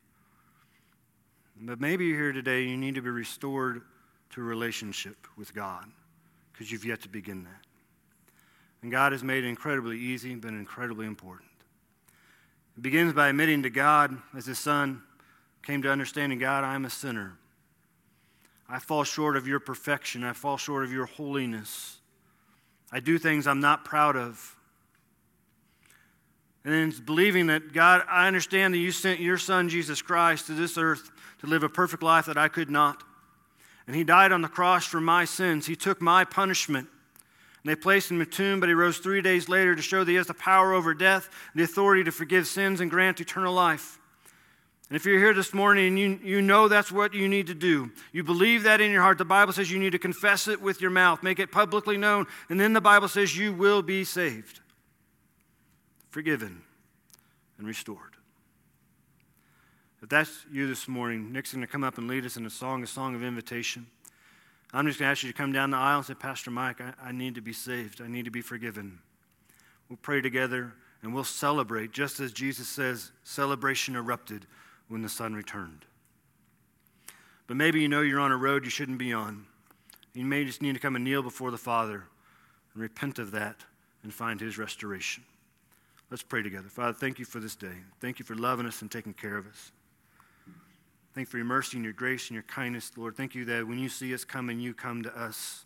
But 1.60 1.80
maybe 1.80 2.06
you're 2.06 2.18
here 2.18 2.32
today, 2.32 2.62
and 2.62 2.70
you 2.70 2.76
need 2.76 2.96
to 2.96 3.02
be 3.02 3.08
restored 3.08 3.82
to 4.30 4.40
a 4.40 4.44
relationship 4.44 5.16
with 5.36 5.54
God 5.54 5.86
because 6.52 6.70
you've 6.70 6.84
yet 6.84 7.00
to 7.02 7.08
begin 7.08 7.44
that. 7.44 7.64
And 8.82 8.90
God 8.92 9.12
has 9.12 9.24
made 9.24 9.44
it 9.44 9.48
incredibly 9.48 9.98
easy, 9.98 10.34
but 10.34 10.48
incredibly 10.48 11.06
important. 11.06 11.48
It 12.76 12.82
begins 12.82 13.14
by 13.14 13.28
admitting 13.28 13.62
to 13.62 13.70
God, 13.70 14.16
as 14.36 14.44
his 14.44 14.58
son 14.58 15.02
came 15.62 15.80
to 15.82 15.90
understanding 15.90 16.38
God, 16.38 16.62
I 16.62 16.74
am 16.74 16.84
a 16.84 16.90
sinner. 16.90 17.38
I 18.68 18.78
fall 18.78 19.04
short 19.04 19.36
of 19.36 19.48
your 19.48 19.60
perfection. 19.60 20.24
I 20.24 20.34
fall 20.34 20.58
short 20.58 20.84
of 20.84 20.92
your 20.92 21.06
holiness. 21.06 21.98
I 22.92 23.00
do 23.00 23.18
things 23.18 23.46
I'm 23.46 23.60
not 23.60 23.84
proud 23.84 24.16
of. 24.16 24.56
And 26.64 26.74
then 26.74 26.88
it's 26.88 26.98
believing 27.00 27.46
that, 27.46 27.72
God, 27.72 28.02
I 28.08 28.26
understand 28.26 28.74
that 28.74 28.78
you 28.78 28.90
sent 28.90 29.20
your 29.20 29.38
son, 29.38 29.68
Jesus 29.68 30.02
Christ, 30.02 30.46
to 30.46 30.52
this 30.52 30.76
earth 30.76 31.10
to 31.38 31.46
live 31.46 31.62
a 31.62 31.68
perfect 31.68 32.02
life 32.02 32.26
that 32.26 32.36
I 32.36 32.48
could 32.48 32.70
not. 32.70 33.04
And 33.86 33.94
he 33.94 34.02
died 34.02 34.32
on 34.32 34.42
the 34.42 34.48
cross 34.48 34.84
for 34.84 35.00
my 35.00 35.24
sins. 35.24 35.66
He 35.66 35.76
took 35.76 36.00
my 36.00 36.24
punishment. 36.24 36.88
And 37.62 37.70
they 37.70 37.76
placed 37.76 38.10
him 38.10 38.16
in 38.16 38.22
a 38.22 38.30
tomb, 38.30 38.58
but 38.58 38.68
he 38.68 38.74
rose 38.74 38.98
three 38.98 39.22
days 39.22 39.48
later 39.48 39.76
to 39.76 39.82
show 39.82 40.02
that 40.02 40.10
he 40.10 40.16
has 40.16 40.26
the 40.26 40.34
power 40.34 40.72
over 40.72 40.92
death, 40.92 41.28
the 41.54 41.62
authority 41.62 42.02
to 42.04 42.12
forgive 42.12 42.48
sins 42.48 42.80
and 42.80 42.90
grant 42.90 43.20
eternal 43.20 43.54
life. 43.54 44.00
And 44.88 44.94
if 44.94 45.04
you're 45.04 45.18
here 45.18 45.34
this 45.34 45.52
morning 45.52 45.88
and 45.88 45.98
you, 45.98 46.20
you 46.22 46.42
know 46.42 46.68
that's 46.68 46.92
what 46.92 47.12
you 47.12 47.28
need 47.28 47.48
to 47.48 47.54
do, 47.54 47.90
you 48.12 48.22
believe 48.22 48.62
that 48.62 48.80
in 48.80 48.92
your 48.92 49.02
heart, 49.02 49.18
the 49.18 49.24
Bible 49.24 49.52
says 49.52 49.70
you 49.70 49.80
need 49.80 49.92
to 49.92 49.98
confess 49.98 50.46
it 50.46 50.60
with 50.62 50.80
your 50.80 50.92
mouth, 50.92 51.24
make 51.24 51.40
it 51.40 51.50
publicly 51.50 51.96
known, 51.96 52.26
and 52.48 52.60
then 52.60 52.72
the 52.72 52.80
Bible 52.80 53.08
says 53.08 53.36
you 53.36 53.52
will 53.52 53.82
be 53.82 54.04
saved, 54.04 54.60
forgiven, 56.08 56.62
and 57.58 57.66
restored. 57.66 58.12
If 60.02 60.08
that's 60.08 60.46
you 60.52 60.68
this 60.68 60.86
morning, 60.86 61.32
Nick's 61.32 61.52
going 61.52 61.62
to 61.62 61.66
come 61.66 61.82
up 61.82 61.98
and 61.98 62.06
lead 62.06 62.24
us 62.24 62.36
in 62.36 62.46
a 62.46 62.50
song, 62.50 62.84
a 62.84 62.86
song 62.86 63.16
of 63.16 63.24
invitation. 63.24 63.88
I'm 64.72 64.86
just 64.86 65.00
going 65.00 65.08
to 65.08 65.10
ask 65.10 65.24
you 65.24 65.32
to 65.32 65.36
come 65.36 65.50
down 65.50 65.70
the 65.70 65.78
aisle 65.78 65.98
and 65.98 66.06
say, 66.06 66.14
Pastor 66.14 66.52
Mike, 66.52 66.80
I, 66.80 66.92
I 67.02 67.12
need 67.12 67.34
to 67.36 67.40
be 67.40 67.52
saved. 67.52 68.00
I 68.00 68.06
need 68.06 68.26
to 68.26 68.30
be 68.30 68.42
forgiven. 68.42 69.00
We'll 69.88 69.98
pray 70.00 70.20
together 70.20 70.74
and 71.02 71.12
we'll 71.12 71.24
celebrate, 71.24 71.92
just 71.92 72.20
as 72.20 72.32
Jesus 72.32 72.68
says, 72.68 73.10
celebration 73.24 73.96
erupted 73.96 74.46
when 74.88 75.02
the 75.02 75.08
Son 75.08 75.34
returned. 75.34 75.84
But 77.46 77.56
maybe 77.56 77.80
you 77.80 77.88
know 77.88 78.02
you're 78.02 78.20
on 78.20 78.32
a 78.32 78.36
road 78.36 78.64
you 78.64 78.70
shouldn't 78.70 78.98
be 78.98 79.12
on. 79.12 79.46
You 80.14 80.24
may 80.24 80.44
just 80.44 80.62
need 80.62 80.74
to 80.74 80.80
come 80.80 80.96
and 80.96 81.04
kneel 81.04 81.22
before 81.22 81.50
the 81.50 81.58
Father 81.58 82.04
and 82.74 82.82
repent 82.82 83.18
of 83.18 83.30
that 83.32 83.64
and 84.02 84.12
find 84.12 84.40
His 84.40 84.58
restoration. 84.58 85.24
Let's 86.10 86.22
pray 86.22 86.42
together. 86.42 86.68
Father, 86.68 86.92
thank 86.92 87.18
you 87.18 87.24
for 87.24 87.40
this 87.40 87.56
day. 87.56 87.74
Thank 88.00 88.18
you 88.18 88.24
for 88.24 88.34
loving 88.34 88.66
us 88.66 88.80
and 88.82 88.90
taking 88.90 89.12
care 89.12 89.36
of 89.36 89.46
us. 89.46 89.72
Thank 91.14 91.28
you 91.28 91.30
for 91.30 91.36
your 91.38 91.46
mercy 91.46 91.76
and 91.76 91.84
your 91.84 91.94
grace 91.94 92.28
and 92.28 92.34
your 92.34 92.44
kindness, 92.44 92.92
Lord. 92.96 93.16
Thank 93.16 93.34
you 93.34 93.44
that 93.46 93.66
when 93.66 93.78
you 93.78 93.88
see 93.88 94.14
us 94.14 94.24
coming, 94.24 94.60
you 94.60 94.74
come 94.74 95.02
to 95.02 95.18
us. 95.18 95.64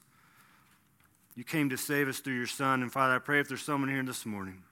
You 1.35 1.45
came 1.45 1.69
to 1.71 1.77
save 1.77 2.09
us 2.09 2.21
through 2.21 2.37
your 2.37 2.47
Son. 2.47 2.83
And 2.83 2.93
Father, 2.93 3.17
I 3.17 3.19
pray 3.19 3.41
if 3.41 3.49
there's 3.49 3.63
someone 3.63 3.91
here 3.91 4.03
this 4.03 4.25
morning 4.25 4.63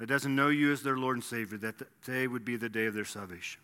that 0.00 0.06
doesn't 0.06 0.34
know 0.34 0.48
you 0.48 0.72
as 0.72 0.82
their 0.82 0.96
Lord 0.96 1.18
and 1.18 1.22
Savior, 1.22 1.58
that 1.58 1.74
today 2.02 2.26
would 2.26 2.42
be 2.42 2.56
the 2.56 2.70
day 2.70 2.86
of 2.86 2.94
their 2.94 3.04
salvation. 3.04 3.60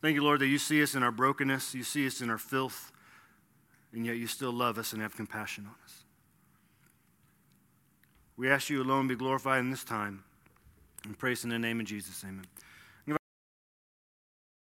Thank 0.00 0.14
you, 0.14 0.24
Lord, 0.24 0.40
that 0.40 0.46
you 0.46 0.56
see 0.56 0.82
us 0.82 0.94
in 0.94 1.02
our 1.02 1.10
brokenness, 1.12 1.74
you 1.74 1.82
see 1.82 2.06
us 2.06 2.22
in 2.22 2.30
our 2.30 2.38
filth, 2.38 2.90
and 3.92 4.06
yet 4.06 4.16
you 4.16 4.26
still 4.26 4.52
love 4.52 4.78
us 4.78 4.94
and 4.94 5.02
have 5.02 5.14
compassion 5.14 5.66
on 5.66 5.74
us. 5.84 6.04
We 8.38 8.48
ask 8.48 8.70
you 8.70 8.82
alone 8.82 9.06
be 9.06 9.16
glorified 9.16 9.60
in 9.60 9.70
this 9.70 9.84
time 9.84 10.24
and 11.04 11.18
praise 11.18 11.44
in 11.44 11.50
the 11.50 11.58
name 11.58 11.78
of 11.80 11.86
Jesus. 11.86 12.24
Amen. 12.24 12.46